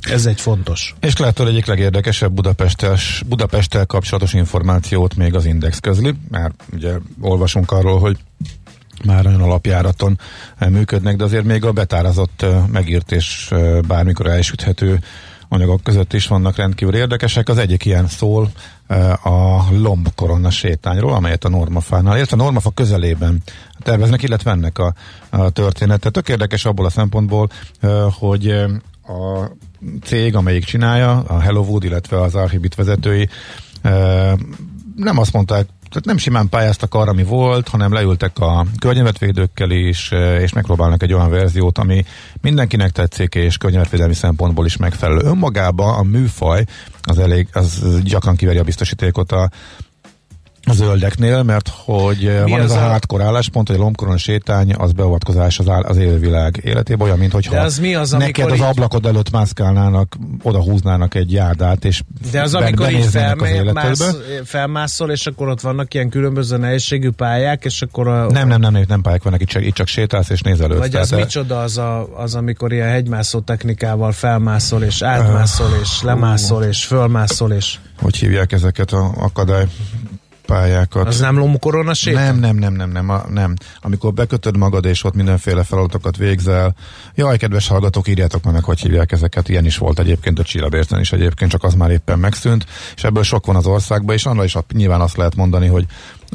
Ez 0.10 0.26
egy 0.26 0.42
fontos. 0.42 0.96
És 1.00 1.14
hogy 1.14 1.48
egyik 1.48 1.66
legérdekesebb 1.66 2.32
Budapestes, 2.32 3.24
Budapesttel 3.28 3.86
kapcsolatos 3.86 4.34
információt 4.34 5.16
még 5.16 5.36
az 5.36 5.46
Index 5.46 5.80
közli, 5.80 6.14
mert 6.30 6.54
ugye 6.74 6.94
olvasunk 7.22 7.72
arról, 7.72 8.00
hogy 8.00 8.18
már 9.06 9.28
olyan 9.28 9.42
alapjáraton 9.42 10.20
működnek, 10.70 11.16
de 11.16 11.24
azért 11.24 11.44
még 11.44 11.66
a 11.66 11.72
betárazott, 11.72 12.46
megírt 12.72 13.12
és 13.12 13.54
bármikor 13.88 14.28
elsüthető 14.28 15.00
anyagok 15.48 15.84
között 15.84 16.14
is 16.14 16.28
vannak 16.28 16.56
rendkívül 16.56 16.96
érdekesek. 16.96 17.50
Az 17.50 17.58
egyik 17.58 17.86
ilyen 17.86 18.08
szól 18.08 18.52
a 19.24 19.64
lomb 19.72 20.08
korona 20.16 20.50
sétányról, 20.50 21.14
amelyet 21.14 21.44
a 21.44 21.50
Normafánál, 21.50 22.16
illetve 22.16 22.36
a 22.38 22.44
Normafa 22.44 22.72
közelében 22.72 23.44
terveznek, 23.80 24.24
illetve 24.24 24.52
ennek 24.52 24.78
a, 24.78 24.94
a 25.30 25.50
története. 25.50 26.10
Tök 26.10 26.30
érdekes 26.30 26.66
abból 26.66 26.86
a 26.86 26.90
szempontból, 26.90 27.50
hogy 28.20 28.50
a 29.08 29.52
cég, 30.04 30.36
amelyik 30.36 30.64
csinálja, 30.64 31.24
a 31.28 31.40
Hellowood, 31.40 31.84
illetve 31.84 32.22
az 32.22 32.36
Archibit 32.36 32.76
vezetői 32.76 33.30
nem 34.96 35.18
azt 35.18 35.34
mondták 35.34 35.68
tehát 35.94 36.08
nem 36.08 36.18
simán 36.18 36.50
pályáztak 36.50 36.94
arra, 36.94 37.10
ami 37.12 37.24
volt, 37.24 37.68
hanem 37.68 37.94
leültek 37.94 38.40
a 38.40 38.66
környezetvédőkkel 38.80 39.72
is, 39.72 40.12
és 40.40 40.54
megpróbálnak 40.54 41.04
egy 41.04 41.14
olyan 41.14 41.30
verziót, 41.30 41.78
ami 41.78 42.06
mindenkinek 42.42 42.92
tetszik, 42.92 43.36
és 43.36 43.58
környezetvédelmi 43.58 44.14
szempontból 44.14 44.66
is 44.66 44.78
megfelelő. 44.78 45.22
Önmagában 45.26 45.94
a 45.94 46.04
műfaj 46.04 46.66
az 47.02 47.20
elég, 47.20 47.48
az 47.52 47.84
gyakran 48.04 48.36
kiveri 48.36 48.58
a 48.58 48.64
biztosítékot 48.64 49.32
a 49.32 49.50
a 50.66 50.74
zöldeknél, 50.74 51.44
mert 51.44 51.72
hogy 51.76 52.42
Mi 52.44 52.52
van 52.52 52.62
ez 52.62 52.72
a, 52.72 52.86
a 52.86 52.90
hardcore 52.90 53.24
álláspont, 53.24 53.68
hogy 53.68 53.78
a 53.78 53.80
lombkoron 53.80 54.18
sétány 54.18 54.74
az 54.74 54.92
beavatkozás 54.92 55.60
az, 55.60 55.70
áll, 55.70 55.82
az 55.82 55.98
élővilág 55.98 56.62
életébe, 56.64 57.04
olyan, 57.04 57.18
mint 57.18 57.32
hogyha 57.32 57.60
az 57.60 57.80
mi 57.80 57.96
az, 57.96 58.12
neked 58.12 58.52
az 58.52 58.60
ablakod 58.60 59.06
előtt 59.06 59.32
mászkálnának, 59.32 60.18
oda 60.42 60.62
húznának 60.62 61.16
egy 61.16 61.32
járdát, 61.32 61.86
és 61.86 62.02
De 62.32 62.42
az, 62.42 62.54
amikor 62.54 62.92
így 62.92 63.06
felmász, 63.06 64.16
felmászol, 64.44 65.12
és 65.12 65.26
akkor 65.26 65.48
ott 65.48 65.62
vannak 65.62 65.94
ilyen 65.94 66.10
különböző 66.10 66.58
nehézségű 66.58 67.10
pályák, 67.10 67.66
és 67.66 67.82
akkor 67.82 68.08
a... 68.08 68.32
Nem, 68.32 68.48
nem, 68.48 68.60
nem, 68.60 68.84
nem 68.88 69.02
pályák 69.02 69.24
vannak, 69.24 69.42
itt 69.42 69.48
csak, 69.48 69.66
itt 69.66 69.74
csak 69.74 69.88
sétálsz 69.88 70.30
és 70.30 70.42
nézel 70.42 70.66
előtt. 70.66 70.80
Vagy 70.80 70.96
az 70.96 71.08
tehát, 71.08 71.26
micsoda 71.26 71.62
az, 71.62 71.78
a, 71.78 72.18
az, 72.18 72.36
amikor 72.36 72.72
ilyen 72.74 72.90
hegymászó 72.90 73.40
technikával 73.40 74.12
felmászol, 74.12 74.84
és 74.84 75.02
átmászol, 75.02 75.70
és 75.82 76.02
lemászol, 76.02 76.64
és 76.64 76.86
fölmászol, 76.86 77.52
és... 77.52 77.78
Hogy 78.02 78.16
hívják 78.16 78.52
ezeket 78.52 78.92
a 78.92 79.12
akadály 79.18 79.66
pályákat. 80.46 81.08
Az 81.08 81.20
nem 81.20 81.38
lomukorona 81.38 81.94
séta? 81.94 82.20
Nem, 82.20 82.38
nem, 82.40 82.56
nem, 82.56 82.74
nem, 82.74 82.92
nem, 82.92 83.10
a, 83.10 83.24
nem. 83.30 83.54
Amikor 83.82 84.14
bekötöd 84.14 84.58
magad, 84.58 84.86
és 84.86 85.04
ott 85.04 85.14
mindenféle 85.14 85.64
feladatokat 85.64 86.18
végzel. 86.18 86.76
Jaj, 87.16 87.38
kedves 87.38 87.68
hallgatók, 87.68 88.08
írjátok 88.08 88.44
meg, 88.44 88.64
hogy 88.64 88.80
hívják 88.80 89.12
ezeket. 89.12 89.50
Ilyen 89.50 89.66
is 89.66 89.78
volt 89.78 90.00
egyébként 90.00 90.40
a 90.40 90.44
Csillabérten 90.44 91.00
is 91.00 91.12
egyébként, 91.12 91.52
csak 91.52 91.64
az 91.64 91.74
már 91.74 91.92
éppen 91.92 92.20
megszűnt, 92.20 92.66
és 92.96 93.04
ebből 93.04 93.24
sok 93.24 93.46
van 93.46 93.56
az 93.56 93.66
országban, 93.66 94.16
és 94.16 94.26
annál 94.26 94.46
is 94.46 94.56
nyilván 94.74 95.02
azt 95.02 95.18
lehet 95.18 95.36
mondani, 95.36 95.68
hogy 95.68 95.86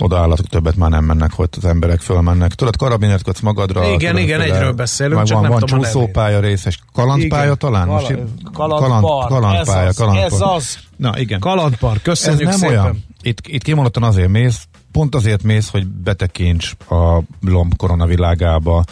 oda 0.00 0.18
állatok 0.18 0.46
többet 0.46 0.76
már 0.76 0.90
nem 0.90 1.04
mennek, 1.04 1.32
hogy 1.32 1.48
az 1.56 1.64
emberek 1.64 2.00
fölmennek. 2.00 2.54
Tudod, 2.54 2.76
karabinert 2.76 3.22
kötsz 3.22 3.40
magadra. 3.40 3.84
Igen, 3.84 3.98
tudod, 3.98 4.18
igen, 4.18 4.40
egyről 4.40 4.72
beszélünk, 4.72 5.22
csak 5.22 5.32
van, 5.32 5.42
nem 5.42 5.50
van 5.50 5.60
tudom 5.60 5.82
csúszópálya 5.82 6.40
részes. 6.40 6.78
Kalandpálya 6.92 7.44
igen, 7.44 7.58
talán? 7.58 7.86
Kaland, 7.86 8.80
kaland, 8.80 9.04
kalandpálya, 9.28 9.86
ez 9.86 9.88
az, 9.88 9.96
kalandpálya. 9.96 10.26
Ez 10.26 10.40
az. 10.40 10.78
Na 10.96 11.18
igen. 11.18 11.40
Kalandpar, 11.40 12.02
köszönjük 12.02 12.48
ez 12.48 12.60
nem 12.60 12.68
szépen. 12.68 12.84
Olyan. 12.84 13.06
Itt, 13.28 13.46
itt 13.46 13.62
kimondottan 13.62 14.02
azért 14.02 14.28
mész, 14.28 14.66
pont 14.92 15.14
azért 15.14 15.42
mész, 15.42 15.70
hogy 15.70 15.86
betekints 15.86 16.72
a 16.88 17.22
lomb 17.40 17.76
koronavilágába, 17.76 18.84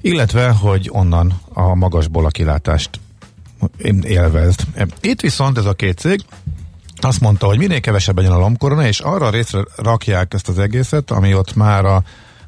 illetve, 0.00 0.50
hogy 0.50 0.88
onnan 0.92 1.40
a 1.52 1.74
magasból 1.74 2.24
a 2.24 2.28
kilátást 2.28 3.00
élvezd. 4.02 4.60
Itt 5.00 5.20
viszont 5.20 5.58
ez 5.58 5.64
a 5.64 5.72
két 5.72 5.98
cég 5.98 6.20
azt 7.00 7.20
mondta, 7.20 7.46
hogy 7.46 7.58
minél 7.58 7.80
kevesebb 7.80 8.16
legyen 8.16 8.32
a 8.32 8.38
lombkorona, 8.38 8.86
és 8.86 9.00
arra 9.00 9.26
a 9.26 9.30
részre 9.30 9.64
rakják 9.76 10.34
ezt 10.34 10.48
az 10.48 10.58
egészet, 10.58 11.10
ami 11.10 11.34
ott 11.34 11.54
már 11.54 11.84
a 11.84 12.02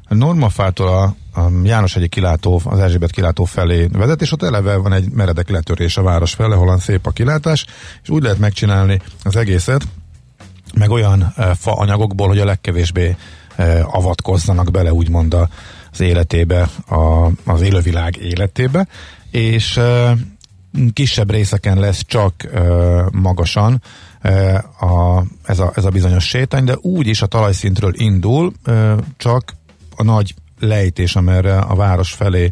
Normafától 0.07 0.87
a, 0.87 1.03
a 1.39 1.49
János 1.63 1.95
egyik 1.95 2.09
kilátó, 2.09 2.61
az 2.63 2.79
Erzsébet 2.79 3.11
kilátó 3.11 3.43
felé 3.43 3.87
vezet, 3.91 4.21
és 4.21 4.31
ott 4.31 4.43
eleve 4.43 4.75
van 4.75 4.93
egy 4.93 5.11
meredek 5.11 5.49
letörés 5.49 5.97
a 5.97 6.01
város 6.01 6.33
fele, 6.33 6.55
hol 6.55 6.79
szép 6.79 7.07
a 7.07 7.11
kilátás, 7.11 7.65
és 8.03 8.09
úgy 8.09 8.23
lehet 8.23 8.37
megcsinálni 8.37 9.01
az 9.23 9.35
egészet, 9.35 9.87
meg 10.73 10.89
olyan 10.89 11.33
fa 11.57 11.73
anyagokból, 11.73 12.27
hogy 12.27 12.39
a 12.39 12.45
legkevésbé 12.45 13.15
avatkozzanak 13.83 14.71
bele, 14.71 14.93
úgymond 14.93 15.35
az 15.91 15.99
életébe, 15.99 16.69
a, 16.87 17.25
az 17.45 17.61
élővilág 17.61 18.17
életébe, 18.17 18.87
és 19.31 19.79
kisebb 20.93 21.31
részeken 21.31 21.79
lesz 21.79 22.03
csak 22.05 22.47
magasan, 23.11 23.81
a, 24.79 25.23
ez, 25.43 25.59
a, 25.59 25.71
ez 25.75 25.85
a 25.85 25.89
bizonyos 25.89 26.27
sétány, 26.27 26.63
de 26.63 26.75
úgy 26.81 27.07
is 27.07 27.21
a 27.21 27.25
talajszintről 27.25 27.93
indul, 27.95 28.51
csak 29.17 29.53
a 29.95 30.03
nagy 30.03 30.33
lejtés, 30.59 31.15
amerre 31.15 31.57
a 31.57 31.75
város 31.75 32.11
felé 32.11 32.51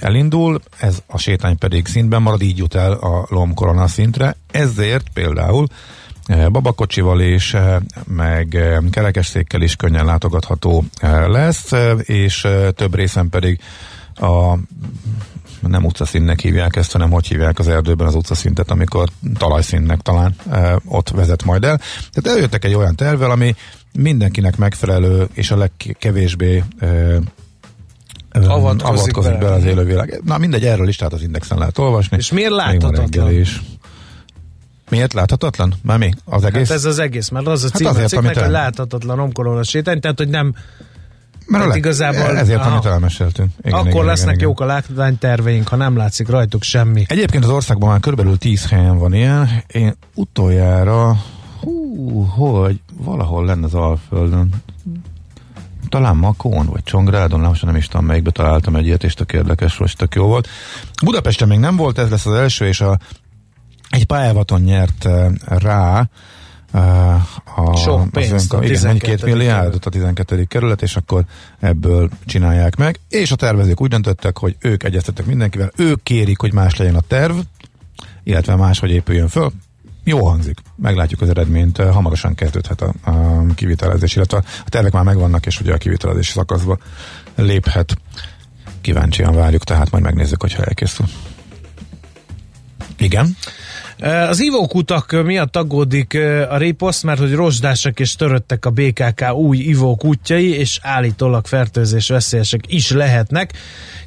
elindul, 0.00 0.60
ez 0.78 1.02
a 1.06 1.18
sétány 1.18 1.58
pedig 1.58 1.86
szintben 1.86 2.22
marad, 2.22 2.42
így 2.42 2.58
jut 2.58 2.74
el 2.74 2.92
a 2.92 3.26
lomkorona 3.28 3.86
szintre, 3.86 4.36
ezért 4.50 5.08
például 5.12 5.66
babakocsival 6.28 7.20
is, 7.20 7.56
meg 8.04 8.58
kerekesszékkel 8.90 9.62
is 9.62 9.76
könnyen 9.76 10.04
látogatható 10.04 10.84
lesz, 11.26 11.70
és 12.02 12.46
több 12.74 12.94
részen 12.94 13.28
pedig 13.28 13.60
a 14.14 14.58
nem 15.68 15.84
utcaszínnek 15.84 16.40
hívják 16.40 16.76
ezt, 16.76 16.92
hanem 16.92 17.10
hogy 17.10 17.26
hívják 17.26 17.58
az 17.58 17.68
erdőben 17.68 18.06
az 18.06 18.14
utcaszintet, 18.14 18.70
amikor 18.70 19.08
talajszínnek 19.38 20.00
talán 20.00 20.34
e, 20.50 20.80
ott 20.84 21.10
vezet 21.10 21.44
majd 21.44 21.64
el. 21.64 21.80
Tehát 22.12 22.36
eljöttek 22.38 22.64
egy 22.64 22.74
olyan 22.74 22.96
tervvel, 22.96 23.30
ami 23.30 23.54
mindenkinek 23.98 24.56
megfelelő, 24.56 25.28
és 25.32 25.50
a 25.50 25.56
legkevésbé 25.56 26.62
e, 26.78 27.18
avatkozik, 28.30 28.84
avatkozik 28.84 29.32
be. 29.32 29.38
be 29.38 29.52
az 29.52 29.64
élővilág. 29.64 30.20
Na 30.24 30.38
mindegy, 30.38 30.64
erről 30.64 30.88
is, 30.88 30.96
tehát 30.96 31.12
az 31.12 31.22
indexen 31.22 31.58
lehet 31.58 31.78
olvasni. 31.78 32.16
És 32.16 32.32
miért 32.32 32.50
láthatatlan? 32.50 33.32
Is. 33.32 33.62
Miért 34.90 35.12
láthatatlan? 35.12 35.74
Már 35.82 35.98
mi? 35.98 36.10
Az 36.24 36.44
egész? 36.44 36.68
Hát 36.68 36.76
ez 36.76 36.84
az 36.84 36.98
egész, 36.98 37.28
mert 37.28 37.46
az 37.46 37.64
a 37.64 37.68
cím 37.68 37.86
hát 37.86 37.94
azért, 37.94 38.12
a 38.12 38.16
cikknek, 38.16 38.38
hogy 38.38 38.50
láthatatlan 38.50 39.16
romkorona 39.16 39.62
sétány, 39.62 40.00
tehát 40.00 40.18
hogy 40.18 40.28
nem 40.28 40.54
mert 41.46 41.64
hát 41.64 41.76
igazából... 41.76 42.38
Ezért, 42.38 42.60
aha, 42.60 42.70
amit 42.70 42.84
elmeséltünk. 42.84 43.50
Igen, 43.62 43.78
akkor 43.78 43.90
igen, 43.90 44.04
lesznek 44.04 44.34
igen, 44.34 44.46
jók 44.46 44.60
a 44.60 44.64
látványterveink, 44.64 45.68
ha 45.68 45.76
nem 45.76 45.96
látszik 45.96 46.28
rajtuk 46.28 46.62
semmi. 46.62 47.04
Egyébként 47.08 47.44
az 47.44 47.50
országban 47.50 47.88
már 47.88 48.00
körülbelül 48.00 48.38
10 48.38 48.68
helyen 48.68 48.98
van 48.98 49.14
ilyen. 49.14 49.48
Én 49.66 49.94
utoljára, 50.14 51.16
hú, 51.60 52.22
hogy 52.22 52.80
valahol 52.96 53.44
lenne 53.44 53.64
az 53.64 53.74
Alföldön. 53.74 54.48
talán 55.88 56.16
Makón, 56.16 56.66
vagy 56.66 56.82
Csongrádon, 56.82 57.40
nem, 57.40 57.52
nem 57.62 57.76
is 57.76 57.88
tudom, 57.88 58.06
melyikbe 58.06 58.30
találtam 58.30 58.76
egy 58.76 58.86
ilyet, 58.86 59.04
és 59.04 59.14
tök 59.14 59.32
érdekes, 59.32 59.76
vagy 59.76 59.94
tök 59.96 60.14
jó 60.14 60.26
volt. 60.26 60.48
Budapesten 61.04 61.48
még 61.48 61.58
nem 61.58 61.76
volt, 61.76 61.98
ez 61.98 62.10
lesz 62.10 62.26
az 62.26 62.34
első, 62.34 62.66
és 62.66 62.80
a, 62.80 62.98
egy 63.94 64.06
pályávaton 64.06 64.60
nyert 64.60 65.04
uh, 65.04 65.32
rá 65.44 66.08
uh, 66.72 67.14
a, 67.54 67.76
Sok 67.76 68.10
pénzt, 68.10 68.52
az 68.52 68.52
a 68.52 68.64
igen, 68.64 68.74
12. 68.74 68.98
12 68.98 69.32
milliárdot 69.32 69.86
a 69.86 69.90
12. 69.90 70.44
kerület, 70.44 70.82
és 70.82 70.96
akkor 70.96 71.24
ebből 71.60 72.10
csinálják 72.24 72.76
meg. 72.76 73.00
És 73.08 73.32
a 73.32 73.36
tervezők 73.36 73.80
úgy 73.80 73.90
döntöttek, 73.90 74.38
hogy 74.38 74.56
ők 74.60 74.82
egyeztettek 74.82 75.26
mindenkivel, 75.26 75.70
ők 75.76 76.02
kérik, 76.02 76.40
hogy 76.40 76.52
más 76.52 76.76
legyen 76.76 76.94
a 76.94 77.00
terv, 77.00 77.36
illetve 78.22 78.56
máshogy 78.56 78.90
épüljön 78.90 79.28
föl. 79.28 79.52
Jó 80.04 80.26
hangzik, 80.26 80.58
meglátjuk 80.76 81.20
az 81.20 81.28
eredményt, 81.28 81.78
eh, 81.78 81.92
hamarosan 81.92 82.34
kezdődhet 82.34 82.80
a, 82.80 83.10
a 83.10 83.44
kivitelezés, 83.54 84.16
illetve 84.16 84.36
a 84.36 84.68
tervek 84.68 84.92
már 84.92 85.04
megvannak, 85.04 85.46
és 85.46 85.60
ugye 85.60 85.72
a 85.72 85.76
kivitelezési 85.76 86.32
szakaszba 86.32 86.78
léphet. 87.34 87.96
Kíváncsian 88.80 89.34
várjuk, 89.34 89.64
tehát 89.64 89.90
majd 89.90 90.04
megnézzük, 90.04 90.40
hogyha 90.40 90.64
elkészül. 90.64 91.06
Igen. 92.98 93.36
Az 94.04 94.40
ivókutak 94.40 95.22
miatt 95.24 95.56
aggódik 95.56 96.18
a 96.48 96.56
riposzt, 96.56 97.02
mert 97.02 97.18
hogy 97.18 97.32
rozsdásak 97.32 98.00
és 98.00 98.16
töröttek 98.16 98.66
a 98.66 98.70
BKK 98.70 99.32
új 99.34 99.56
ivókútjai, 99.56 100.58
és 100.58 100.78
állítólag 100.82 101.46
fertőzés 101.46 102.08
veszélyesek 102.08 102.60
is 102.66 102.90
lehetnek. 102.90 103.52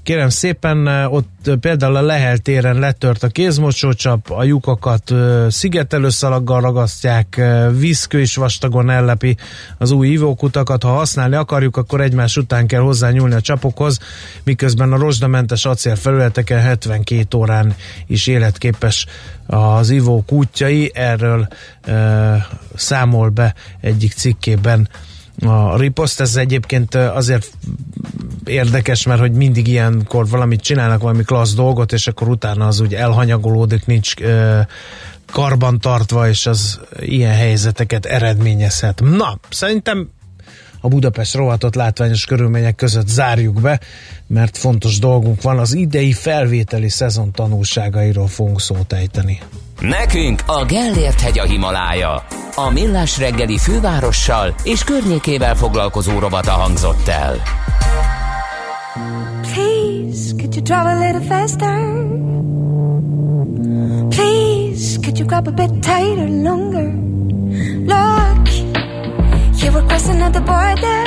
Kérem 0.03 0.29
szépen, 0.29 0.87
ott 0.87 1.49
például 1.59 1.95
a 1.95 2.01
Lehel 2.01 2.37
téren 2.37 2.79
letört 2.79 3.23
a 3.23 3.27
kézmosócsap, 3.27 4.31
a 4.31 4.43
lyukakat 4.43 5.13
szigetelőszalaggal 5.47 6.61
ragasztják, 6.61 7.41
vízkő 7.77 8.19
is 8.21 8.35
vastagon 8.35 8.89
ellepi 8.89 9.37
az 9.77 9.91
új 9.91 10.07
ivókutakat. 10.07 10.83
Ha 10.83 10.89
használni 10.89 11.35
akarjuk, 11.35 11.77
akkor 11.77 12.01
egymás 12.01 12.37
után 12.37 12.67
kell 12.67 12.81
hozzányúlni 12.81 13.35
a 13.35 13.41
csapokhoz, 13.41 13.99
miközben 14.43 14.91
a 14.91 14.97
rozsdamentes 14.97 15.65
acélfelületeken 15.65 16.59
72 16.61 17.37
órán 17.37 17.75
is 18.07 18.27
életképes 18.27 19.05
az 19.47 19.89
ivók 19.89 20.31
útjai. 20.31 20.91
Erről 20.93 21.47
e, 21.81 22.47
számol 22.75 23.29
be 23.29 23.53
egyik 23.81 24.13
cikkében 24.13 24.89
a 25.45 25.77
riposzt. 25.77 26.19
Ez 26.21 26.35
egyébként 26.35 26.95
azért 26.95 27.51
érdekes, 28.45 29.05
mert 29.05 29.19
hogy 29.19 29.31
mindig 29.31 29.67
ilyenkor 29.67 30.27
valamit 30.27 30.61
csinálnak, 30.61 31.01
valami 31.01 31.23
klassz 31.23 31.53
dolgot, 31.53 31.93
és 31.93 32.07
akkor 32.07 32.27
utána 32.27 32.67
az 32.67 32.79
úgy 32.79 32.93
elhanyagolódik, 32.93 33.85
nincs 33.85 34.15
e, 34.15 34.67
karban 35.31 35.79
tartva, 35.79 36.29
és 36.29 36.45
az 36.45 36.79
ilyen 36.99 37.33
helyzeteket 37.33 38.05
eredményezhet. 38.05 39.01
Na, 39.01 39.39
szerintem 39.49 40.09
a 40.82 40.88
Budapest 40.88 41.36
rohatott 41.36 41.75
látványos 41.75 42.25
körülmények 42.25 42.75
között 42.75 43.07
zárjuk 43.07 43.61
be, 43.61 43.80
mert 44.28 44.57
fontos 44.57 44.99
dolgunk 44.99 45.41
van, 45.41 45.59
az 45.59 45.73
idei 45.73 46.13
felvételi 46.13 46.89
szezon 46.89 47.32
tanulságairól 47.32 48.28
fogunk 48.28 48.61
szót 48.61 48.93
ejteni. 48.93 49.39
Nekünk 49.80 50.41
a 50.45 50.65
Gellért 50.65 51.21
hegy 51.21 51.39
a 51.39 51.43
Himalája. 51.43 52.25
A 52.55 52.69
Millás 52.69 53.17
reggeli 53.17 53.57
fővárossal 53.57 54.55
és 54.63 54.84
környékével 54.84 55.55
foglalkozó 55.55 56.19
robata 56.19 56.51
hangzott 56.51 57.07
el. 57.07 57.41
Please, 59.41 60.34
could 60.38 60.55
you 60.55 60.63
drive 60.63 60.86
a 60.86 60.99
little 60.99 61.38
faster? 61.38 62.05
Please, 64.09 64.97
could 65.01 65.17
you 65.17 65.28
grab 65.28 65.47
a 65.47 65.51
bit 65.51 65.71
tighter, 65.71 66.30
longer? 66.30 66.93
Look, 67.86 68.66
you 69.68 69.74
were 69.74 69.88
crossing 69.89 70.22
at 70.22 70.32
the 70.32 70.43
border. 70.51 71.01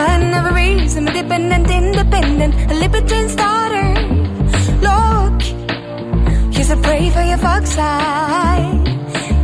I 0.00 0.18
never 0.34 0.52
reason, 0.54 1.04
dependent, 1.04 1.70
independent, 1.70 2.52
a 2.72 2.74
libertine's 2.84 3.34
daughter. 3.36 3.88
Look, 4.88 5.38
here's 6.54 6.70
a 6.70 6.78
pray 6.86 7.10
for 7.10 7.22
your 7.30 7.38
fox 7.38 7.76
eye. 7.78 8.66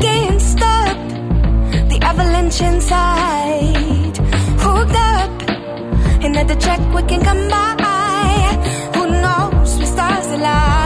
Can't 0.06 0.40
stop 0.40 0.96
the 1.90 1.98
avalanche 2.10 2.60
inside. 2.70 4.16
Hooked 4.64 4.98
up, 5.14 5.32
another 6.28 6.56
check 6.66 6.80
we 6.96 7.02
can 7.10 7.20
come 7.28 7.42
by. 7.48 7.74
Who 8.94 9.02
knows, 9.22 9.78
we 9.78 9.86
stars 9.86 10.26
align 10.36 10.83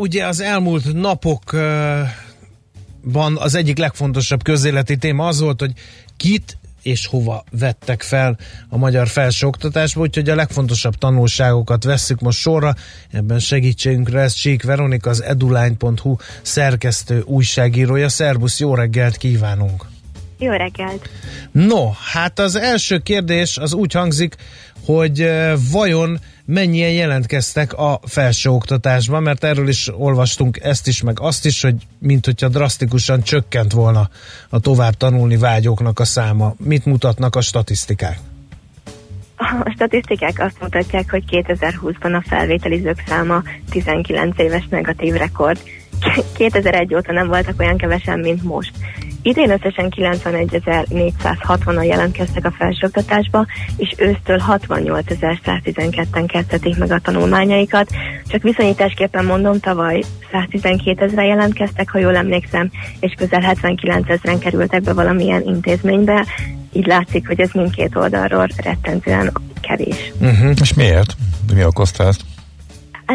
ugye 0.00 0.26
az 0.26 0.40
elmúlt 0.40 0.92
napokban 0.92 2.08
az 3.36 3.54
egyik 3.54 3.78
legfontosabb 3.78 4.42
közéleti 4.42 4.96
téma 4.96 5.26
az 5.26 5.40
volt, 5.40 5.60
hogy 5.60 5.72
kit 6.16 6.58
és 6.82 7.06
hova 7.06 7.44
vettek 7.50 8.02
fel 8.02 8.38
a 8.68 8.76
magyar 8.76 9.08
felsőoktatásba, 9.08 10.00
úgyhogy 10.00 10.28
a 10.28 10.34
legfontosabb 10.34 10.94
tanulságokat 10.94 11.84
vesszük 11.84 12.20
most 12.20 12.38
sorra. 12.38 12.74
Ebben 13.10 13.38
segítségünkre 13.38 14.20
ez 14.20 14.32
Csík 14.32 14.62
Veronika, 14.62 15.10
az 15.10 15.22
eduline.hu 15.22 16.16
szerkesztő 16.42 17.22
újságírója. 17.26 18.08
Szerbusz, 18.08 18.60
jó 18.60 18.74
reggelt 18.74 19.16
kívánunk! 19.16 19.99
Jó 20.40 20.50
reggelt! 20.50 21.08
No, 21.52 21.90
hát 22.12 22.38
az 22.38 22.56
első 22.56 22.98
kérdés 22.98 23.56
az 23.56 23.72
úgy 23.72 23.92
hangzik, 23.92 24.34
hogy 24.84 25.30
vajon 25.72 26.18
mennyien 26.44 26.90
jelentkeztek 26.90 27.72
a 27.72 28.00
felsőoktatásba, 28.02 29.20
mert 29.20 29.44
erről 29.44 29.68
is 29.68 29.88
olvastunk 29.96 30.58
ezt 30.62 30.86
is, 30.86 31.02
meg 31.02 31.20
azt 31.20 31.46
is, 31.46 31.62
hogy 31.62 31.74
mint 31.98 32.24
hogyha 32.24 32.48
drasztikusan 32.48 33.22
csökkent 33.22 33.72
volna 33.72 34.08
a 34.48 34.58
tovább 34.58 34.94
tanulni 34.94 35.36
vágyóknak 35.36 35.98
a 35.98 36.04
száma. 36.04 36.54
Mit 36.58 36.84
mutatnak 36.84 37.36
a 37.36 37.40
statisztikák? 37.40 38.18
A 39.36 39.70
statisztikák 39.74 40.38
azt 40.38 40.60
mutatják, 40.60 41.10
hogy 41.10 41.24
2020-ban 41.30 42.14
a 42.16 42.24
felvételizők 42.28 43.02
száma 43.06 43.42
19 43.70 44.38
éves 44.38 44.66
negatív 44.70 45.14
rekord. 45.14 45.60
2001 46.36 46.94
óta 46.94 47.12
nem 47.12 47.28
voltak 47.28 47.60
olyan 47.60 47.76
kevesen, 47.76 48.18
mint 48.18 48.42
most. 48.42 48.72
Idén 49.22 49.50
összesen 49.50 49.92
91.460-an 49.96 51.86
jelentkeztek 51.86 52.44
a 52.44 52.54
felsőoktatásba, 52.58 53.46
és 53.76 53.94
ősztől 53.96 54.42
68.112-en 54.48 56.24
kezdhetik 56.26 56.76
meg 56.76 56.90
a 56.90 56.98
tanulmányaikat. 56.98 57.90
Csak 58.26 58.42
viszonyításképpen 58.42 59.24
mondom, 59.24 59.60
tavaly 59.60 60.02
112 60.32 61.04
ezeren 61.04 61.24
jelentkeztek, 61.24 61.90
ha 61.90 61.98
jól 61.98 62.16
emlékszem, 62.16 62.70
és 63.00 63.12
közel 63.16 63.40
79 63.40 64.08
ezeren 64.08 64.38
kerültek 64.38 64.82
be 64.82 64.92
valamilyen 64.92 65.42
intézménybe. 65.42 66.26
Így 66.72 66.86
látszik, 66.86 67.26
hogy 67.26 67.40
ez 67.40 67.50
mindkét 67.52 67.96
oldalról 67.96 68.46
rettentően 68.56 69.32
kevés. 69.60 70.12
Uh-huh. 70.20 70.52
És 70.60 70.74
miért? 70.74 71.16
Mi 71.54 71.64
okozta 71.64 72.04
ezt? 72.04 72.20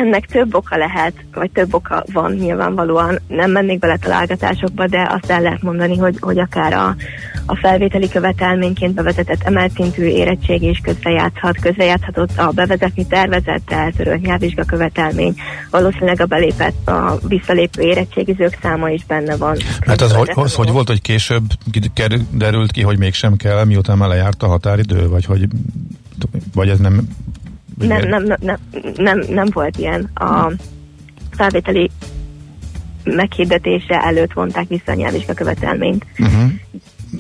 Ennek 0.01 0.25
több 0.25 0.55
oka 0.55 0.77
lehet, 0.77 1.13
vagy 1.33 1.51
több 1.51 1.73
oka 1.73 2.03
van 2.11 2.31
nyilvánvalóan. 2.31 3.19
Nem 3.27 3.51
mennék 3.51 3.79
bele 3.79 3.97
találgatásokba, 3.97 4.87
de 4.87 5.09
azt 5.11 5.31
el 5.31 5.41
lehet 5.41 5.61
mondani, 5.61 5.97
hogy, 5.97 6.17
hogy 6.19 6.39
akár 6.39 6.73
a, 6.73 6.95
a 7.45 7.55
felvételi 7.55 8.09
követelményként 8.09 8.93
bevezetett 8.93 9.43
emelt 9.43 9.71
szintű 9.71 10.03
érettség 10.03 10.61
is 10.61 10.79
közrejátszhat. 10.83 11.59
Közrejátszhatott 11.59 12.37
a 12.37 12.51
bevezetni 12.51 13.07
tervezett 13.07 13.71
eltörölt 13.71 14.21
nyelvvizsga 14.21 14.63
követelmény. 14.63 15.35
Valószínűleg 15.71 16.21
a 16.21 16.25
belépett, 16.25 16.87
a 16.87 17.17
visszalépő 17.27 17.81
érettségizők 17.81 18.57
száma 18.61 18.89
is 18.89 19.05
benne 19.05 19.35
van. 19.35 19.57
Hát 19.81 20.01
az, 20.01 20.13
hogy, 20.13 20.31
az, 20.33 20.55
hogy 20.55 20.69
volt, 20.69 20.87
hogy 20.87 21.01
később 21.01 21.43
derült 22.31 22.71
ki, 22.71 22.81
hogy 22.81 22.97
mégsem 22.97 23.35
kell, 23.35 23.63
miután 23.63 23.97
már 23.97 24.09
lejárt 24.09 24.43
a 24.43 24.47
határidő, 24.47 25.07
vagy 25.09 25.25
hogy 25.25 25.47
vagy 26.53 26.69
ez 26.69 26.79
nem 26.79 27.07
nem, 27.77 28.07
nem, 28.07 28.23
nem, 28.23 28.37
nem, 28.39 28.57
nem, 28.95 29.23
nem 29.29 29.47
volt 29.53 29.77
ilyen. 29.77 30.09
A 30.13 30.51
felvételi 31.31 31.91
meghirdetése 33.03 34.01
előtt 34.01 34.33
vonták 34.33 34.67
vissza 34.67 34.91
a 34.91 34.93
nyelvvizsga 34.93 35.33
követelményt. 35.33 36.05
Uh-huh. 36.19 36.51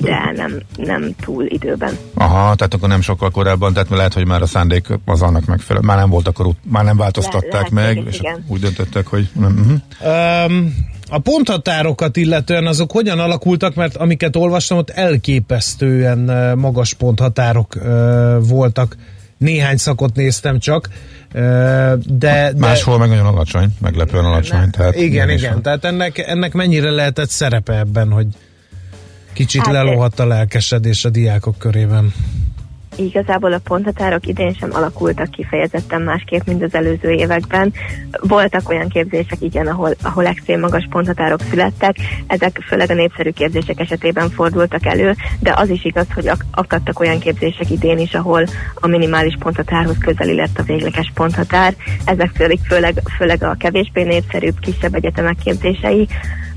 De 0.01 0.31
nem, 0.35 0.61
nem 0.75 1.15
túl 1.21 1.45
időben. 1.45 1.97
Aha, 2.13 2.55
tehát 2.55 2.73
akkor 2.73 2.89
nem 2.89 3.01
sokkal 3.01 3.29
korábban, 3.31 3.73
tehát 3.73 3.89
lehet, 3.89 4.13
hogy 4.13 4.27
már 4.27 4.41
a 4.41 4.45
szándék 4.45 4.87
az 5.05 5.21
annak 5.21 5.45
megfelelő. 5.45 5.85
Már 5.85 5.97
nem 5.97 6.09
volt 6.09 6.27
akkor, 6.27 6.47
már 6.63 6.83
nem 6.83 6.97
változtatták 6.97 7.69
Le, 7.69 7.81
meg, 7.81 8.03
és 8.07 8.17
igen. 8.19 8.45
úgy 8.47 8.59
döntöttek, 8.59 9.07
hogy 9.07 9.29
nem. 9.33 9.81
Uh-huh. 10.01 10.45
Um, 10.51 10.73
a 11.09 11.19
ponthatárokat 11.19 12.17
illetően 12.17 12.65
azok 12.65 12.91
hogyan 12.91 13.19
alakultak, 13.19 13.75
mert 13.75 13.97
amiket 13.97 14.35
olvastam, 14.35 14.77
ott 14.77 14.89
elképesztően 14.89 16.57
magas 16.57 16.93
ponthatárok 16.93 17.75
uh, 17.75 18.47
voltak 18.47 18.95
néhány 19.37 19.77
szakot 19.77 20.15
néztem 20.15 20.59
csak, 20.59 20.89
de... 21.31 21.97
de 22.05 22.53
Máshol 22.57 22.97
meg 22.97 23.09
nagyon 23.09 23.25
alacsony, 23.25 23.67
meglepően 23.81 24.25
alacsony. 24.25 24.59
Ne, 24.59 24.69
tehát 24.69 24.95
igen, 24.95 25.29
igen, 25.29 25.53
van. 25.53 25.61
tehát 25.61 25.85
ennek, 25.85 26.17
ennek 26.17 26.53
mennyire 26.53 26.89
lehetett 26.89 27.29
szerepe 27.29 27.77
ebben, 27.77 28.11
hogy 28.11 28.27
kicsit 29.33 29.61
hát, 29.61 29.73
lelóhadt 29.73 30.19
a 30.19 30.25
lelkesedés 30.25 31.05
a 31.05 31.09
diákok 31.09 31.57
körében? 31.57 32.13
Igazából 32.97 33.53
a 33.53 33.59
ponthatárok 33.63 34.27
idén 34.27 34.53
sem 34.53 34.69
alakultak 34.73 35.31
kifejezetten 35.31 36.01
másképp, 36.01 36.45
mint 36.45 36.63
az 36.63 36.73
előző 36.73 37.09
években. 37.09 37.73
Voltak 38.21 38.69
olyan 38.69 38.87
képzések, 38.87 39.41
igen, 39.41 39.67
ahol, 39.67 39.95
ahol 40.01 40.25
extrém 40.25 40.59
magas 40.59 40.87
ponthatárok 40.89 41.39
születtek, 41.49 41.95
ezek 42.27 42.59
főleg 42.67 42.89
a 42.89 42.93
népszerű 42.93 43.29
képzések 43.29 43.79
esetében 43.79 44.29
fordultak 44.29 44.85
elő, 44.85 45.15
de 45.39 45.53
az 45.55 45.69
is 45.69 45.85
igaz, 45.85 46.07
hogy 46.13 46.27
ak- 46.27 46.45
akadtak 46.51 46.99
olyan 46.99 47.19
képzések 47.19 47.69
idén 47.69 47.97
is, 47.97 48.13
ahol 48.13 48.45
a 48.73 48.87
minimális 48.87 49.35
ponthatárhoz 49.39 49.97
közeli 49.97 50.35
lett 50.35 50.59
a 50.59 50.63
végleges 50.63 51.11
ponthatár. 51.13 51.75
Ezek 52.05 52.31
főleg, 52.35 52.57
főleg, 52.67 53.01
főleg 53.17 53.43
a 53.43 53.55
kevésbé 53.59 54.03
népszerűbb 54.03 54.59
kisebb 54.59 54.95
egyetemek 54.95 55.37
képzései, 55.43 56.07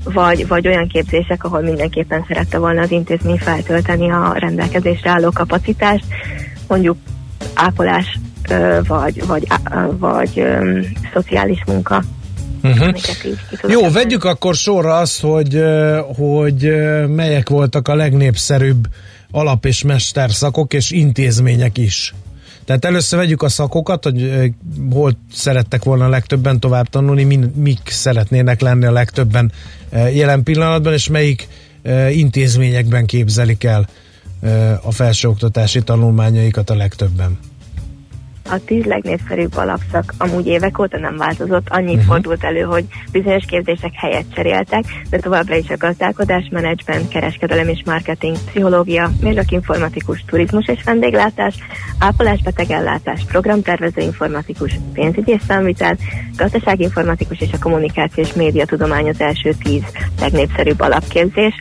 vagy, 0.03 0.47
vagy 0.47 0.67
olyan 0.67 0.87
képzések, 0.87 1.43
ahol 1.43 1.61
mindenképpen 1.61 2.25
szerette 2.27 2.57
volna 2.57 2.81
az 2.81 2.91
intézmény 2.91 3.37
feltölteni 3.37 4.11
a 4.11 4.33
rendelkezésre 4.37 5.09
álló 5.09 5.31
kapacitást, 5.31 6.05
mondjuk 6.67 6.97
ápolás, 7.53 8.19
vagy, 8.87 9.25
vagy, 9.27 9.47
vagy 9.97 10.31
um, 10.35 10.81
szociális 11.13 11.63
munka. 11.65 12.03
Uh-huh. 12.63 12.95
Jó, 13.67 13.91
vegyük 13.91 14.23
akkor 14.23 14.55
sorra 14.55 14.97
azt, 14.97 15.21
hogy, 15.21 15.63
hogy 16.15 16.71
melyek 17.07 17.49
voltak 17.49 17.87
a 17.87 17.95
legnépszerűbb 17.95 18.87
alap- 19.31 19.65
és 19.65 19.83
mesterszakok 19.83 20.73
és 20.73 20.91
intézmények 20.91 21.77
is. 21.77 22.13
Tehát 22.69 22.85
először 22.85 23.19
vegyük 23.19 23.41
a 23.41 23.49
szakokat, 23.49 24.03
hogy 24.03 24.49
hol 24.91 25.17
szerettek 25.33 25.83
volna 25.83 26.05
a 26.05 26.09
legtöbben 26.09 26.59
tovább 26.59 26.87
tanulni, 26.89 27.23
mik 27.55 27.79
szeretnének 27.85 28.61
lenni 28.61 28.85
a 28.85 28.91
legtöbben 28.91 29.51
jelen 29.91 30.43
pillanatban, 30.43 30.93
és 30.93 31.07
melyik 31.07 31.47
intézményekben 32.11 33.05
képzelik 33.05 33.63
el 33.63 33.89
a 34.81 34.91
felsőoktatási 34.91 35.81
tanulmányaikat 35.81 36.69
a 36.69 36.75
legtöbben. 36.75 37.39
A 38.51 38.63
tíz 38.65 38.83
legnépszerűbb 38.85 39.57
alapszak 39.57 40.13
amúgy 40.17 40.47
évek 40.47 40.79
óta 40.79 40.99
nem 40.99 41.17
változott, 41.17 41.67
annyit 41.69 41.95
uh-huh. 41.95 42.05
fordult 42.05 42.43
elő, 42.43 42.61
hogy 42.61 42.85
bizonyos 43.11 43.45
képzések 43.45 43.91
helyet 43.95 44.33
cseréltek, 44.33 44.83
de 45.09 45.17
továbbra 45.17 45.55
is 45.55 45.69
a 45.69 45.77
gazdálkodás, 45.77 46.47
menedzsment, 46.51 47.07
kereskedelem 47.07 47.67
és 47.67 47.81
marketing, 47.85 48.37
pszichológia, 48.45 49.11
mérnök 49.21 49.51
informatikus, 49.51 50.23
turizmus 50.27 50.67
és 50.67 50.83
vendéglátás, 50.83 51.55
ápolás, 51.99 52.41
betegellátás, 52.41 53.25
programtervező 53.27 54.01
informatikus, 54.01 54.79
pénzügyi 54.93 55.31
és 55.31 55.41
számvitel, 55.47 55.97
gazdaságinformatikus 56.35 57.39
és 57.39 57.51
a 57.51 57.59
kommunikáció 57.59 58.23
és 58.23 58.33
médiatudomány 58.33 59.09
az 59.09 59.21
első 59.21 59.53
tíz 59.63 59.83
legnépszerűbb 60.19 60.79
alapképzés. 60.79 61.53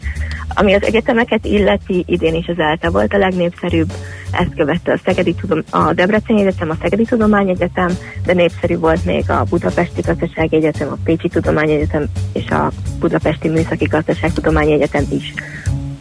Ami 0.55 0.75
az 0.75 0.85
egyetemeket 0.85 1.45
illeti, 1.45 2.05
idén 2.07 2.35
is 2.35 2.47
az 2.47 2.59
ELTE 2.59 2.91
volt 2.91 3.15
a 3.15 3.19
legnépszerűbb, 3.19 3.93
ezt 4.31 4.55
követte 4.57 4.93
a, 4.93 4.99
Szegedi 5.05 5.35
Tudom, 5.35 5.63
a 5.71 5.93
Debreceni 5.93 6.41
Egyetem, 6.41 6.71
a 6.71 6.77
Szegedi 6.83 7.05
Tudományegyetem, 7.05 7.99
de 8.25 8.33
népszerű 8.33 8.79
volt 8.79 9.05
még 9.05 9.31
a 9.31 9.45
Budapesti 9.49 10.01
Gazdasági 10.01 10.57
Egyetem, 10.57 10.89
a 10.89 10.97
Pécsi 11.05 11.29
Tudományegyetem 11.29 12.05
és 12.33 12.51
a 12.51 12.71
Budapesti 12.99 13.49
Műszaki 13.49 13.85
Gazdaságtudományi 13.85 14.73
Egyetem 14.73 15.05
is. 15.11 15.35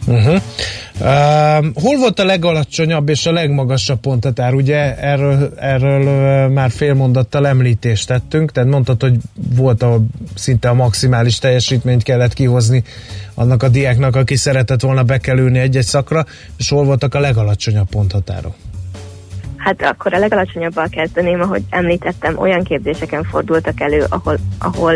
Uh-huh. 0.06 0.42
Uh, 1.00 1.06
hol 1.74 1.98
volt 1.98 2.18
a 2.18 2.24
legalacsonyabb 2.24 3.08
és 3.08 3.26
a 3.26 3.32
legmagasabb 3.32 4.00
pontatár? 4.00 4.54
Ugye 4.54 4.96
erről, 4.96 5.52
erről 5.56 6.02
uh, 6.02 6.52
már 6.52 6.70
fél 6.70 6.94
mondattal 6.94 7.46
említést 7.46 8.08
tettünk, 8.08 8.52
tehát 8.52 8.70
mondtad, 8.70 9.02
hogy 9.02 9.16
volt 9.56 9.82
a 9.82 10.00
szinte 10.34 10.68
a 10.68 10.74
maximális 10.74 11.38
teljesítményt 11.38 12.02
kellett 12.02 12.32
kihozni 12.32 12.82
annak 13.34 13.62
a 13.62 13.68
diáknak, 13.68 14.16
aki 14.16 14.36
szeretett 14.36 14.80
volna 14.80 15.02
bekerülni 15.02 15.58
egy-egy 15.58 15.84
szakra, 15.84 16.24
és 16.56 16.68
hol 16.68 16.84
voltak 16.84 17.14
a 17.14 17.20
legalacsonyabb 17.20 17.88
ponthatárok? 17.88 18.54
Hát 19.56 19.82
akkor 19.82 20.14
a 20.14 20.18
legalacsonyabbal 20.18 20.88
kezdeném, 20.88 21.40
ahogy 21.40 21.62
említettem, 21.70 22.38
olyan 22.38 22.62
képzéseken 22.62 23.24
fordultak 23.24 23.80
elő, 23.80 24.04
ahol, 24.08 24.38
ahol 24.58 24.92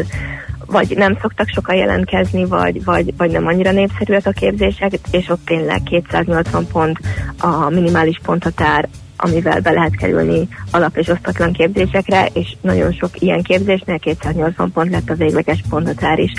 vagy 0.66 0.96
nem 0.96 1.18
szoktak 1.20 1.48
sokan 1.48 1.76
jelentkezni, 1.76 2.44
vagy, 2.44 2.84
vagy, 2.84 3.16
vagy 3.16 3.30
nem 3.30 3.46
annyira 3.46 3.70
népszerűek 3.72 4.26
a 4.26 4.30
képzések, 4.30 4.92
és 5.10 5.28
ott 5.28 5.44
tényleg 5.44 5.82
280 5.82 6.66
pont 6.66 6.98
a 7.38 7.68
minimális 7.70 8.20
ponthatár, 8.22 8.88
amivel 9.16 9.60
be 9.60 9.70
lehet 9.70 9.96
kerülni 9.96 10.48
alap- 10.70 10.96
és 10.96 11.08
osztatlan 11.08 11.52
képzésekre, 11.52 12.26
és 12.32 12.56
nagyon 12.60 12.92
sok 12.92 13.20
ilyen 13.20 13.42
képzésnél 13.42 13.98
280 13.98 14.72
pont 14.72 14.90
lett 14.90 15.10
a 15.10 15.14
végleges 15.14 15.62
ponthatár 15.68 16.18
is. 16.18 16.32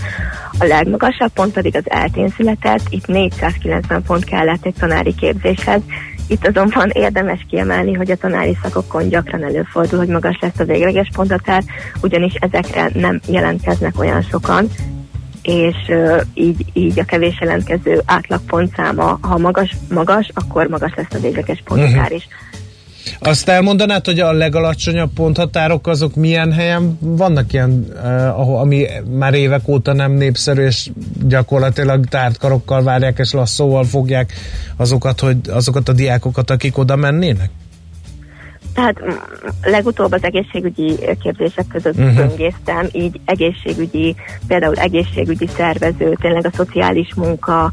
A 0.59 0.65
legmagasabb 0.65 1.31
pont 1.33 1.53
pedig 1.53 1.75
az 1.75 1.89
eltén 1.89 2.27
született, 2.27 2.81
itt 2.89 3.07
490 3.07 4.03
pont 4.03 4.23
kellett 4.23 4.65
egy 4.65 4.75
tanári 4.79 5.15
képzéshez, 5.15 5.81
Itt 6.33 6.47
azonban 6.47 6.89
érdemes 6.89 7.45
kiemelni, 7.49 7.93
hogy 7.93 8.11
a 8.11 8.15
tanári 8.15 8.57
szakokon 8.63 9.09
gyakran 9.09 9.43
előfordul, 9.43 9.99
hogy 9.99 10.07
magas 10.07 10.37
lesz 10.41 10.59
a 10.59 10.63
végleges 10.63 11.07
ponthatár, 11.15 11.63
ugyanis 12.01 12.33
ezekre 12.33 12.89
nem 12.93 13.19
jelentkeznek 13.27 13.99
olyan 13.99 14.21
sokan, 14.21 14.67
és 15.41 15.75
uh, 15.87 16.21
így, 16.33 16.65
így 16.73 16.99
a 16.99 17.05
kevés 17.05 17.37
jelentkező 17.39 18.01
átlagpontszáma, 18.05 19.17
ha 19.21 19.37
magas, 19.37 19.75
magas, 19.89 20.29
akkor 20.33 20.67
magas 20.67 20.93
lesz 20.95 21.13
a 21.13 21.19
végleges 21.19 21.63
Mhm. 21.69 22.13
is. 22.13 22.27
Azt 23.19 23.49
elmondanád, 23.49 24.05
hogy 24.05 24.19
a 24.19 24.31
legalacsonyabb 24.31 25.13
ponthatárok 25.13 25.87
azok 25.87 26.15
milyen 26.15 26.51
helyen 26.51 26.97
vannak 27.01 27.53
ilyen, 27.53 27.87
uh, 27.93 28.39
ahol, 28.39 28.59
ami 28.59 28.85
már 29.17 29.33
évek 29.33 29.67
óta 29.67 29.93
nem 29.93 30.11
népszerű, 30.11 30.65
és 30.65 30.89
gyakorlatilag 31.27 32.05
tárt 32.05 32.37
karokkal 32.37 32.83
várják, 32.83 33.17
és 33.19 33.31
lasszóval 33.31 33.83
fogják 33.83 34.33
azokat, 34.75 35.19
hogy, 35.19 35.37
azokat 35.49 35.89
a 35.89 35.93
diákokat, 35.93 36.49
akik 36.49 36.77
oda 36.77 36.95
mennének? 36.95 37.49
Tehát 38.73 38.95
legutóbb 39.61 40.11
az 40.11 40.23
egészségügyi 40.23 40.95
képzések 41.21 41.67
között 41.67 41.95
Mhm. 41.95 42.07
uh-huh. 42.07 42.27
böngésztem, 42.27 42.87
így 42.91 43.19
egészségügyi, 43.25 44.15
például 44.47 44.75
egészségügyi 44.75 45.47
szervező, 45.55 46.17
tényleg 46.21 46.45
a 46.45 46.51
szociális 46.55 47.13
munka, 47.15 47.71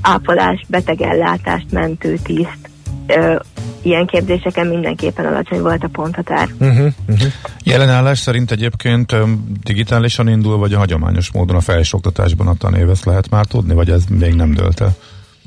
ápolás, 0.00 0.64
betegellátást, 0.68 1.70
mentőtiszt, 1.70 2.63
ö, 3.06 3.36
ilyen 3.82 4.06
képzéseken 4.06 4.66
mindenképpen 4.66 5.26
alacsony 5.26 5.60
volt 5.60 5.84
a 5.84 5.88
ponthatár. 5.92 6.48
Uh-huh, 6.58 6.92
uh-huh. 7.08 7.32
Jelenállás 7.64 8.18
szerint 8.18 8.50
egyébként 8.50 9.16
digitálisan 9.62 10.28
indul, 10.28 10.56
vagy 10.56 10.72
a 10.72 10.78
hagyományos 10.78 11.32
módon 11.32 11.56
a 11.56 11.60
felsőoktatásban 11.60 12.46
a 12.46 12.54
tanévesz 12.54 13.04
lehet 13.04 13.30
már 13.30 13.46
tudni, 13.46 13.74
vagy 13.74 13.90
ez 13.90 14.04
még 14.18 14.34
nem 14.34 14.54
dölt 14.54 14.80
el? 14.80 14.94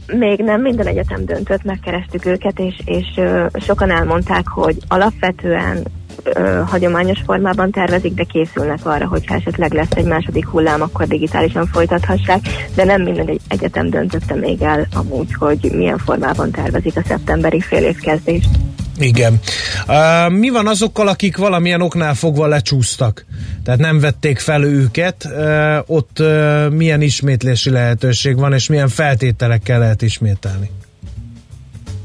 Még 0.08 0.40
nem 0.40 0.62
minden 0.62 0.88
egyetem 0.88 1.26
döntött, 1.26 1.64
megkerestük 1.64 2.26
őket, 2.26 2.60
és, 2.60 2.82
és 2.86 3.06
ö, 3.16 3.46
sokan 3.60 3.92
elmondták, 3.92 4.48
hogy 4.48 4.78
alapvetően 4.88 5.86
ö, 6.34 6.62
hagyományos 6.66 7.20
formában 7.26 7.72
tervezik, 7.72 8.14
de 8.14 8.24
készülnek 8.24 8.80
arra, 8.84 9.08
hogyha 9.08 9.36
esetleg 9.36 9.74
lesz 9.74 9.92
egy 9.96 10.06
második 10.06 10.48
hullám, 10.48 10.82
akkor 10.82 11.08
digitálisan 11.08 11.66
folytathassák, 11.66 12.40
de 12.76 12.84
nem 12.84 13.02
minden 13.02 13.28
egy- 13.28 13.42
egyetem 13.48 13.90
döntötte 13.90 14.36
még 14.36 14.62
el 14.62 14.88
amúgy, 14.94 15.34
hogy 15.34 15.72
milyen 15.74 15.98
formában 15.98 16.52
tervezik 16.52 16.98
a 16.98 17.02
szeptemberi 17.08 17.62
félévkezdést. 17.62 18.50
Igen. 19.00 19.40
Uh, 19.88 20.30
mi 20.34 20.50
van 20.50 20.68
azokkal, 20.68 21.08
akik 21.08 21.38
valamilyen 21.38 21.82
oknál 21.82 22.14
fogva 22.14 22.48
lecsúsztak? 22.48 23.26
Tehát 23.64 23.80
nem 23.80 24.00
vették 24.00 24.40
fel 24.40 24.64
őket, 24.64 25.28
uh, 25.38 25.78
ott 25.86 26.18
uh, 26.20 26.70
milyen 26.70 27.02
ismétlési 27.02 27.70
lehetőség 27.70 28.36
van, 28.38 28.54
és 28.54 28.68
milyen 28.68 28.88
feltételekkel 28.88 29.80
lehet 29.80 30.02
ismételni? 30.02 30.70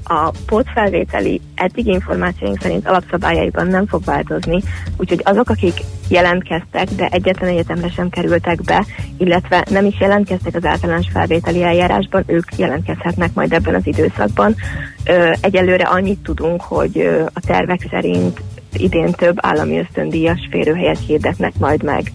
A 0.04 0.30
pótfelvételi 0.46 1.40
eddig 1.54 1.86
információink 1.86 2.60
szerint 2.60 2.88
alapszabályaiban 2.88 3.66
nem 3.66 3.86
fog 3.86 4.04
változni, 4.04 4.62
úgyhogy 4.96 5.20
azok, 5.24 5.48
akik 5.48 5.80
jelentkeztek, 6.08 6.88
de 6.88 7.08
egyetlen 7.08 7.50
egyetemre 7.50 7.90
sem 7.90 8.08
kerültek 8.08 8.62
be, 8.62 8.84
illetve 9.18 9.64
nem 9.70 9.86
is 9.86 10.00
jelentkeztek 10.00 10.54
az 10.54 10.64
általános 10.64 11.06
felvételi 11.12 11.62
eljárásban, 11.62 12.22
ők 12.26 12.56
jelentkezhetnek 12.56 13.34
majd 13.34 13.52
ebben 13.52 13.74
az 13.74 13.86
időszakban. 13.86 14.54
Egyelőre 15.40 15.84
annyit 15.84 16.22
tudunk, 16.22 16.60
hogy 16.60 16.98
a 17.32 17.40
tervek 17.40 17.86
szerint 17.90 18.40
idén 18.72 19.12
több 19.12 19.36
állami 19.40 19.78
ösztöndíjas 19.78 20.48
férőhelyet 20.50 20.98
hirdetnek 21.06 21.52
majd 21.58 21.82
meg 21.82 22.12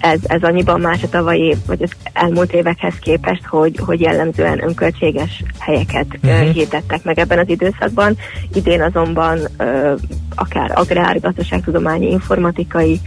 ez, 0.00 0.18
ez 0.22 0.42
annyiban 0.42 0.80
más 0.80 1.02
a 1.02 1.08
tavalyi, 1.08 1.56
vagy 1.66 1.82
az 1.82 1.90
elmúlt 2.12 2.52
évekhez 2.52 2.94
képest, 3.00 3.44
hogy, 3.46 3.78
hogy 3.84 4.00
jellemzően 4.00 4.62
önköltséges 4.62 5.42
helyeket 5.58 6.06
uh-huh. 6.22 6.48
hirdettek 6.48 7.04
meg 7.04 7.18
ebben 7.18 7.38
az 7.38 7.48
időszakban. 7.48 8.16
Idén 8.54 8.82
azonban 8.82 9.38
ö, 9.58 9.94
akár 10.34 10.70
agrár, 10.74 11.20
gazdaságtudományi, 11.20 12.10
informatikai, 12.10 13.00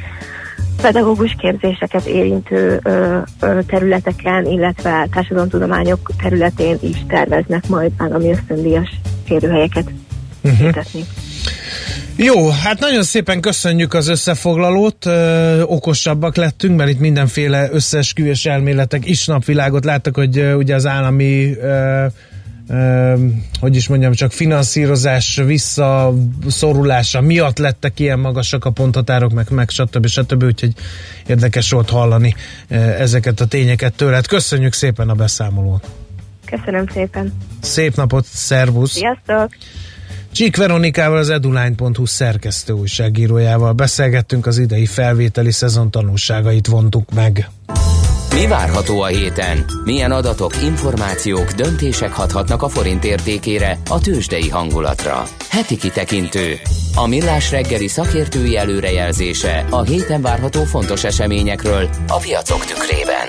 pedagógus 0.82 1.36
képzéseket 1.38 2.06
érintő 2.06 2.80
ö, 2.84 3.18
ö, 3.40 3.60
területeken, 3.68 4.46
illetve 4.46 5.08
társadalomtudományok 5.12 6.12
területén 6.22 6.78
is 6.82 7.06
terveznek 7.08 7.68
majd 7.68 7.92
állami 7.98 8.30
ösztöndíjas 8.32 8.90
férőhelyeket 9.26 9.92
uh-huh. 10.44 10.72
Jó, 12.22 12.50
hát 12.50 12.80
nagyon 12.80 13.04
szépen 13.04 13.42
köszönjük 13.42 13.94
az 13.94 14.08
összefoglalót, 14.08 15.06
ö, 15.06 15.62
okosabbak 15.62 16.36
lettünk, 16.36 16.78
mert 16.78 16.90
itt 16.90 17.00
mindenféle 17.00 17.70
összeesküvés 17.72 18.46
elméletek 18.46 19.06
is 19.06 19.26
napvilágot 19.26 19.86
láttak, 19.86 20.16
hogy 20.16 20.38
ö, 20.38 20.54
ugye 20.54 20.76
az 20.76 20.86
állami 20.86 21.54
ö, 21.54 22.06
ö, 22.70 23.14
hogy 23.60 23.76
is 23.76 23.88
mondjam, 23.88 24.14
csak 24.14 24.32
finanszírozás 24.32 25.42
visszaszorulása 25.46 27.22
miatt 27.22 27.58
lettek 27.58 28.00
ilyen 28.00 28.20
magasak 28.20 28.66
a 28.66 28.70
ponthatárok, 28.70 29.32
meg, 29.32 29.50
meg 29.50 29.70
stb. 29.70 30.08
stb. 30.08 30.44
Úgyhogy 30.44 30.74
érdekes 31.28 31.72
volt 31.72 31.90
hallani 31.90 32.36
ezeket 32.98 33.40
a 33.40 33.46
tényeket 33.46 33.94
tőled. 33.94 34.28
Köszönjük 34.28 34.74
szépen 34.74 35.10
a 35.10 35.14
beszámolót. 35.14 35.88
Köszönöm 36.46 36.88
szépen. 36.94 37.34
Szép 37.62 37.96
napot, 37.96 38.26
szervusz! 38.26 38.92
Sziasztok! 38.92 39.50
Csík 40.32 40.56
Veronikával, 40.58 41.18
az 41.18 41.30
eduline.hu 41.30 42.06
szerkesztő 42.06 42.74
újságírójával 42.74 43.74
beszélgettünk, 43.74 44.46
az 44.46 44.58
idei 44.58 44.86
felvételi 44.86 45.52
szezon 45.52 45.92
tanulságait 45.92 46.68
vontuk 46.68 47.14
meg. 47.14 47.50
Mi 48.34 48.48
várható 48.48 49.02
a 49.02 49.06
héten? 49.06 49.66
Milyen 49.84 50.12
adatok, 50.12 50.62
információk, 50.64 51.52
döntések 51.52 52.12
hathatnak 52.12 52.62
a 52.62 52.68
forint 52.70 53.04
értékére, 53.04 53.78
a 53.90 54.00
tőzsdei 54.00 54.50
hangulatra? 54.50 55.24
Heti 55.50 55.78
kitekintő. 55.78 56.56
A 56.96 57.08
millás 57.08 57.52
reggeli 57.52 57.88
szakértői 57.88 58.58
előrejelzése 58.58 59.66
a 59.70 59.82
héten 59.82 60.22
várható 60.22 60.64
fontos 60.64 61.04
eseményekről 61.04 61.90
a 62.08 62.18
piacok 62.18 62.66
tükrében. 62.66 63.28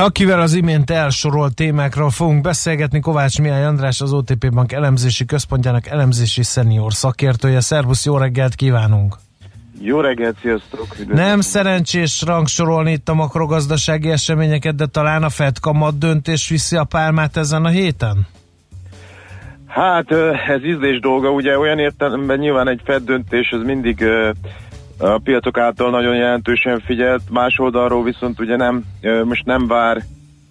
Akivel 0.00 0.40
az 0.40 0.54
imént 0.54 0.90
elsorolt 0.90 1.54
témákról 1.54 2.10
fogunk 2.10 2.40
beszélgetni, 2.40 3.00
Kovács 3.00 3.40
Mihály 3.40 3.64
András, 3.64 4.00
az 4.00 4.12
OTP 4.12 4.52
Bank 4.52 4.72
elemzési 4.72 5.24
központjának 5.24 5.86
elemzési 5.86 6.42
szenior 6.42 6.92
szakértője. 6.92 7.60
Szervusz, 7.60 8.04
jó 8.04 8.16
reggelt 8.16 8.54
kívánunk! 8.54 9.16
Jó 9.80 10.00
reggelt, 10.00 10.36
sziasztok! 10.40 10.86
Üdvözlök. 10.92 11.16
Nem 11.16 11.40
szerencsés 11.40 12.22
rangsorolni 12.22 12.92
itt 12.92 13.08
a 13.08 13.14
makrogazdasági 13.14 14.10
eseményeket, 14.10 14.74
de 14.74 14.86
talán 14.86 15.22
a 15.22 15.28
Fed 15.28 15.58
kamat 15.60 15.98
döntés 15.98 16.48
viszi 16.48 16.76
a 16.76 16.84
pálmát 16.84 17.36
ezen 17.36 17.64
a 17.64 17.68
héten? 17.68 18.26
Hát 19.66 20.10
ez 20.48 20.64
ízlés 20.64 21.00
dolga, 21.00 21.30
ugye 21.30 21.58
olyan 21.58 21.78
értelemben 21.78 22.38
nyilván 22.38 22.68
egy 22.68 22.80
Fed 22.84 23.04
döntés, 23.04 23.48
ez 23.50 23.62
mindig 23.64 24.04
a 24.98 25.18
piacok 25.18 25.58
által 25.58 25.90
nagyon 25.90 26.16
jelentősen 26.16 26.80
figyelt, 26.80 27.22
más 27.30 27.58
oldalról 27.58 28.02
viszont 28.02 28.40
ugye 28.40 28.56
nem, 28.56 28.84
most 29.24 29.44
nem 29.44 29.66
vár 29.66 30.02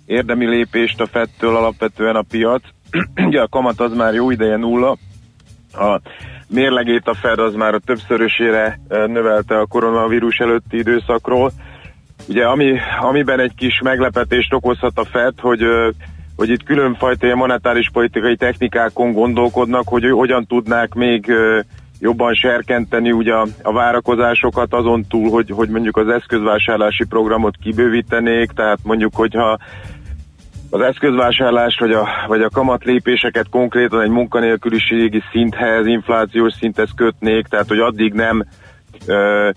érdemi 0.06 0.45
lépést 0.45 1.02
a 1.02 1.06
Fedtől 1.06 1.56
alapvetően 1.56 2.16
a 2.16 2.26
piac. 2.30 2.62
ugye 3.28 3.41
a 3.41 3.48
kamat 3.48 3.80
az 3.80 3.93
már 3.93 4.14
jó 4.14 4.32
ideje 4.32 4.58
nulla, 4.58 4.98
a 5.74 6.02
mérlegét 6.48 7.08
a 7.08 7.14
Fed 7.14 7.39
az 7.39 7.54
már 7.54 7.74
a 7.74 7.80
többszörösére 7.80 8.80
növelte 8.88 9.60
a 9.60 9.66
koronavírus 9.66 10.38
előtti 10.38 10.78
időszakról. 10.78 11.52
Ugye 12.28 12.45
ami, 12.45 12.78
amiben 13.02 13.39
egy 13.39 13.56
kis 13.56 13.82
meglepetést 13.84 14.54
okozhat 14.54 14.98
a 14.98 15.06
Fed, 15.06 15.39
hogy 15.39 15.62
hogy 16.36 16.50
itt 16.50 16.64
különfajta 16.64 17.36
monetáris 17.36 17.89
politikai 17.93 18.36
technikákon 18.36 19.12
gondolkodnak, 19.12 19.88
hogy 19.88 20.10
hogyan 20.10 20.45
tudnák 20.45 20.93
még 20.93 21.32
jobban 22.00 22.34
serkenteni 22.34 23.12
ugye 23.12 23.34
a, 23.34 23.48
a 23.62 23.74
várakozásokat 23.74 24.74
azon 24.74 25.06
túl, 25.10 25.30
hogy, 25.30 25.50
hogy 25.50 25.70
mondjuk 25.70 25.98
az 25.98 26.08
eszközvásárlási 26.08 27.06
programot 27.06 27.56
kibővítenék, 27.64 28.52
tehát 28.52 28.80
mondjuk, 28.84 29.16
hogyha 29.16 29.58
az 30.70 30.82
eszközvásárlást 30.82 31.80
vagy 31.80 31.91
a, 31.91 32.08
vagy 32.28 32.41
a 32.41 32.50
kamatlépéseket 32.50 33.50
konkrétan 33.50 34.02
egy 34.02 34.10
munkanélküliségi 34.10 35.22
szinthez, 35.32 35.86
inflációs 35.86 36.54
szinthez 36.54 36.89
kötnék, 36.95 37.48
tehát 37.48 37.68
hogy 37.68 37.80
addig 37.80 38.14
nem 38.14 38.43
ö, 39.06 39.50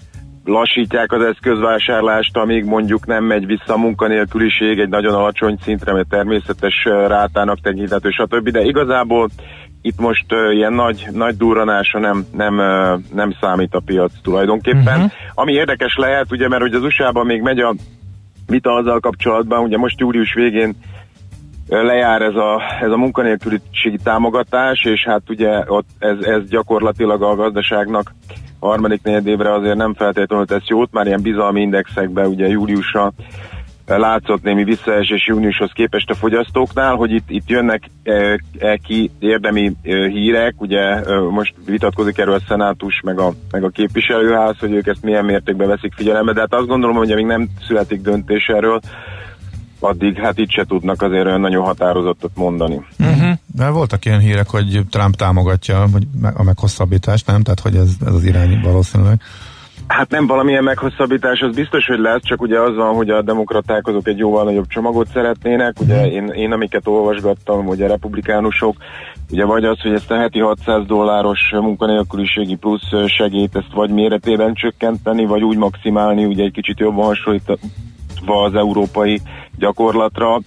lassítják 0.45 1.13
az 1.13 1.23
eszközvásárlást, 1.23 2.37
amíg 2.37 2.65
mondjuk 2.65 3.07
nem 3.07 3.25
megy 3.25 3.47
vissza 3.47 3.73
a 3.73 3.77
munkanélküliség 3.77 4.79
egy 4.79 4.89
nagyon 4.89 5.15
alacsony 5.15 5.57
szintre, 5.63 5.93
mert 5.93 6.09
természetes 6.09 6.85
rátának 6.85 7.61
tekinthető, 7.61 8.11
stb. 8.11 8.49
De 8.49 8.61
igazából 8.61 9.29
itt 9.83 10.01
most 10.01 10.33
uh, 10.33 10.55
ilyen 10.55 10.73
nagy, 10.73 11.07
nagy 11.13 11.37
durranása 11.37 11.99
nem, 11.99 12.27
nem, 12.37 12.59
uh, 12.59 13.01
nem 13.15 13.35
számít 13.41 13.75
a 13.75 13.81
piac 13.81 14.13
tulajdonképpen. 14.23 14.97
Uh-huh. 14.97 15.11
Ami 15.35 15.53
érdekes 15.53 15.97
lehet, 15.97 16.33
ugye, 16.33 16.49
mert 16.49 16.63
ugye 16.63 16.77
az 16.77 16.85
USA-ban 16.85 17.27
még 17.27 17.41
megy 17.43 17.59
a 17.59 17.75
vita 18.47 18.73
azzal 18.73 19.01
kapcsolatban, 19.01 19.63
ugye 19.63 19.77
most 19.77 20.01
július 20.01 20.35
végén 20.35 20.75
lejár 21.69 22.23
ez 22.23 22.35
a, 22.35 22.63
ez 22.81 22.91
a 22.91 22.97
munkanélküliségi 22.97 23.99
támogatás, 24.03 24.85
és 24.85 25.05
hát 25.05 25.23
ugye 25.29 25.63
ott 25.67 25.89
ez, 25.99 26.17
ez 26.21 26.49
gyakorlatilag 26.49 27.23
a 27.23 27.35
gazdaságnak 27.35 28.15
harmadik 28.61 29.03
negyedévre 29.03 29.53
azért 29.53 29.77
nem 29.77 29.95
feltétlenül 29.95 30.47
tesz 30.47 30.67
jót, 30.67 30.93
már 30.93 31.07
ilyen 31.07 31.23
bizalmi 31.23 31.61
indexekben 31.61 32.27
ugye 32.27 32.49
júliusra 32.49 33.13
látszott 33.99 34.43
némi 34.43 34.65
visszaesés 34.65 35.27
júniushoz 35.27 35.71
képest 35.73 36.11
a 36.11 36.15
fogyasztóknál, 36.15 36.95
hogy 36.95 37.11
itt, 37.13 37.31
itt 37.31 37.49
jönnek 37.49 37.91
e, 38.03 38.41
e, 38.59 38.77
ki 38.77 39.11
érdemi 39.19 39.73
e, 39.83 40.09
hírek, 40.09 40.55
ugye 40.57 40.81
e, 40.81 41.21
most 41.31 41.55
vitatkozik 41.67 42.19
erről 42.19 42.35
a 42.35 42.43
szenátus 42.49 43.01
meg 43.05 43.19
a, 43.19 43.33
meg 43.51 43.65
a 43.65 43.69
képviselőház, 43.69 44.59
hogy 44.59 44.73
ők 44.73 44.87
ezt 44.87 45.03
milyen 45.03 45.25
mértékben 45.25 45.69
veszik 45.69 45.95
figyelembe, 45.95 46.33
de 46.33 46.41
hát 46.41 46.55
azt 46.55 46.67
gondolom, 46.67 46.97
hogy 46.97 47.11
amíg 47.11 47.27
nem 47.27 47.49
születik 47.67 48.01
döntés 48.01 48.47
erről, 48.47 48.81
addig 49.81 50.19
hát 50.19 50.39
itt 50.39 50.51
se 50.51 50.65
tudnak 50.65 51.03
azért 51.03 51.27
olyan 51.27 51.41
nagyon 51.41 51.65
határozottat 51.65 52.31
mondani. 52.35 52.81
Uh-huh. 52.99 53.31
De 53.47 53.69
voltak 53.69 54.05
ilyen 54.05 54.21
hírek, 54.21 54.49
hogy 54.49 54.81
Trump 54.91 55.17
támogatja 55.17 55.87
a 56.35 56.43
meghosszabbítást, 56.43 57.27
nem? 57.27 57.43
Tehát, 57.43 57.61
hogy 57.61 57.77
ez, 57.77 57.91
ez 58.07 58.15
az 58.15 58.25
irány 58.25 58.61
valószínűleg. 58.63 59.21
Hát 59.91 60.11
nem 60.11 60.27
valamilyen 60.27 60.65
meghosszabbítás, 60.65 61.41
az 61.41 61.55
biztos, 61.55 61.87
hogy 61.87 61.99
lesz, 61.99 62.23
csak 62.23 62.43
ugye 62.43 62.61
az 62.61 62.77
van, 62.77 62.95
hogy 62.95 63.11
a 63.11 63.23
demokraták 63.23 63.87
azok 63.87 64.09
egy 64.09 64.19
jóval 64.19 64.45
nagyobb 64.45 64.67
csomagot 64.67 65.09
szeretnének. 65.13 65.81
Ugye 65.81 66.07
én, 66.11 66.27
én 66.27 66.53
amiket 66.53 66.87
olvasgattam, 66.87 67.65
hogy 67.65 67.83
a 67.83 67.87
republikánusok, 67.87 68.77
ugye 69.31 69.45
vagy 69.45 69.65
az, 69.65 69.81
hogy 69.81 69.93
ezt 69.93 70.11
a 70.11 70.19
heti 70.19 70.39
600 70.39 70.87
dolláros 70.87 71.41
munkanélküliségi 71.53 72.55
plusz 72.55 72.89
segít, 73.07 73.57
ezt 73.57 73.73
vagy 73.73 73.91
méretében 73.91 74.55
csökkenteni, 74.55 75.27
vagy 75.27 75.43
úgy 75.43 75.57
maximálni, 75.57 76.25
ugye 76.25 76.45
egy 76.45 76.53
kicsit 76.53 76.79
jobban 76.79 77.05
hasonlítva 77.05 77.57
az 78.25 78.55
európai 78.55 79.21
gyakorlatra, 79.59 80.41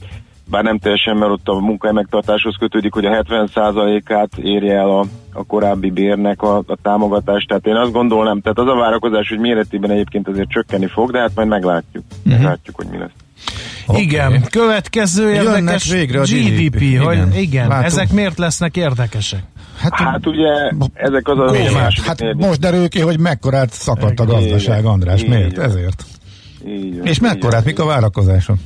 bár 0.49 0.63
nem 0.63 0.77
teljesen, 0.77 1.17
mert 1.17 1.31
ott 1.31 1.47
a 1.47 1.59
munkahely 1.59 1.95
megtartáshoz 1.95 2.55
kötődik, 2.59 2.93
hogy 2.93 3.05
a 3.05 3.23
70%-át 3.23 4.37
érje 4.37 4.77
el 4.77 4.89
a, 4.89 5.05
a 5.33 5.43
korábbi 5.45 5.89
bérnek 5.89 6.41
a, 6.41 6.57
a 6.57 6.77
támogatást. 6.81 7.47
Tehát 7.47 7.65
én 7.65 7.75
azt 7.75 7.91
gondolnám, 7.91 8.41
tehát 8.41 8.57
az 8.57 8.67
a 8.67 8.75
várakozás, 8.75 9.29
hogy 9.29 9.39
méretében 9.39 9.91
egyébként 9.91 10.27
azért 10.27 10.49
csökkenni 10.49 10.87
fog, 10.87 11.11
de 11.11 11.19
hát 11.19 11.31
majd 11.35 11.47
meglátjuk. 11.47 12.03
Uh-huh. 12.17 12.33
Meglátjuk, 12.33 12.75
hogy 12.75 12.87
mi 12.91 12.97
lesz. 12.97 13.11
Okay. 13.87 14.01
Igen, 14.01 14.43
következő 14.49 15.33
érdekes 15.33 15.91
végre 15.91 16.19
a 16.19 16.23
GDP, 16.23 16.75
GDP. 16.75 17.03
hogy 17.03 17.15
Igen. 17.15 17.33
igen, 17.33 17.67
Látom. 17.67 17.85
ezek 17.85 18.11
miért 18.11 18.37
lesznek 18.37 18.75
érdekesek? 18.75 19.43
Hát, 19.77 19.93
hát 19.93 20.27
ugye 20.27 20.49
ezek 20.93 21.27
az 21.27 21.37
a 21.37 21.73
második 21.73 22.05
Hát 22.05 22.33
most 22.33 22.59
derül 22.59 22.87
ki, 22.89 22.99
hogy 22.99 23.19
mekkorát 23.19 23.71
szakadt 23.71 24.19
a 24.19 24.25
gazdaság, 24.25 24.79
Igen. 24.79 24.91
András. 24.91 25.21
Igen. 25.21 25.37
Miért? 25.37 25.57
Ezért. 25.57 26.05
Van, 26.63 27.05
És 27.05 27.19
mekkorát? 27.19 27.65
Mik 27.65 27.79
a 27.79 27.85
várakozások? 27.85 28.57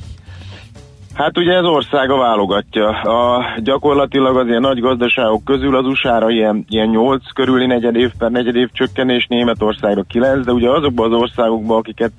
Hát 1.18 1.38
ugye 1.38 1.52
ez 1.52 1.64
országa 1.64 2.16
válogatja. 2.16 2.88
A, 2.88 3.44
gyakorlatilag 3.62 4.36
az 4.36 4.46
ilyen 4.46 4.60
nagy 4.60 4.80
gazdaságok 4.80 5.44
közül 5.44 5.76
az 5.76 5.86
USA-ra 5.86 6.30
ilyen, 6.30 6.64
ilyen 6.68 6.88
8 6.88 7.32
körüli 7.34 7.66
negyed 7.66 7.96
év 7.96 8.10
per 8.18 8.30
negyed 8.30 8.56
év 8.56 8.68
csökkenés, 8.72 9.26
Németországra 9.28 10.02
9, 10.02 10.44
de 10.44 10.52
ugye 10.52 10.70
azokban 10.70 11.12
az 11.12 11.20
országokban, 11.20 11.76
akiket 11.78 12.12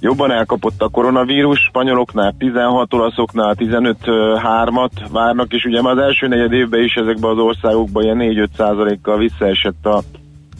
jobban 0.00 0.30
elkapott 0.30 0.82
a 0.82 0.88
koronavírus, 0.88 1.58
spanyoloknál 1.58 2.34
16, 2.38 2.94
olaszoknál 2.94 3.54
15-3-at 3.58 4.90
várnak, 5.12 5.52
és 5.52 5.64
ugye 5.64 5.82
már 5.82 5.92
az 5.92 6.02
első 6.02 6.26
negyed 6.28 6.52
évben 6.52 6.82
is 6.82 6.94
ezekben 6.94 7.30
az 7.30 7.38
országokban 7.38 8.02
ilyen 8.02 8.18
4-5 8.20 8.46
százalékkal 8.56 9.18
visszaesett 9.18 9.86
a, 9.86 10.02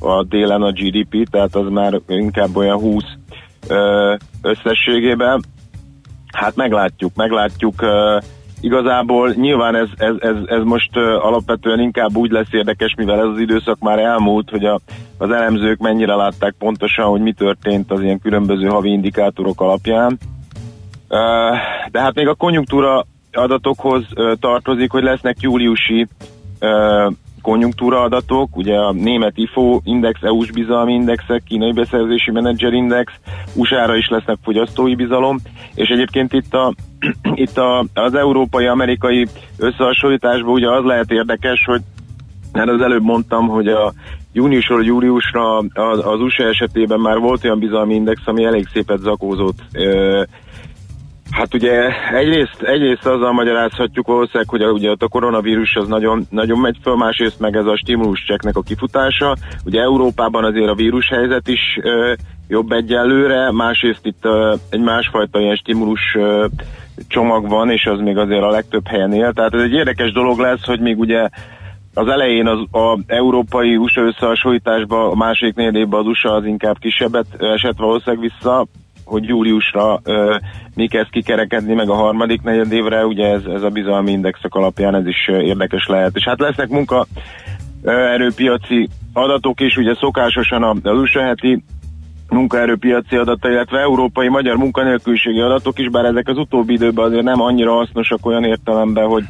a 0.00 0.24
délen 0.24 0.62
a 0.62 0.72
GDP, 0.72 1.28
tehát 1.30 1.54
az 1.54 1.68
már 1.70 2.00
inkább 2.06 2.56
olyan 2.56 2.78
20 2.78 3.04
ö, 3.68 4.14
összességében. 4.42 5.42
Hát 6.32 6.56
meglátjuk, 6.56 7.14
meglátjuk. 7.14 7.84
Igazából 8.60 9.30
nyilván 9.30 9.74
ez, 9.74 9.88
ez, 9.96 10.14
ez, 10.18 10.36
ez 10.46 10.62
most 10.64 10.96
alapvetően 10.96 11.80
inkább 11.80 12.16
úgy 12.16 12.30
lesz 12.30 12.52
érdekes, 12.52 12.94
mivel 12.96 13.18
ez 13.18 13.26
az 13.26 13.38
időszak 13.38 13.78
már 13.78 13.98
elmúlt, 13.98 14.50
hogy 14.50 14.64
a, 14.64 14.80
az 15.18 15.30
elemzők 15.30 15.78
mennyire 15.78 16.14
látták 16.14 16.54
pontosan, 16.58 17.06
hogy 17.06 17.20
mi 17.20 17.32
történt 17.32 17.90
az 17.90 18.02
ilyen 18.02 18.20
különböző 18.20 18.66
havi 18.66 18.90
indikátorok 18.90 19.60
alapján. 19.60 20.18
De 21.90 22.00
hát 22.00 22.14
még 22.14 22.28
a 22.28 22.34
konjunktúra 22.34 23.06
adatokhoz 23.32 24.04
tartozik, 24.40 24.90
hogy 24.90 25.02
lesznek 25.02 25.36
júliusi 25.40 26.06
konjunktúra 27.42 28.00
adatok, 28.00 28.56
ugye 28.56 28.76
a 28.76 28.92
német 28.92 29.32
IFO 29.36 29.80
index, 29.84 30.22
EU-s 30.22 30.50
bizalmi 30.50 30.92
indexek, 30.92 31.42
kínai 31.42 31.72
beszerzési 31.72 32.30
menedzser 32.30 32.72
index, 32.72 33.12
USA-ra 33.54 33.96
is 33.96 34.08
lesznek 34.08 34.38
fogyasztói 34.42 34.94
bizalom, 34.94 35.38
és 35.74 35.88
egyébként 35.88 36.32
itt, 36.32 36.54
a, 36.54 36.74
itt 37.44 37.58
a, 37.58 37.84
az 37.94 38.14
európai-amerikai 38.14 39.26
összehasonlításban 39.58 40.52
ugye 40.52 40.70
az 40.70 40.84
lehet 40.84 41.10
érdekes, 41.10 41.64
hogy 41.64 41.80
mert 42.52 42.68
az 42.68 42.80
előbb 42.80 43.02
mondtam, 43.02 43.48
hogy 43.48 43.68
a 43.68 43.92
júniusról 44.32 44.84
júliusra 44.84 45.56
az, 45.58 45.98
az 46.04 46.20
USA 46.20 46.44
esetében 46.44 47.00
már 47.00 47.18
volt 47.18 47.44
olyan 47.44 47.58
bizalmi 47.58 47.94
index, 47.94 48.20
ami 48.24 48.44
elég 48.44 48.68
szépet 48.72 48.98
zakózott. 48.98 49.58
Hát 51.30 51.54
ugye 51.54 51.88
egyrészt, 52.12 52.62
egyrészt 52.62 53.06
azzal 53.06 53.32
magyarázhatjuk 53.32 54.06
valószínűleg, 54.06 54.48
hogy 54.48 54.62
a, 54.62 54.70
ugye 54.70 54.90
ott 54.90 55.02
a 55.02 55.08
koronavírus 55.08 55.74
az 55.74 55.88
nagyon, 55.88 56.26
nagyon 56.30 56.58
megy 56.58 56.76
föl, 56.82 56.96
másrészt 56.96 57.40
meg 57.40 57.56
ez 57.56 57.66
a 57.66 57.76
stimuluschecknek 57.76 58.56
a 58.56 58.62
kifutása. 58.62 59.36
Ugye 59.64 59.80
Európában 59.80 60.44
azért 60.44 60.68
a 60.68 60.74
vírushelyzet 60.74 61.48
is 61.48 61.78
ö, 61.82 62.12
jobb 62.48 62.72
egyelőre, 62.72 63.52
másrészt 63.52 64.06
itt 64.06 64.24
ö, 64.24 64.54
egy 64.70 64.80
másfajta 64.80 65.40
ilyen 65.40 65.56
stimulus 65.56 66.14
ö, 66.14 66.46
csomag 67.08 67.48
van, 67.48 67.70
és 67.70 67.84
az 67.84 67.98
még 68.00 68.16
azért 68.16 68.42
a 68.42 68.50
legtöbb 68.50 68.86
helyen 68.86 69.12
él. 69.12 69.32
Tehát 69.32 69.54
ez 69.54 69.62
egy 69.62 69.72
érdekes 69.72 70.12
dolog 70.12 70.38
lesz, 70.38 70.64
hogy 70.64 70.80
még 70.80 70.98
ugye 70.98 71.28
az 71.94 72.08
elején 72.08 72.46
az 72.46 72.58
a 72.72 72.98
európai 73.06 73.76
USA 73.76 74.00
összehasonlításban, 74.00 75.10
a 75.10 75.14
második 75.14 75.54
negyedében 75.54 76.00
az 76.00 76.06
USA 76.06 76.32
az 76.32 76.44
inkább 76.44 76.78
kisebbet 76.78 77.26
esett 77.38 77.76
valószínűleg 77.76 78.30
vissza, 78.30 78.66
hogy 79.10 79.24
júliusra 79.24 80.00
ö, 80.02 80.36
mi 80.74 80.88
kezd 80.88 81.10
kikerekedni, 81.10 81.74
meg 81.74 81.90
a 81.90 81.94
harmadik 81.94 82.42
negyedévre, 82.42 83.06
ugye 83.06 83.26
ez, 83.26 83.44
ez 83.44 83.62
a 83.62 83.68
bizalmi 83.68 84.10
indexek 84.10 84.54
alapján 84.54 84.94
ez 84.94 85.06
is 85.06 85.28
érdekes 85.28 85.86
lehet. 85.86 86.16
És 86.16 86.24
hát 86.24 86.40
lesznek 86.40 86.68
munka 86.68 87.06
erőpiaci 87.84 88.88
adatok 89.12 89.60
is, 89.60 89.76
ugye 89.76 89.94
szokásosan 89.94 90.62
a- 90.62 90.92
USA 90.92 91.22
heti 91.22 91.62
munkaerőpiaci 92.28 93.16
adata, 93.16 93.50
illetve 93.50 93.78
európai 93.78 94.28
magyar 94.28 94.56
munkanélküliségi 94.56 95.40
adatok 95.40 95.78
is, 95.78 95.88
bár 95.88 96.04
ezek 96.04 96.28
az 96.28 96.36
utóbbi 96.36 96.72
időben 96.72 97.04
azért 97.04 97.22
nem 97.24 97.40
annyira 97.40 97.72
hasznosak 97.72 98.26
olyan 98.26 98.44
értelemben, 98.44 99.06
hogy 99.06 99.24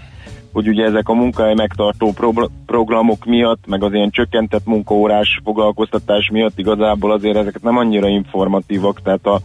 hogy 0.52 0.68
ugye 0.68 0.84
ezek 0.84 1.08
a 1.08 1.14
munkahely 1.14 1.54
megtartó 1.54 2.12
pro- 2.12 2.50
programok 2.66 3.24
miatt, 3.24 3.66
meg 3.66 3.82
az 3.82 3.92
ilyen 3.92 4.10
csökkentett 4.10 4.64
munkaórás 4.64 5.40
foglalkoztatás 5.44 6.30
miatt 6.32 6.58
igazából 6.58 7.12
azért 7.12 7.36
ezeket 7.36 7.62
nem 7.62 7.76
annyira 7.76 8.08
informatívak, 8.08 9.02
tehát 9.02 9.26
a, 9.26 9.40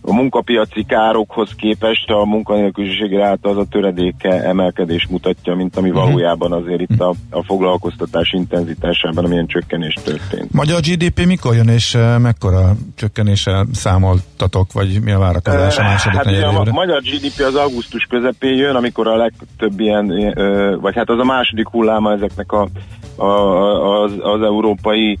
a 0.00 0.12
munkapiaci 0.12 0.84
károkhoz 0.84 1.50
képest 1.56 2.10
a 2.10 2.24
munkanélküliség 2.24 3.12
ráta 3.12 3.48
az 3.48 3.56
a 3.56 3.64
töredéke 3.64 4.44
emelkedés 4.44 5.06
mutatja, 5.10 5.54
mint 5.54 5.76
ami 5.76 5.90
valójában 5.90 6.52
azért 6.52 6.80
itt 6.80 7.00
a, 7.00 7.14
a 7.30 7.44
foglalkoztatás 7.44 8.32
intenzitásában 8.32 9.24
amilyen 9.24 9.46
csökkenés 9.46 9.94
történt. 10.04 10.52
Magyar 10.52 10.80
GDP 10.80 11.26
mikor 11.26 11.54
jön, 11.54 11.68
és 11.68 11.94
eh, 11.94 12.18
mekkora 12.18 12.72
csökkenéssel 12.94 13.66
számoltatok, 13.72 14.72
vagy 14.72 15.00
mi 15.02 15.12
a 15.12 15.18
várakozás 15.18 15.78
a 15.78 15.82
második 15.82 16.16
hát 16.16 16.26
ugye 16.26 16.46
a 16.46 16.64
magyar 16.72 17.00
GDP 17.00 17.40
az 17.46 17.54
augusztus 17.54 18.06
közepén 18.10 18.56
jön, 18.56 18.76
amikor 18.76 19.06
a 19.06 19.16
legtöbb 19.16 19.80
ilyen, 19.80 20.38
ö, 20.38 20.76
vagy 20.80 20.94
hát 20.94 21.08
az 21.08 21.18
a 21.18 21.24
második 21.24 21.68
hulláma 21.68 22.12
ezeknek 22.12 22.52
a, 22.52 22.68
a, 23.16 24.02
az, 24.02 24.12
az 24.20 24.42
európai 24.42 25.18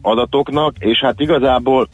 adatoknak, 0.00 0.74
és 0.78 0.98
hát 1.00 1.20
igazából 1.20 1.88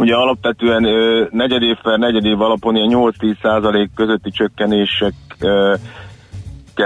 ugye 0.00 0.14
alapvetően 0.14 0.84
ö, 0.84 1.26
negyedév 1.30 1.76
per 1.82 1.98
negyedév 1.98 2.40
alapon 2.40 2.76
ilyen 2.76 2.90
8-10 2.92 3.34
százalék 3.42 3.90
közötti 3.94 4.30
csökkenések 4.30 5.12
ö, 5.40 5.74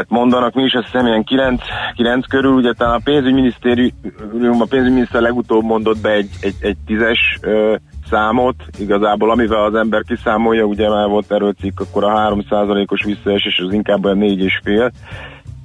mondanak, 0.08 0.54
mi 0.54 0.62
is 0.62 0.72
azt 0.72 0.84
hiszem 0.84 1.06
ilyen 1.06 1.24
9, 1.24 1.62
9 1.94 2.26
körül, 2.26 2.52
ugye 2.52 2.72
talán 2.72 2.94
a 2.94 3.00
pénzügyminisztérium, 3.04 4.60
a 4.60 4.64
pénzügyminiszter 4.68 5.20
legutóbb 5.20 5.64
mondott 5.64 5.98
be 5.98 6.10
egy, 6.10 6.30
egy, 6.40 6.54
egy 6.60 6.76
tízes 6.86 7.38
ö, 7.40 7.74
számot, 8.10 8.54
igazából 8.78 9.30
amivel 9.30 9.64
az 9.64 9.74
ember 9.74 10.02
kiszámolja, 10.06 10.64
ugye 10.64 10.88
már 10.88 11.08
volt 11.08 11.32
erről 11.32 11.54
akkor 11.76 12.04
a 12.04 12.34
3%-os 12.34 13.04
visszaesés 13.04 13.58
az 13.66 13.72
inkább 13.72 14.04
olyan 14.04 14.18
4,5. 14.18 14.90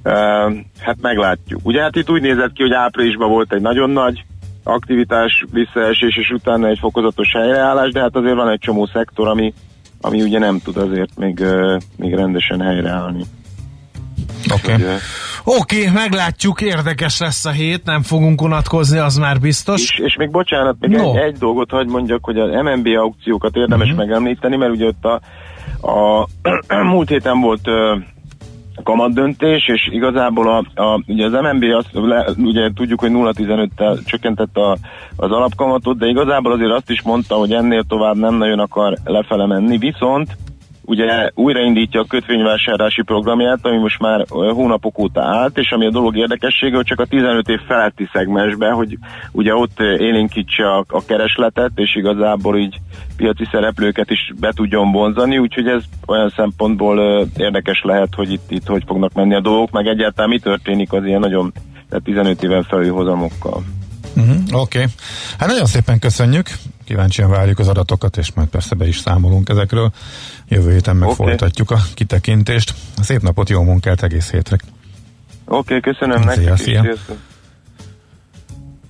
Uh, 0.04 0.12
hát 0.80 0.96
meglátjuk. 1.00 1.60
Ugye 1.62 1.82
hát 1.82 1.96
itt 1.96 2.10
úgy 2.10 2.22
nézett 2.22 2.52
ki, 2.52 2.62
hogy 2.62 2.72
áprilisban 2.72 3.28
volt 3.28 3.52
egy 3.52 3.60
nagyon 3.60 3.90
nagy 3.90 4.24
aktivitás 4.70 5.44
visszaesés, 5.52 6.16
és 6.16 6.30
utána 6.30 6.68
egy 6.68 6.78
fokozatos 6.78 7.32
helyreállás, 7.32 7.92
de 7.92 8.00
hát 8.00 8.16
azért 8.16 8.34
van 8.34 8.50
egy 8.50 8.58
csomó 8.58 8.86
szektor, 8.86 9.28
ami, 9.28 9.52
ami 10.00 10.22
ugye 10.22 10.38
nem 10.38 10.60
tud 10.64 10.76
azért 10.76 11.18
még, 11.18 11.44
még 11.96 12.14
rendesen 12.14 12.60
helyreállni. 12.60 13.24
Oké. 14.52 14.72
Oké, 15.44 15.80
okay, 15.80 15.92
meglátjuk, 15.92 16.60
érdekes 16.60 17.20
lesz 17.20 17.44
a 17.44 17.50
hét, 17.50 17.84
nem 17.84 18.02
fogunk 18.02 18.42
unatkozni, 18.42 18.98
az 18.98 19.16
már 19.16 19.40
biztos. 19.40 19.82
És, 19.82 19.98
és 19.98 20.16
még 20.16 20.30
bocsánat, 20.30 20.76
még 20.80 20.90
No. 20.90 21.10
egy, 21.10 21.16
egy 21.16 21.36
dolgot 21.38 21.70
hagy 21.70 21.86
mondjak, 21.86 22.24
hogy 22.24 22.38
az 22.38 22.50
MNB 22.62 22.86
aukciókat 22.86 23.56
érdemes 23.56 23.88
uh-huh. 23.88 24.06
megemlíteni, 24.06 24.56
mert 24.56 24.72
ugye 24.72 24.86
ott 24.86 25.04
a, 25.04 25.20
a 25.90 26.28
múlt 26.92 27.08
héten 27.08 27.40
volt 27.40 27.68
ö, 28.80 28.82
kamat 28.82 29.14
döntés, 29.14 29.68
és 29.68 29.88
igazából 29.92 30.48
a, 30.48 30.82
a, 30.82 31.02
ugye 31.06 31.24
az 31.24 31.32
MNB 31.32 31.64
azt, 31.64 31.88
le, 31.92 32.26
ugye 32.36 32.70
tudjuk, 32.72 33.00
hogy 33.00 33.10
0,15-tel 33.10 34.04
csökkentette 34.04 34.60
a, 34.60 34.76
az 35.16 35.30
alapkamatot, 35.30 35.98
de 35.98 36.06
igazából 36.06 36.52
azért 36.52 36.72
azt 36.72 36.90
is 36.90 37.02
mondta, 37.02 37.34
hogy 37.34 37.52
ennél 37.52 37.82
tovább 37.82 38.16
nem 38.16 38.34
nagyon 38.34 38.58
akar 38.58 38.96
lefele 39.04 39.46
menni, 39.46 39.78
viszont 39.78 40.36
ugye 40.90 41.30
újraindítja 41.34 42.00
a 42.00 42.04
kötvényvásárlási 42.04 43.02
programját, 43.02 43.58
ami 43.62 43.76
most 43.76 44.00
már 44.00 44.24
hónapok 44.28 44.98
óta 44.98 45.22
állt, 45.22 45.58
és 45.58 45.70
ami 45.70 45.86
a 45.86 45.90
dolog 45.90 46.16
érdekessége, 46.16 46.76
hogy 46.76 46.84
csak 46.84 47.00
a 47.00 47.06
15 47.06 47.48
év 47.48 47.60
feletti 47.66 48.08
szegmensbe, 48.12 48.70
hogy 48.70 48.98
ugye 49.32 49.54
ott 49.54 49.80
élénkítse 49.80 50.70
a, 50.70 50.84
a 50.88 51.04
keresletet, 51.04 51.70
és 51.74 51.96
igazából 51.96 52.58
így 52.58 52.76
piaci 53.16 53.44
szereplőket 53.50 54.10
is 54.10 54.32
be 54.40 54.52
tudjon 54.52 54.92
vonzani, 54.92 55.38
úgyhogy 55.38 55.66
ez 55.66 55.82
olyan 56.06 56.32
szempontból 56.36 57.26
érdekes 57.36 57.82
lehet, 57.82 58.14
hogy 58.14 58.32
itt, 58.32 58.50
itt 58.50 58.66
hogy 58.66 58.82
fognak 58.86 59.12
menni 59.12 59.34
a 59.34 59.40
dolgok, 59.40 59.70
meg 59.70 59.86
egyáltalán 59.86 60.30
mi 60.30 60.38
történik 60.38 60.92
az 60.92 61.04
ilyen 61.04 61.20
nagyon 61.20 61.52
tehát 61.88 62.04
15 62.04 62.42
éven 62.42 62.62
felül 62.62 62.92
hozamokkal. 62.92 63.62
Uh-huh, 64.14 64.60
Oké. 64.60 64.78
Okay. 64.78 64.90
Hát 65.38 65.48
nagyon 65.48 65.66
szépen 65.66 65.98
köszönjük. 65.98 66.50
Kíváncsian 66.84 67.30
várjuk 67.30 67.58
az 67.58 67.68
adatokat, 67.68 68.16
és 68.16 68.32
majd 68.32 68.48
persze 68.48 68.74
be 68.74 68.86
is 68.86 68.98
számolunk 68.98 69.48
ezekről. 69.48 69.92
Jövő 70.48 70.72
héten 70.72 70.96
meg 70.96 71.08
Oké. 71.08 71.16
folytatjuk 71.16 71.70
a 71.70 71.78
kitekintést. 71.94 72.74
Szép 73.02 73.22
napot, 73.22 73.48
jó 73.48 73.62
munkát 73.62 74.02
egész 74.02 74.30
hétre. 74.30 74.56
Oké, 75.44 75.76
okay, 75.76 75.92
köszönöm 75.92 76.16
Szia, 76.16 76.26
nektek 76.26 76.56
szia. 76.56 76.82
sziasztok. 76.82 77.16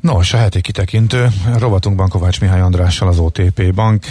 Nos, 0.01 0.33
a 0.33 0.37
heti 0.37 0.61
kitekintő 0.61 1.29
rovatunkban 1.59 2.09
Kovács 2.09 2.41
Mihály 2.41 2.61
Andrással 2.61 3.09
az 3.09 3.18
OTP 3.18 3.75
Bank 3.75 4.07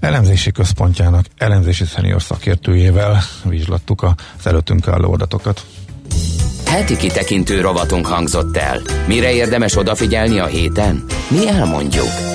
elemzési 0.00 0.52
központjának 0.52 1.26
elemzési 1.36 1.84
szenior 1.84 2.22
szakértőjével 2.22 3.22
vizslattuk 3.44 4.02
az 4.02 4.46
előttünk 4.46 4.88
álló 4.88 5.12
adatokat. 5.12 5.66
Heti 6.66 6.96
kitekintő 6.96 7.60
rovatunk 7.60 8.06
hangzott 8.06 8.56
el. 8.56 8.80
Mire 9.06 9.32
érdemes 9.32 9.76
odafigyelni 9.76 10.38
a 10.38 10.46
héten? 10.46 11.04
Mi 11.28 11.48
elmondjuk. 11.48 12.30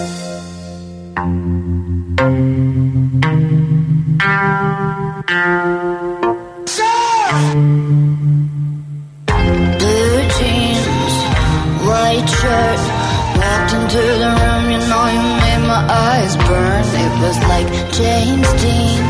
James 17.97 18.53
Dean, 18.61 19.05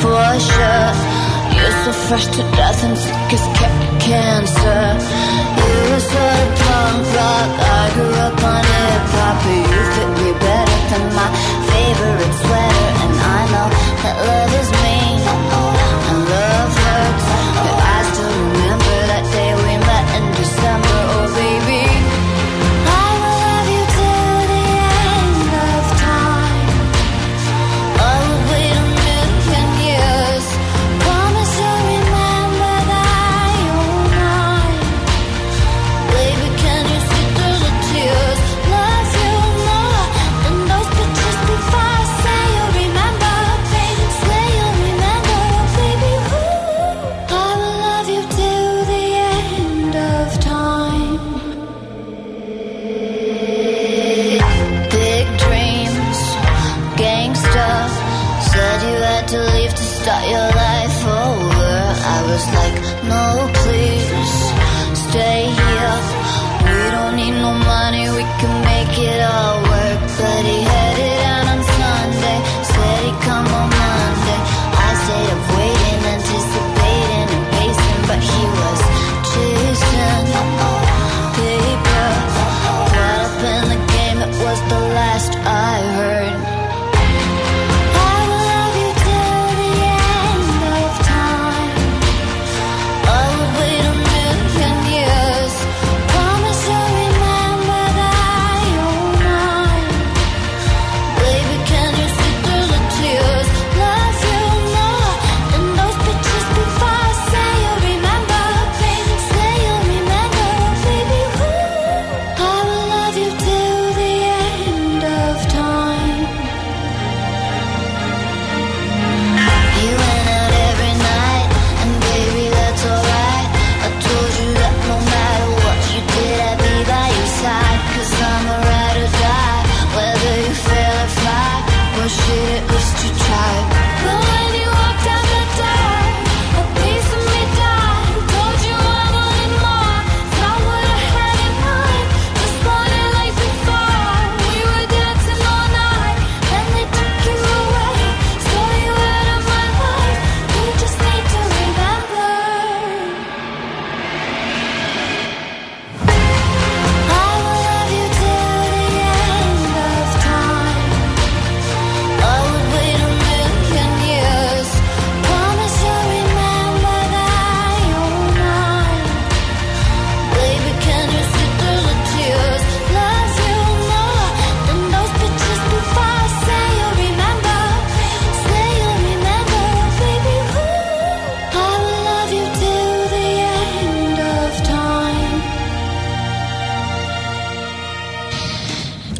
for 0.00 0.38
sure. 0.38 1.27
You're 1.60 1.78
so 1.84 1.92
fresh 2.06 2.26
to 2.26 2.42
death 2.56 2.84
and 2.84 2.96
sick 2.96 3.32
as 3.36 3.44
cancer. 4.04 4.82
You 5.58 5.74
were 5.90 6.04
sort 6.12 6.38
of 6.44 6.50
punk 6.62 7.02
rock. 7.16 7.50
I 7.60 7.82
grew 7.94 8.14
up 8.26 8.38
on 8.52 8.62
hip 8.72 9.04
hop, 9.16 9.38
you 9.46 9.82
fit 9.94 10.10
me 10.20 10.30
better 10.46 10.78
than 10.90 11.04
my 11.18 11.28
favorite 11.70 12.34
sweater. 12.42 12.88
And 13.04 13.14
I 13.36 13.40
know 13.52 13.68
that 14.02 14.16
love 14.28 14.52
is 14.60 14.70
mean, 14.82 15.17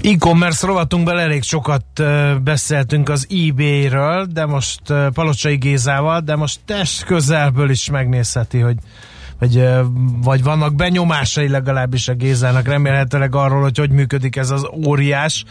E-commerce 0.08 0.66
rovatunkban 0.66 1.18
elég 1.18 1.42
sokat 1.42 1.84
beszéltünk 2.42 3.08
az 3.08 3.26
eBay-ről, 3.30 4.24
de 4.24 4.46
most 4.46 4.80
Palocsai 5.12 5.56
Gézával, 5.56 6.20
de 6.20 6.36
most 6.36 6.60
test 6.64 7.04
közelből 7.04 7.70
is 7.70 7.90
megnézheti, 7.90 8.58
hogy 8.58 8.76
vagy, 9.38 9.68
vagy 10.22 10.42
vannak 10.42 10.74
benyomásai 10.74 11.48
legalábbis 11.48 12.08
a 12.08 12.14
Gézának, 12.14 12.66
remélhetőleg 12.66 13.34
arról, 13.34 13.62
hogy 13.62 13.78
hogy 13.78 13.90
működik 13.90 14.36
ez 14.36 14.50
az 14.50 14.68
óriás. 14.86 15.44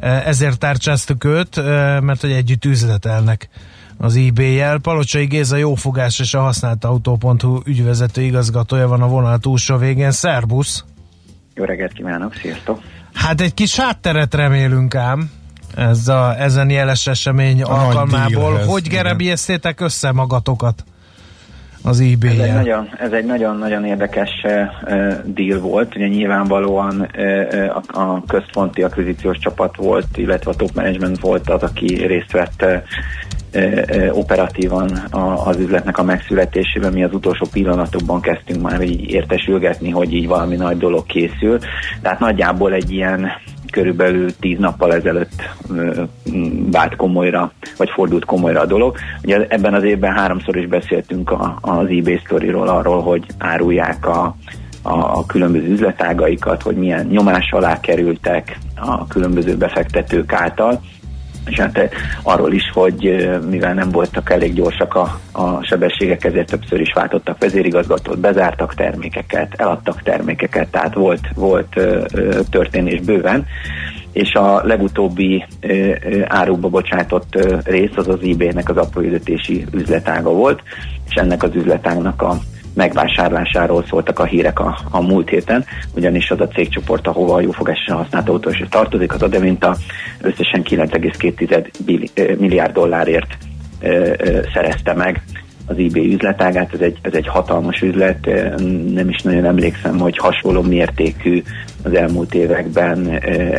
Ezért 0.00 0.58
tárcsáztuk 0.58 1.24
őt, 1.24 1.56
mert 2.00 2.20
hogy 2.20 2.32
együtt 2.32 2.64
üzletelnek 2.64 3.48
az 3.96 4.16
eBay-jel. 4.16 4.78
Palocsai 4.78 5.24
Géza 5.24 5.56
jófogás 5.56 6.18
és 6.18 6.34
a 6.34 6.40
használt 6.40 6.84
autó.hu 6.84 7.60
ügyvezető 7.64 8.22
igazgatója 8.22 8.88
van 8.88 9.02
a 9.02 9.08
vonal 9.08 9.38
túlsó 9.38 9.76
végén. 9.76 10.10
Szerbusz! 10.10 10.84
Jó 11.54 11.64
reggelt 11.64 11.92
kívánok, 11.92 12.34
sziasztok! 12.34 12.80
Hát 13.14 13.40
egy 13.40 13.54
kis 13.54 13.76
hátteret 13.76 14.34
remélünk 14.34 14.94
ám. 14.94 15.30
Ez 15.74 16.08
a, 16.08 16.34
ezen 16.38 16.70
jeles 16.70 17.06
esemény 17.06 17.62
A 17.62 17.72
alkalmából. 17.72 18.58
Hogy 18.58 18.88
gerebieztétek 18.88 19.80
össze 19.80 20.12
magatokat 20.12 20.84
az 21.82 22.00
Ez 22.40 22.48
egy 22.48 22.54
nagyon, 22.54 22.88
ez 22.98 23.12
egy 23.12 23.24
nagyon-nagyon 23.24 23.84
érdekes 23.84 24.30
uh, 24.44 24.52
deal 25.24 25.60
volt. 25.60 25.96
Ugye 25.96 26.08
nyilvánvalóan 26.08 27.08
uh, 27.16 27.76
a, 27.76 28.00
a 28.00 28.22
központi 28.26 28.82
akvizíciós 28.82 29.38
csapat 29.38 29.76
volt, 29.76 30.06
illetve 30.16 30.50
a 30.50 30.54
top 30.54 30.74
management 30.74 31.20
volt 31.20 31.50
az, 31.50 31.62
aki 31.62 32.06
részt 32.06 32.32
vett 32.32 32.64
uh, 32.64 32.82
operatívan 34.12 34.90
az 35.44 35.56
üzletnek 35.58 35.98
a 35.98 36.02
megszületésében. 36.02 36.92
Mi 36.92 37.04
az 37.04 37.12
utolsó 37.12 37.46
pillanatokban 37.52 38.20
kezdtünk 38.20 38.62
már 38.62 38.80
így 38.80 39.10
értesülgetni, 39.10 39.90
hogy 39.90 40.14
így 40.14 40.26
valami 40.26 40.56
nagy 40.56 40.78
dolog 40.78 41.06
készül. 41.06 41.58
Tehát 42.02 42.20
nagyjából 42.20 42.72
egy 42.72 42.92
ilyen 42.92 43.30
körülbelül 43.72 44.36
tíz 44.40 44.58
nappal 44.58 44.94
ezelőtt 44.94 45.42
vált 46.70 46.96
komolyra, 46.96 47.52
vagy 47.76 47.90
fordult 47.90 48.24
komolyra 48.24 48.60
a 48.60 48.66
dolog. 48.66 48.96
Ugye 49.22 49.46
ebben 49.48 49.74
az 49.74 49.82
évben 49.82 50.12
háromszor 50.12 50.56
is 50.56 50.66
beszéltünk 50.66 51.30
a, 51.30 51.58
az 51.60 51.86
eBay 51.86 52.20
sztoriról, 52.24 52.68
arról, 52.68 53.02
hogy 53.02 53.26
árulják 53.38 54.06
a, 54.06 54.36
a, 54.82 55.18
a 55.18 55.26
különböző 55.26 55.68
üzletágaikat, 55.68 56.62
hogy 56.62 56.76
milyen 56.76 57.06
nyomás 57.06 57.52
alá 57.52 57.80
kerültek 57.80 58.58
a 58.76 59.06
különböző 59.06 59.56
befektetők 59.56 60.32
által, 60.32 60.80
és 61.46 61.58
hát 61.58 61.78
eh, 61.78 61.88
arról 62.22 62.52
is, 62.52 62.70
hogy 62.74 63.06
eh, 63.06 63.40
mivel 63.40 63.74
nem 63.74 63.90
voltak 63.90 64.30
elég 64.30 64.54
gyorsak 64.54 64.94
a, 64.94 65.20
a 65.32 65.64
sebességek, 65.64 66.24
ezért 66.24 66.50
többször 66.50 66.80
is 66.80 66.92
váltottak 66.92 67.38
vezérigazgatót, 67.38 68.18
bezártak 68.18 68.74
termékeket, 68.74 69.54
eladtak 69.56 70.02
termékeket, 70.02 70.68
tehát 70.68 70.94
volt, 70.94 71.28
volt 71.34 71.76
ö, 71.76 72.00
történés 72.50 73.00
bőven. 73.00 73.46
És 74.12 74.32
a 74.32 74.60
legutóbbi 74.64 75.44
árukba 76.24 76.68
bocsátott 76.68 77.62
rész 77.64 77.96
az 77.96 78.08
az 78.08 78.18
eBay-nek 78.22 78.68
az 78.68 78.76
apróüzetési 78.76 79.64
üzletága 79.72 80.30
volt, 80.30 80.62
és 81.08 81.14
ennek 81.14 81.42
az 81.42 81.54
üzletágnak 81.54 82.22
a 82.22 82.38
megvásárlásáról 82.74 83.84
szóltak 83.88 84.18
a 84.18 84.24
hírek 84.24 84.60
a, 84.60 84.78
a 84.90 85.00
múlt 85.00 85.28
héten, 85.28 85.64
ugyanis 85.94 86.30
az 86.30 86.40
a 86.40 86.48
cégcsoport, 86.48 87.06
ahova 87.06 87.34
a 87.34 87.40
jófogásra 87.40 87.96
használt 87.96 88.28
autó 88.28 88.50
is 88.50 88.64
tartozik, 88.70 89.14
az 89.14 89.22
Adevinta 89.22 89.76
összesen 90.20 90.62
9,2 90.62 91.68
billi- 91.84 92.10
ö, 92.14 92.32
milliárd 92.38 92.72
dollárért 92.72 93.36
szerezte 94.52 94.94
meg 94.94 95.22
az 95.66 95.76
eBay 95.78 96.12
üzletágát, 96.14 96.74
ez 96.74 96.80
egy, 96.80 96.98
ez 97.02 97.12
egy 97.12 97.26
hatalmas 97.26 97.80
üzlet, 97.80 98.26
nem 98.92 99.08
is 99.08 99.22
nagyon 99.22 99.44
emlékszem, 99.44 99.98
hogy 99.98 100.16
hasonló 100.16 100.62
mértékű 100.62 101.42
az 101.82 101.94
elmúlt 101.94 102.34
években 102.34 103.08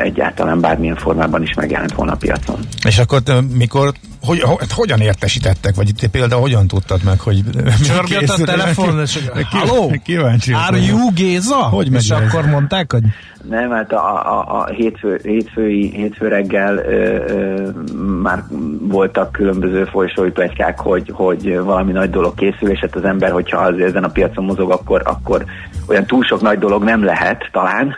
egyáltalán 0.03 0.59
bármilyen 0.59 0.95
formában 0.95 1.41
is 1.41 1.53
megjelent 1.53 1.93
volna 1.93 2.11
a 2.11 2.15
piacon. 2.15 2.59
És 2.85 2.97
akkor 2.97 3.21
mikor, 3.57 3.93
hogy, 4.25 4.41
ho, 4.41 4.55
hogyan 4.69 4.99
értesítettek, 4.99 5.75
vagy 5.75 5.89
itt 5.89 6.07
például 6.07 6.41
hogyan 6.41 6.67
tudtad 6.67 7.03
meg, 7.03 7.19
hogy 7.19 7.43
Csörgött 7.87 8.29
a 8.29 8.43
telefon, 8.43 8.99
és 8.99 9.19
Halló? 9.49 9.93
Kíváncsi. 10.03 10.53
Are 10.53 10.77
you 10.77 11.13
Géza? 11.13 11.55
Hogy 11.55 11.93
és 11.93 12.09
ez? 12.09 12.09
akkor 12.09 12.45
mondták, 12.45 12.91
hogy 12.91 13.03
Nem, 13.49 13.69
hát 13.69 13.91
a, 13.91 14.37
a, 14.39 14.59
a 14.59 14.65
hétfő, 14.65 15.19
hétfői, 15.23 15.91
hétfő 15.95 16.27
reggel 16.27 16.77
ö, 16.77 17.23
ö, 17.27 17.69
már 18.21 18.43
voltak 18.79 19.31
különböző 19.31 19.85
folyosói 19.85 20.31
plegykák, 20.31 20.79
hogy, 20.79 21.11
hogy 21.13 21.59
valami 21.59 21.91
nagy 21.91 22.09
dolog 22.09 22.33
készül, 22.35 22.69
és 22.69 22.79
hát 22.79 22.95
az 22.95 23.03
ember, 23.03 23.31
hogyha 23.31 23.57
az 23.57 23.79
ezen 23.79 24.03
a 24.03 24.09
piacon 24.09 24.45
mozog, 24.45 24.71
akkor, 24.71 25.01
akkor 25.05 25.45
olyan 25.87 26.05
túl 26.05 26.23
sok 26.23 26.41
nagy 26.41 26.59
dolog 26.59 26.83
nem 26.83 27.03
lehet 27.03 27.49
talán, 27.51 27.95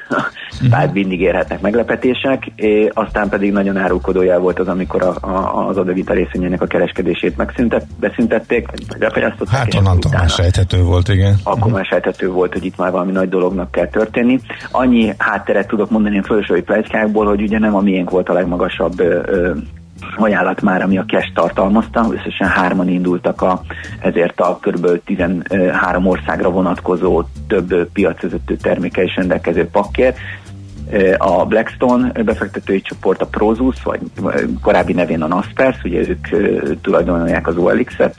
bár 0.69 0.91
mindig 0.93 1.21
érhetnek 1.21 1.61
meglepetések, 1.61 2.51
aztán 2.93 3.29
pedig 3.29 3.51
nagyon 3.51 3.77
árulkodójá 3.77 4.37
volt 4.37 4.59
az, 4.59 4.67
amikor 4.67 5.03
a, 5.03 5.15
a, 5.27 5.67
az 5.67 5.77
adavita 5.77 6.13
részvényének 6.13 6.61
a 6.61 6.65
kereskedését 6.65 7.37
megszüntet, 7.37 7.87
beszüntették, 7.99 8.67
vagy 8.67 8.97
befagyasztották. 8.99 9.55
Hát 9.55 9.73
onnantól 9.73 10.11
már 10.11 10.29
sejthető 10.29 10.83
volt, 10.83 11.07
igen. 11.07 11.35
akkor 11.43 11.71
már 11.71 11.85
sejthető 11.85 12.29
volt, 12.29 12.53
hogy 12.53 12.65
itt 12.65 12.77
már 12.77 12.91
valami 12.91 13.11
nagy 13.11 13.29
dolognak 13.29 13.71
kell 13.71 13.87
történni. 13.87 14.39
Annyi 14.71 15.13
hátteret 15.17 15.67
tudok 15.67 15.89
mondani 15.89 16.17
a 16.17 16.23
fölsői 16.23 16.61
pletykákból, 16.61 17.25
hogy 17.25 17.41
ugye 17.41 17.59
nem 17.59 17.75
a 17.75 17.81
miénk 17.81 18.09
volt 18.09 18.29
a 18.29 18.33
legmagasabb 18.33 18.99
ö, 18.99 19.19
ö, 19.25 19.51
ajánlat 20.15 20.61
már, 20.61 20.81
ami 20.81 20.97
a 20.97 21.05
cash 21.07 21.33
tartalmazta, 21.33 22.07
összesen 22.11 22.47
hárman 22.47 22.89
indultak 22.89 23.41
a, 23.41 23.61
ezért 23.99 24.39
a 24.39 24.59
kb. 24.61 24.87
13 25.05 26.05
országra 26.05 26.49
vonatkozó 26.49 27.23
több 27.47 27.89
piacvezető 27.93 28.55
terméke 28.55 29.03
is 29.03 29.15
rendelkező 29.15 29.67
pakkért. 29.67 30.17
A 31.17 31.45
Blackstone 31.45 32.11
befektetői 32.23 32.81
csoport, 32.81 33.21
a 33.21 33.25
Prozus, 33.25 33.83
vagy 33.83 33.99
korábbi 34.61 34.93
nevén 34.93 35.21
a 35.21 35.27
Naspers, 35.27 35.83
ugye 35.83 36.07
ők 36.07 36.27
tulajdonolják 36.81 37.47
az 37.47 37.57
OLX-et, 37.57 38.15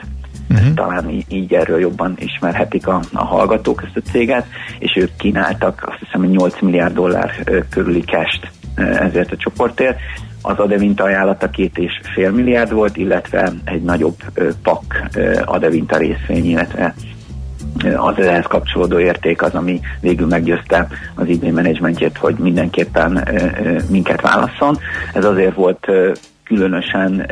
uh-huh. 0.51 0.75
talán 0.75 1.11
í- 1.11 1.33
így 1.33 1.55
erről 1.55 1.81
jobban 1.81 2.15
ismerhetik 2.19 2.87
a, 2.87 3.01
a 3.13 3.25
hallgatók 3.25 3.83
ezt 3.87 4.07
a 4.07 4.11
céget, 4.11 4.47
és 4.79 4.97
ők 4.97 5.17
kínáltak 5.17 5.85
azt 5.89 5.99
hiszem, 5.99 6.21
hogy 6.21 6.31
8 6.31 6.61
milliárd 6.61 6.95
dollár 6.95 7.31
körüli 7.71 8.01
cash 8.01 8.41
ezért 8.77 9.33
a 9.33 9.37
csoportért. 9.37 9.99
Az 10.43 10.59
Adevinta 10.59 11.05
ajánlata 11.05 11.51
két 11.51 11.79
és 11.79 12.01
fél 12.15 12.31
milliárd 12.31 12.73
volt, 12.73 12.97
illetve 12.97 13.53
egy 13.65 13.83
nagyobb 13.83 14.17
pak 14.63 15.09
Adevinta 15.45 15.97
részvény, 15.97 16.51
illetve 16.51 16.95
az 17.97 18.19
ehhez 18.19 18.47
kapcsolódó 18.47 18.99
érték 18.99 19.43
az, 19.43 19.55
ami 19.55 19.81
végül 20.01 20.27
meggyőzte 20.27 20.87
az 21.15 21.29
eBay 21.29 21.51
menedzsmentjét, 21.51 22.17
hogy 22.17 22.35
mindenképpen 22.39 23.29
minket 23.91 24.21
válasszon. 24.21 24.79
Ez 25.13 25.25
azért 25.25 25.55
volt 25.55 25.87
különösen, 26.45 27.27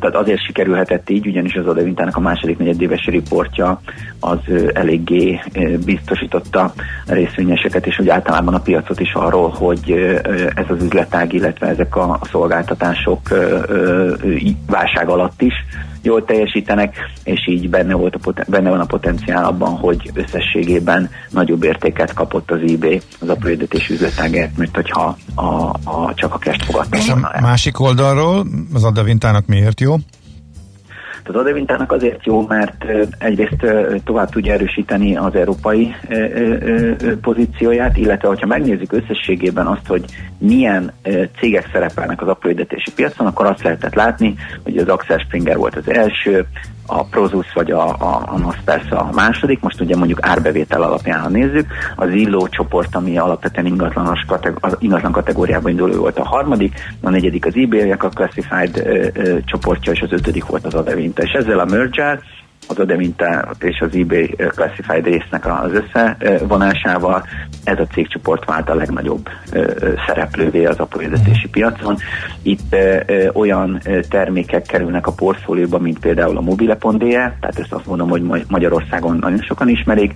tehát 0.00 0.14
azért 0.14 0.44
sikerülhetett 0.44 1.10
így, 1.10 1.26
ugyanis 1.26 1.54
az 1.54 1.66
Adevintának 1.66 2.16
a 2.16 2.20
második 2.20 2.58
negyedéves 2.58 3.04
riportja 3.04 3.80
az 4.20 4.38
eléggé 4.72 5.40
biztosította 5.84 6.72
a 7.06 7.12
részvényeseket, 7.12 7.86
és 7.86 7.98
úgy 7.98 8.08
általában 8.08 8.54
a 8.54 8.60
piacot 8.60 9.00
is 9.00 9.12
arról, 9.12 9.48
hogy 9.48 9.92
ez 10.54 10.64
az 10.68 10.82
üzletág, 10.82 11.32
illetve 11.32 11.66
ezek 11.66 11.96
a 11.96 12.20
szolgáltatások 12.30 13.20
válság 14.66 15.08
alatt 15.08 15.42
is 15.42 15.54
jól 16.06 16.24
teljesítenek, 16.24 16.96
és 17.24 17.48
így 17.48 17.70
benne, 17.70 17.94
volt 17.94 18.14
a 18.14 18.18
poten- 18.18 18.46
benne 18.48 18.70
van 18.70 18.80
a 18.80 18.84
potenciál 18.84 19.44
abban, 19.44 19.76
hogy 19.76 20.10
összességében 20.14 21.10
nagyobb 21.30 21.64
értéket 21.64 22.12
kapott 22.12 22.50
az 22.50 22.60
eBay 22.66 23.00
az 23.20 23.28
apróédetés 23.28 23.88
üzletágért, 23.88 24.56
mint 24.56 24.74
hogyha 24.74 25.16
a, 25.34 25.44
a, 25.84 26.12
csak 26.14 26.34
a 26.34 26.38
cash 26.38 26.64
fogadta 26.64 26.96
És 26.96 27.08
a 27.08 27.40
másik 27.40 27.80
oldalról 27.80 28.46
az 28.72 28.84
Adavintának 28.84 29.46
miért 29.46 29.80
jó? 29.80 29.94
Az 31.28 31.34
Adevintának 31.34 31.92
azért 31.92 32.24
jó, 32.24 32.46
mert 32.46 32.84
egyrészt 33.18 33.66
tovább 34.04 34.30
tudja 34.30 34.52
erősíteni 34.52 35.16
az 35.16 35.34
európai 35.34 35.94
pozícióját, 37.20 37.96
illetve 37.96 38.28
hogyha 38.28 38.46
megnézzük 38.46 38.92
összességében 38.92 39.66
azt, 39.66 39.86
hogy 39.86 40.04
milyen 40.38 40.92
cégek 41.38 41.68
szerepelnek 41.72 42.22
az 42.22 42.28
apróédetési 42.28 42.92
piacon, 42.92 43.26
akkor 43.26 43.46
azt 43.46 43.62
lehetett 43.62 43.94
látni, 43.94 44.34
hogy 44.62 44.76
az 44.76 44.88
Axel 44.88 45.18
Springer 45.18 45.56
volt 45.56 45.76
az 45.76 45.90
első, 45.90 46.46
a 46.86 47.04
Prozus 47.04 47.52
vagy 47.54 47.70
a, 47.70 47.88
a, 47.88 48.22
a 48.26 48.38
Naspers 48.38 48.90
a 48.90 49.08
második, 49.14 49.60
most 49.60 49.80
ugye 49.80 49.96
mondjuk 49.96 50.26
árbevétel 50.26 50.82
alapján, 50.82 51.20
ha 51.20 51.28
nézzük, 51.28 51.66
az 51.96 52.10
Illó 52.10 52.48
csoport, 52.48 52.94
ami 52.94 53.18
alapvetően 53.18 53.66
ingatlanos 53.66 54.24
kateg- 54.26 54.64
az 54.64 54.76
ingatlan 54.78 55.12
kategóriában 55.12 55.70
induló 55.70 55.94
volt 55.94 56.18
a 56.18 56.24
harmadik, 56.24 56.74
a 57.00 57.10
negyedik 57.10 57.46
az 57.46 57.56
eBay, 57.56 57.90
a 57.90 57.96
Classified 57.96 58.76
ö, 58.76 59.06
ö, 59.14 59.38
csoportja, 59.44 59.92
és 59.92 60.00
az 60.00 60.12
ötödik 60.12 60.46
volt 60.46 60.64
az 60.64 60.74
Adevinta. 60.74 61.22
És 61.22 61.32
ezzel 61.32 61.58
a 61.58 61.64
merger 61.64 62.20
az 62.68 62.78
Adevinta 62.78 63.50
és 63.60 63.80
az 63.80 63.94
eBay 63.94 64.26
Classified 64.36 65.04
résznek 65.04 65.46
az 65.46 65.70
összevonásával 65.72 67.24
ez 67.64 67.78
a 67.78 67.86
cégcsoport 67.86 68.44
vált 68.44 68.70
a 68.70 68.74
legnagyobb 68.74 69.28
szereplővé 70.06 70.64
az 70.64 70.78
apróédetési 70.78 71.48
piacon. 71.48 71.96
Itt 72.42 72.76
olyan 73.32 73.80
termékek 74.08 74.62
kerülnek 74.62 75.06
a 75.06 75.12
portfólióba, 75.12 75.78
mint 75.78 75.98
például 75.98 76.36
a 76.36 76.40
mobile.de, 76.40 77.36
tehát 77.40 77.58
ezt 77.58 77.72
azt 77.72 77.86
mondom, 77.86 78.08
hogy 78.08 78.22
Ma- 78.22 78.44
Magyarországon 78.48 79.16
nagyon 79.16 79.42
sokan 79.42 79.68
ismerik, 79.68 80.14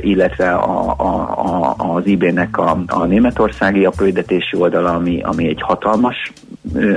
illetve 0.00 0.50
a, 0.52 0.94
a, 0.98 1.14
a, 1.38 1.74
az 1.94 2.02
eBay-nek 2.06 2.58
a, 2.58 2.82
a 2.86 3.04
németországi 3.04 3.84
apróédetési 3.84 4.56
oldala, 4.56 4.94
ami, 4.94 5.22
ami 5.22 5.48
egy 5.48 5.62
hatalmas 5.62 6.32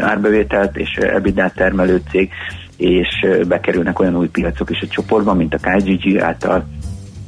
árbevételt 0.02 0.78
és 0.78 0.96
ebitdát 0.96 1.56
termelő 1.56 2.02
cég, 2.10 2.30
és 2.78 3.08
bekerülnek 3.48 4.00
olyan 4.00 4.18
új 4.18 4.28
piacok 4.28 4.70
is 4.70 4.82
a 4.82 4.88
csoportban, 4.88 5.38
mint 5.38 5.54
a 5.54 5.58
KGG 5.58 6.18
által 6.18 6.66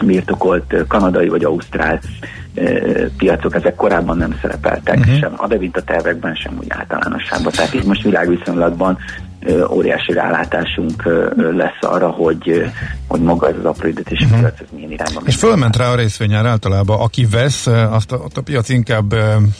birtokolt 0.05 0.75
kanadai 0.87 1.27
vagy 1.27 1.43
ausztrál 1.43 1.99
piacok, 3.17 3.55
ezek 3.55 3.75
korábban 3.75 4.17
nem 4.17 4.37
szerepeltek, 4.41 4.97
uh-huh. 4.97 5.17
sem 5.17 5.33
a 5.37 5.47
Devinta 5.47 5.81
tervekben, 5.81 6.35
sem 6.35 6.57
úgy 6.59 6.69
általánosságban. 6.69 7.51
Tehát 7.51 7.73
így 7.73 7.85
most 7.85 8.03
világviszonylatban 8.03 8.97
óriási 9.69 10.13
rálátásunk 10.13 11.03
lesz 11.35 11.77
arra, 11.81 12.09
hogy, 12.09 12.65
hogy 13.07 13.21
maga 13.21 13.47
ez 13.47 13.55
az 13.57 13.65
apróítetési 13.65 14.23
uh-huh. 14.23 14.39
piac 14.39 14.59
ez 14.59 14.67
milyen 14.75 14.91
irányba 14.91 15.21
És 15.25 15.35
fölment 15.35 15.75
rá 15.75 15.91
a 15.91 15.95
részvényár 15.95 16.45
általában, 16.45 16.99
aki 16.99 17.27
vesz, 17.31 17.67
azt 17.67 18.11
a, 18.11 18.23
azt 18.23 18.37
a 18.37 18.41
piac 18.41 18.69
inkább 18.69 19.13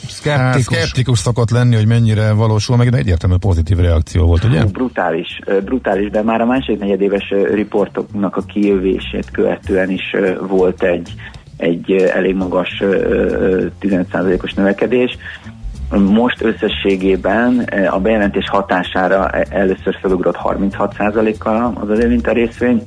Szkeptikus. 0.08 0.64
szkeptikus 0.64 1.18
szokott 1.18 1.50
lenni, 1.50 1.76
hogy 1.76 1.86
mennyire 1.86 2.32
valósul 2.32 2.76
meg, 2.76 2.88
de 2.88 2.96
egyértelmű 2.96 3.36
pozitív 3.36 3.78
reakció 3.78 4.26
volt, 4.26 4.44
ugye? 4.44 4.60
Hú, 4.62 4.68
Brutális, 4.68 5.40
brutális, 5.64 6.10
de 6.10 6.22
már 6.22 6.40
a 6.40 6.46
második 6.46 6.80
negyedéves 6.80 7.34
riportoknak 7.52 8.36
a 8.36 8.42
kijövését 8.42 9.30
követően 9.30 9.90
is 9.90 10.16
volt 10.48 10.82
egy, 10.82 11.14
egy 11.56 11.92
elég 11.92 12.34
magas 12.34 12.80
ö, 12.80 12.86
ö, 12.86 13.66
15%-os 13.80 14.52
növekedés. 14.52 15.16
Most 15.98 16.42
összességében 16.42 17.66
ö, 17.72 17.86
a 17.86 17.98
bejelentés 17.98 18.48
hatására 18.48 19.28
e- 19.30 19.46
először 19.50 19.98
felugrott 20.00 20.38
36%-kal 20.44 21.72
az 21.80 21.90
előnyt 21.90 22.26
a 22.26 22.32
részvény, 22.32 22.82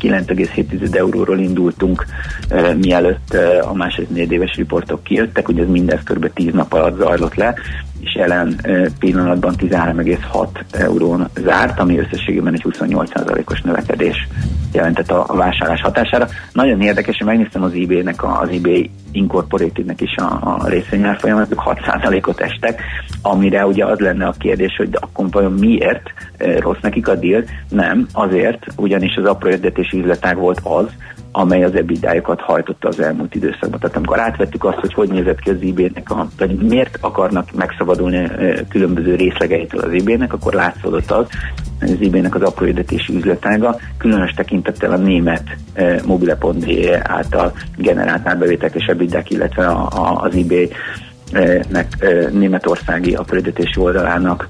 9,7 0.00 0.94
euróról 0.96 1.38
indultunk, 1.38 2.06
eh, 2.48 2.74
mielőtt 2.74 3.34
eh, 3.34 3.70
a 3.70 3.74
második 3.74 4.10
negyedéves 4.10 4.54
riportok 4.54 5.02
kijöttek, 5.02 5.48
ugye 5.48 5.62
ez 5.62 5.68
mindez 5.68 6.00
kb. 6.04 6.32
10 6.32 6.52
nap 6.52 6.72
alatt 6.72 6.98
zajlott 6.98 7.34
le, 7.34 7.54
és 8.02 8.14
jelen 8.14 8.60
pillanatban 8.98 9.54
13,6 9.58 10.46
eurón 10.72 11.28
zárt, 11.40 11.80
ami 11.80 11.98
összességében 11.98 12.52
egy 12.52 12.64
28%-os 12.68 13.60
növekedés 13.60 14.28
jelentett 14.72 15.10
a, 15.10 15.34
vásárlás 15.34 15.80
hatására. 15.80 16.28
Nagyon 16.52 16.80
érdekes, 16.80 17.16
hogy 17.16 17.26
megnéztem 17.26 17.62
az 17.62 17.72
eBay-nek, 17.72 18.24
az 18.24 18.48
eBay 18.48 18.90
Incorporated-nek 19.12 20.00
is 20.00 20.16
a, 20.16 20.58
a 20.62 20.68
részvényárfolyamatok 20.68 21.62
6%-ot 21.66 22.40
estek, 22.40 22.82
amire 23.22 23.66
ugye 23.66 23.84
az 23.84 23.98
lenne 23.98 24.26
a 24.26 24.34
kérdés, 24.38 24.76
hogy 24.76 24.90
de 24.90 24.98
akkor 25.00 25.26
vajon 25.30 25.52
miért 25.52 26.02
rossz 26.58 26.80
nekik 26.80 27.08
a 27.08 27.14
deal? 27.14 27.42
Nem, 27.68 28.06
azért, 28.12 28.66
ugyanis 28.76 29.16
az 29.16 29.24
apró 29.24 29.50
üzletág 29.92 30.36
volt 30.36 30.60
az, 30.62 30.86
amely 31.32 31.64
az 31.64 31.74
ebidájukat 31.74 32.40
hajtotta 32.40 32.88
az 32.88 33.00
elmúlt 33.00 33.34
időszakban. 33.34 33.80
Tehát 33.80 33.96
amikor 33.96 34.20
átvettük 34.20 34.64
azt, 34.64 34.78
hogy 34.78 34.92
hogy 34.92 35.08
nézett 35.08 35.40
ki 35.40 35.50
az 35.50 35.56
eBay-nek, 35.62 36.10
a, 36.10 36.28
vagy 36.38 36.56
miért 36.56 36.98
akarnak 37.00 37.52
megszabadulni 37.52 38.16
eh, 38.16 38.54
különböző 38.68 39.14
részlegeitől 39.14 39.80
az 39.80 39.92
eBay-nek, 39.92 40.32
akkor 40.32 40.52
látszódott 40.52 41.10
az, 41.10 41.26
hogy 41.80 41.90
az 41.90 42.00
eBay-nek 42.00 42.34
az 42.34 42.42
apró 42.42 42.66
üzletága, 43.08 43.76
különös 43.98 44.30
tekintettel 44.30 44.92
a 44.92 44.96
német 44.96 45.56
eh, 45.72 45.98
mobile.de 46.06 47.00
által 47.02 47.52
generált 47.76 48.28
árbevétek 48.28 48.74
és 48.74 48.84
ebidák, 48.84 49.30
illetve 49.30 49.66
a, 49.66 49.88
a, 49.94 50.22
az 50.22 50.34
eBay-nek 50.34 51.96
eh, 51.98 52.30
németországi 52.30 53.14
apró 53.14 53.40
oldalának 53.78 54.48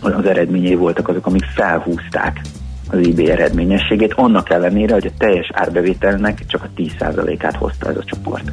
az 0.00 0.26
eredményei 0.26 0.74
voltak 0.74 1.08
azok, 1.08 1.26
amik 1.26 1.44
felhúzták 1.54 2.40
az 2.90 2.98
eBay 2.98 3.30
eredményességét, 3.30 4.12
annak 4.12 4.50
ellenére, 4.50 4.92
hogy 4.92 5.06
a 5.06 5.16
teljes 5.18 5.50
árbevételnek 5.52 6.46
csak 6.46 6.62
a 6.64 6.68
10%-át 6.76 7.56
hozta 7.56 7.88
ez 7.88 7.96
a 7.96 8.04
csoport. 8.04 8.52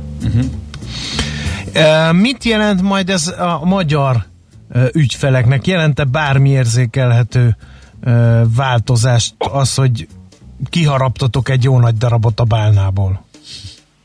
E, 1.74 2.12
Mit 2.12 2.44
jelent 2.44 2.82
majd 2.82 3.10
ez 3.10 3.28
a 3.28 3.62
magyar 3.66 4.16
e, 4.70 4.84
ügyfeleknek? 4.94 5.68
Jelente 5.68 6.04
bármi 6.04 6.50
érzékelhető 6.50 7.56
e, 8.04 8.12
változást 8.56 9.34
az, 9.38 9.76
hogy 9.76 10.08
kiharaptatok 10.70 11.50
egy 11.50 11.64
jó 11.64 11.80
nagy 11.80 11.98
darabot 11.98 12.40
a 12.40 12.44
bálnából? 12.44 13.25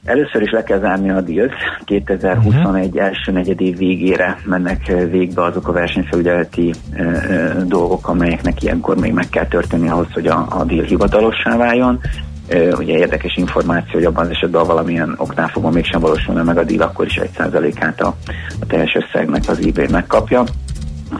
Először 0.04 0.42
is 0.42 0.50
le 0.50 0.62
kell 0.62 0.78
zárni 0.78 1.10
a 1.10 1.20
dealt. 1.20 1.52
2021 1.84 2.86
uh-huh. 2.86 3.02
első 3.02 3.32
negyedév 3.32 3.76
végére 3.76 4.38
mennek 4.44 4.88
eh, 4.88 5.10
végbe 5.10 5.42
azok 5.42 5.68
a 5.68 5.72
versenyfelügyeleti 5.72 6.72
e, 6.92 7.02
e, 7.02 7.54
dolgok, 7.64 8.08
amelyeknek 8.08 8.62
ilyenkor 8.62 8.96
még 8.96 9.12
meg 9.12 9.28
kell 9.28 9.46
történni 9.46 9.88
ahhoz, 9.88 10.12
hogy 10.12 10.26
a, 10.26 10.46
a 10.50 10.64
deal 10.64 10.84
hivatalossá 10.84 11.56
váljon. 11.56 12.00
E, 12.48 12.76
ugye 12.76 12.96
érdekes 12.96 13.36
információ, 13.36 13.92
hogy 13.92 14.04
abban 14.04 14.24
az 14.24 14.30
esetben, 14.30 14.60
ha 14.60 14.66
valamilyen 14.66 15.14
oknál 15.16 15.48
fogva 15.48 15.70
mégsem 15.70 16.00
valósulna 16.00 16.42
meg 16.42 16.58
a 16.58 16.64
deal, 16.64 16.82
akkor 16.82 17.06
is 17.06 17.16
egy 17.16 17.30
százalékát 17.36 18.00
a, 18.00 18.14
a 18.60 18.66
teljes 18.66 18.94
összegnek 18.94 19.42
az 19.48 19.66
eBay 19.66 19.86
megkapja 19.90 20.44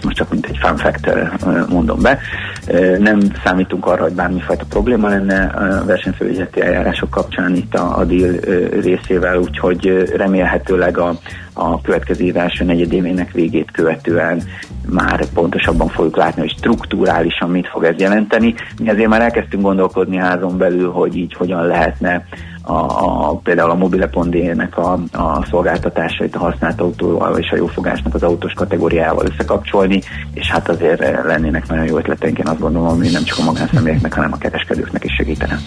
most 0.03 0.17
csak 0.17 0.31
mint 0.31 0.47
egy 0.47 0.59
fun 0.59 0.77
fact 0.77 1.07
eh, 1.07 1.31
mondom 1.69 2.01
be. 2.01 2.19
Nem 2.99 3.21
számítunk 3.45 3.87
arra, 3.87 4.03
hogy 4.03 4.13
bármifajta 4.13 4.65
probléma 4.69 5.09
lenne 5.09 5.45
a 5.45 5.85
versenyfelügyeleti 5.85 6.61
eljárások 6.61 7.11
kapcsán 7.11 7.55
itt 7.55 7.75
a, 7.75 7.99
a 7.99 8.05
deal 8.05 8.33
részével, 8.81 9.39
úgyhogy 9.39 10.11
remélhetőleg 10.17 10.99
a, 10.99 11.19
a 11.53 11.81
következő 11.81 12.25
év 12.25 12.37
első 12.37 12.65
negyedévének 12.65 13.33
végét 13.33 13.71
követően 13.71 14.43
már 14.89 15.27
pontosabban 15.35 15.89
fogjuk 15.89 16.17
látni, 16.17 16.41
hogy 16.41 16.55
struktúrálisan 16.57 17.51
mit 17.51 17.69
fog 17.69 17.85
ez 17.85 17.99
jelenteni. 17.99 18.55
Mi 18.83 18.91
azért 18.91 19.09
már 19.09 19.21
elkezdtünk 19.21 19.63
gondolkodni 19.63 20.17
házon 20.17 20.59
belül, 20.59 20.91
hogy 20.91 21.17
így 21.17 21.35
hogyan 21.35 21.67
lehetne 21.67 22.25
a, 22.71 23.31
a, 23.31 23.41
például 23.43 23.71
a 23.71 23.75
mobile.de-nek 23.75 24.79
a, 24.79 24.93
a 25.13 25.47
szolgáltatásait 25.51 26.37
a 26.37 26.39
használt 26.39 26.81
autóval 26.81 27.39
és 27.39 27.51
a 27.51 27.57
jófogásnak 27.57 28.15
az 28.15 28.23
autós 28.23 28.53
kategóriával 28.53 29.27
összekapcsolni, 29.27 30.03
és 30.35 30.51
hát 30.51 30.69
azért 30.69 31.01
lennének 31.25 31.69
nagyon 31.69 31.85
jó 31.85 31.97
ötleteink, 31.97 32.39
én 32.39 32.47
azt 32.47 32.61
gondolom, 32.61 32.89
ami 32.89 33.09
nem 33.09 33.25
csak 33.25 33.39
a 33.39 33.43
magánszemélyeknek, 33.43 34.15
hanem 34.15 34.33
a 34.33 34.39
kereskedőknek 34.39 35.05
is 35.05 35.15
segítene. 35.15 35.59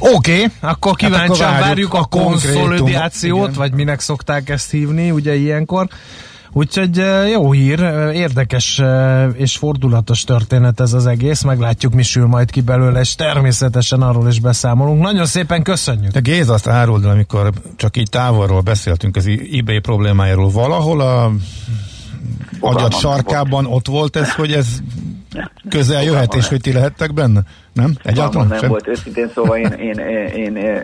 Oké, 0.00 0.34
okay, 0.34 0.46
akkor 0.60 0.96
kíváncsian 0.96 1.48
akkor 1.48 1.54
hát 1.54 1.66
várjuk 1.66 1.92
várjuk 1.92 1.94
a 1.94 2.18
konszolidációt, 2.20 3.48
igen. 3.48 3.58
vagy 3.58 3.72
minek 3.72 4.00
szokták 4.00 4.48
ezt 4.48 4.70
hívni, 4.70 5.10
ugye 5.10 5.34
ilyenkor. 5.34 5.86
Úgyhogy 6.56 7.02
jó 7.30 7.52
hír, 7.52 7.80
érdekes 8.12 8.82
és 9.32 9.56
fordulatos 9.56 10.24
történet 10.24 10.80
ez 10.80 10.92
az 10.92 11.06
egész, 11.06 11.42
meglátjuk 11.42 11.92
mi 11.92 12.02
sül 12.02 12.26
majd 12.26 12.50
ki 12.50 12.60
belőle, 12.60 13.00
és 13.00 13.14
természetesen 13.14 14.02
arról 14.02 14.28
is 14.28 14.40
beszámolunk. 14.40 15.02
Nagyon 15.02 15.26
szépen 15.26 15.62
köszönjük! 15.62 16.12
De 16.12 16.20
Géz 16.20 16.48
azt 16.48 16.68
áruld 16.68 17.04
el, 17.04 17.10
amikor 17.10 17.52
csak 17.76 17.96
így 17.96 18.10
távolról 18.10 18.60
beszéltünk 18.60 19.16
az 19.16 19.30
eBay 19.52 19.78
problémájáról, 19.78 20.50
valahol 20.50 21.00
a 21.00 21.32
agyad 22.60 22.94
sarkában 22.94 23.66
ott 23.66 23.86
volt 23.86 24.16
ez, 24.16 24.32
hogy 24.32 24.52
ez 24.52 24.66
közel 25.68 26.02
jöhet, 26.02 26.34
és 26.34 26.48
hogy 26.48 26.60
ti 26.60 26.72
lehettek 26.72 27.14
benne? 27.14 27.40
Nem? 27.72 27.94
Egyáltalán? 28.02 28.46
nem 28.48 28.58
Sem? 28.58 28.68
volt 28.68 28.88
őszintén, 28.88 29.28
szóval 29.34 29.56
én, 29.56 29.72
én, 29.72 29.98
én, 30.36 30.56
én, 30.56 30.74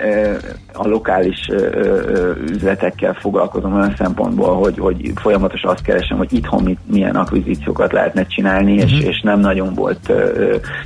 a 0.73 0.89
lokális 0.89 1.49
üzletekkel 2.51 3.15
foglalkozom 3.21 3.75
olyan 3.75 3.95
szempontból, 3.99 4.55
hogy, 4.57 4.79
hogy 4.79 5.13
folyamatosan 5.15 5.71
azt 5.71 5.83
keresem, 5.83 6.17
hogy 6.17 6.33
itthon 6.33 6.63
mit, 6.63 6.79
milyen 6.91 7.17
akvizíciókat 7.17 7.93
lehetne 7.93 8.27
csinálni, 8.27 8.73
és, 8.75 8.93
Mhm. 8.93 9.09
és 9.09 9.21
nem 9.21 9.41
nagyon 9.41 9.75
volt. 9.75 10.13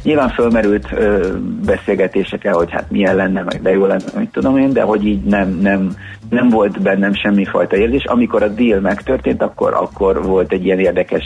Nyilván 0.02 0.28
fölmerült 0.28 0.88
ö, 0.92 1.28
beszélgetések 1.64 2.44
el, 2.44 2.54
hogy 2.54 2.70
hát 2.70 2.90
milyen 2.90 3.16
lenne, 3.16 3.42
meg 3.42 3.62
de 3.62 3.70
jó 3.70 3.86
lenne, 3.86 4.04
mit 4.16 4.30
tudom 4.32 4.56
én, 4.58 4.72
de 4.72 4.82
hogy 4.82 5.06
így 5.06 5.22
nem, 5.22 5.58
nem, 5.62 5.96
nem 6.30 6.48
volt 6.48 6.82
bennem 6.82 7.14
semmifajta 7.14 7.76
érzés. 7.76 8.04
Amikor 8.04 8.42
a 8.42 8.48
deal 8.48 8.80
megtörtént, 8.80 9.42
akkor, 9.42 9.74
akkor 9.74 10.22
volt 10.22 10.52
egy 10.52 10.64
ilyen 10.64 10.78
érdekes 10.78 11.24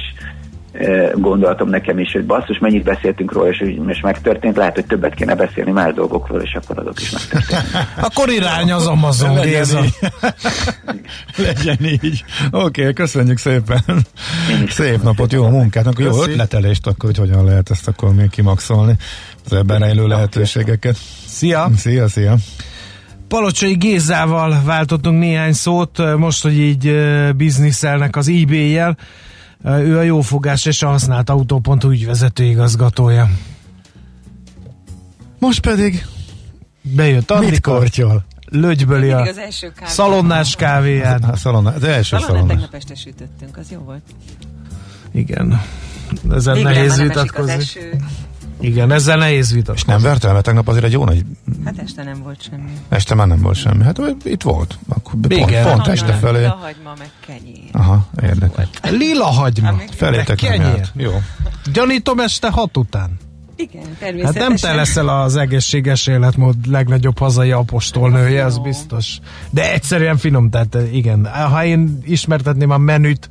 gondolatom 1.14 1.68
nekem 1.68 1.98
is, 1.98 2.12
hogy 2.12 2.24
basszus, 2.24 2.59
mennyit 2.59 2.82
beszéltünk 2.82 3.32
róla, 3.32 3.48
és 3.48 3.78
most 3.84 4.02
megtörtént, 4.02 4.56
lehet, 4.56 4.74
hogy 4.74 4.86
többet 4.86 5.14
kéne 5.14 5.34
beszélni 5.34 5.70
más 5.70 5.94
dolgokról, 5.94 6.40
és 6.42 6.55
akkor 6.55 6.78
azok 6.78 7.00
is 7.00 7.10
megtörtént. 7.10 7.86
Akkor 8.06 8.28
irány 8.28 8.72
az 8.72 8.86
Amazon, 8.86 9.34
Legyen 9.34 9.52
Géza. 9.52 9.84
így. 9.84 9.94
Legyen 11.46 11.78
így. 11.80 12.24
Oké, 12.50 12.80
okay, 12.80 12.92
köszönjük 12.92 13.38
szépen. 13.38 13.82
Szép 14.68 15.02
napot, 15.02 15.32
jó 15.32 15.48
munkát, 15.48 15.86
akkor 15.86 16.05
jó 16.05 16.10
Köszi. 16.10 16.30
ötletelést, 16.30 16.86
akkor 16.86 17.05
hogy 17.05 17.18
hogyan 17.18 17.44
lehet 17.44 17.70
ezt 17.70 17.88
akkor 17.88 18.14
még 18.14 18.30
kimaxolni, 18.30 18.96
az 19.44 19.52
ebben 19.52 19.78
rejlő 19.78 20.06
lehetőségeket. 20.06 20.96
Szia! 21.26 21.70
Szia, 21.76 22.09
szia. 22.09 22.36
Palocsai 23.28 23.74
Gézával 23.74 24.62
váltottunk 24.64 25.18
néhány 25.18 25.52
szót, 25.52 26.16
most, 26.16 26.42
hogy 26.42 26.59
így 26.59 26.94
bizniszelnek 27.36 28.16
az 28.16 28.28
eBay-jel. 28.28 28.96
Ő 29.64 29.98
a 29.98 30.02
jófogás 30.02 30.64
és 30.66 30.82
a 30.82 30.89
használt 30.89 31.30
autó.hu 31.30 31.90
ügyvezető 31.90 32.44
igazgatója. 32.44 33.30
Most 35.39 35.60
pedig 35.60 36.06
Bejött 36.82 37.28
mit 37.28 37.30
Andika, 37.30 37.78
kortyol? 37.78 38.24
lögyböli 38.51 39.10
a 39.10 39.20
az 39.20 39.39
első 39.39 39.72
kávé. 39.72 39.90
szalonnás 39.90 40.55
kávéját. 40.56 41.24
A 41.24 41.36
szalonna, 41.36 41.72
az 41.72 41.82
első 41.85 42.16
Szalonnát 42.16 42.26
szalonna. 42.30 42.47
tegnap 42.52 42.74
este 42.74 42.94
sütöttünk, 42.94 43.56
az 43.56 43.70
jó 43.70 43.78
volt. 43.78 44.02
Igen. 45.12 45.62
Ezzel 46.30 46.55
Végre 46.55 46.70
nehéz 46.70 47.01
vitatkozni. 47.01 47.64
Igen, 48.60 48.93
ezzel 48.93 49.16
nehéz 49.18 49.48
És 49.48 49.55
vitatkozni. 49.55 49.93
nem 49.93 50.02
vertem, 50.02 50.32
mert 50.32 50.44
tegnap 50.44 50.68
azért 50.68 50.85
egy 50.85 50.93
jó 50.93 51.05
nagy 51.05 51.24
Hát 51.64 51.78
este 51.78 52.02
nem 52.05 52.22
volt 52.22 52.43
semmi. 52.43 52.72
este 52.89 53.14
már 53.14 53.26
nem 53.26 53.40
volt 53.40 53.56
semmi. 53.56 53.82
Hát 53.85 53.98
itt 54.24 54.43
volt. 54.43 54.78
Akkor 54.89 55.12
pont, 55.20 55.32
Igen. 55.32 55.62
pont 55.62 55.66
Honnan? 55.76 55.90
este 55.90 56.12
felé. 56.12 56.44
Lahagyma, 56.44 56.93
meg 56.98 57.10
kenyér. 57.26 57.68
Aha, 57.72 58.06
érdekes. 58.22 58.68
Lila 58.82 59.24
hagyma. 59.24 59.80
Felétek 59.90 60.40
nem 60.43 60.52
járt. 60.60 60.93
Jó. 60.97 61.10
Gyanítom 61.72 62.18
este 62.20 62.51
hat 62.51 62.76
után. 62.76 63.10
Igen, 63.56 63.82
Hát 63.85 63.98
természetesen. 63.98 64.43
nem 64.48 64.56
te 64.56 64.74
leszel 64.74 65.09
az 65.09 65.36
egészséges 65.36 66.06
életmód 66.06 66.66
legnagyobb 66.66 67.18
hazai 67.18 67.51
apostolnője, 67.52 68.44
az 68.44 68.52
Finom. 68.52 68.68
biztos. 68.68 69.18
De 69.51 69.72
egyszerűen 69.72 70.16
finom, 70.16 70.51
tehát 70.51 70.76
igen. 70.93 71.26
Ha 71.26 71.64
én 71.64 71.98
ismertetném 72.05 72.70
a 72.70 72.78
menüt, 72.78 73.28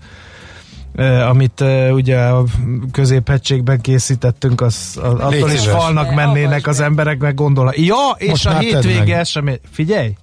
amit 1.28 1.64
ugye 1.92 2.20
a 2.20 2.44
középhegységben 2.92 3.82
készítettünk, 3.82 4.62
az, 4.62 5.00
az 5.02 5.14
attól 5.14 5.52
is 5.52 5.60
szíves. 5.60 5.76
falnak 5.76 6.16
mennének 6.16 6.68
az 6.68 6.80
emberek, 6.80 7.18
meg 7.18 7.34
gondol. 7.34 7.74
Ja, 7.76 8.16
és 8.18 8.30
Most 8.30 8.46
a 8.46 8.58
hétvége 8.58 9.18
esemény. 9.18 9.60
Figyelj! 9.72 10.16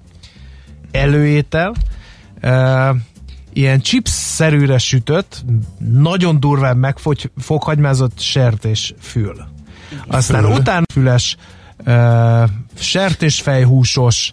Előétel, 0.91 1.75
uh, 2.43 2.97
ilyen 3.53 3.81
chips-szerűre 3.81 4.79
sütött, 4.79 5.45
nagyon 5.93 6.41
durván 6.41 6.77
megfogy, 6.77 7.31
foghagymázott 7.39 8.21
sertés 8.21 8.95
fül. 9.01 9.45
Aztán 10.09 10.43
Fül. 10.43 10.53
utána 10.53 10.85
füles, 10.93 11.37
uh, 11.87 12.49
sertésfejhúsos, 12.75 14.33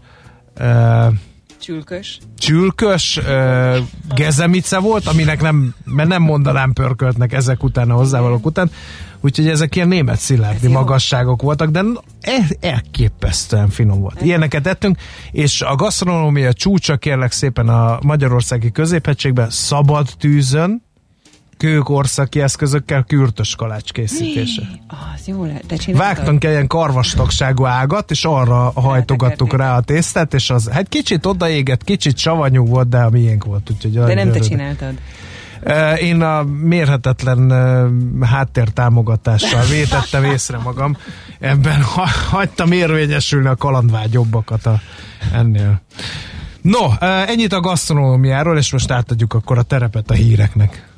uh, 0.60 1.14
Csülkös. 1.62 2.20
csülkös 2.38 3.18
uh, 3.18 3.78
gezemice 4.16 4.80
volt, 4.80 5.08
aminek 5.08 5.42
nem, 5.42 5.76
mert 5.86 6.10
nem 6.10 6.22
mondanám 6.22 6.74
pörköltnek 6.74 7.34
ezek 7.34 7.64
után, 7.64 7.90
a 7.90 7.94
hozzávalók 7.94 8.46
után. 8.46 8.72
Úgyhogy 9.22 9.48
ezek 9.48 9.76
ilyen 9.76 9.88
német 9.88 10.20
szilárdi 10.20 10.68
magasságok 10.68 11.42
voltak, 11.42 11.70
de 11.70 11.84
el, 12.22 12.46
elképesztően 12.60 13.70
finom 13.70 14.00
volt. 14.00 14.22
Ilyeneket 14.22 14.68
ettünk, 14.68 14.98
és 15.32 15.62
a 15.62 15.76
gasztronómia 15.76 16.54
csúcsa 16.54 16.98
kérlek 16.98 17.32
szépen 17.32 17.70
a 17.70 18.00
magyarországi 18.02 18.72
középhegységben 18.72 19.50
szabad 19.50 20.08
tűzön, 20.20 20.84
kőkorszaki 21.62 22.42
eszközökkel 22.42 23.04
kürtös 23.04 23.56
kalács 23.56 23.92
készítése. 23.92 24.62
Az 24.88 25.28
jó 25.28 25.44
lehet. 25.44 25.86
Vágtunk 25.86 26.44
egy 26.44 26.52
ilyen 26.52 26.68
karvastagságú 26.68 27.66
ágat, 27.66 28.12
és 28.12 28.26
arra 28.26 28.72
hajtogattuk 28.76 29.56
rá 29.56 29.78
a 29.78 29.82
tésztát, 29.82 30.34
és 30.34 30.50
az 30.50 30.70
hát 30.70 30.90
kicsit 30.90 31.26
odaégett, 31.26 31.84
kicsit 31.84 32.18
savanyú 32.18 32.66
volt, 32.66 32.90
de 32.90 32.98
a 32.98 33.10
miénk 33.10 33.44
volt. 33.44 33.70
Úgyhogy 33.70 33.94
De 33.94 34.14
nem 34.14 34.32
te 34.32 34.40
csináltad. 34.40 34.94
Én 36.00 36.22
a 36.22 36.44
mérhetetlen 36.44 37.52
háttértámogatással 38.22 39.64
vétettem 39.66 40.24
észre 40.24 40.58
magam. 40.58 40.98
Ebben 41.40 41.82
ha- 41.82 42.10
hagytam 42.30 42.72
érvényesülni 42.72 43.48
a 43.48 43.56
kalandvágyobbakat 43.56 44.66
a, 44.66 44.80
ennél. 45.34 45.82
No, 46.62 46.80
ennyit 47.28 47.54
a 47.54 47.60
gasztronómiáról, 47.60 48.58
és 48.58 48.72
most 48.72 48.92
átadjuk 48.92 49.34
akkor 49.34 49.58
a 49.58 49.62
terepet 49.62 50.10
a 50.10 50.14
híreknek. 50.14 50.90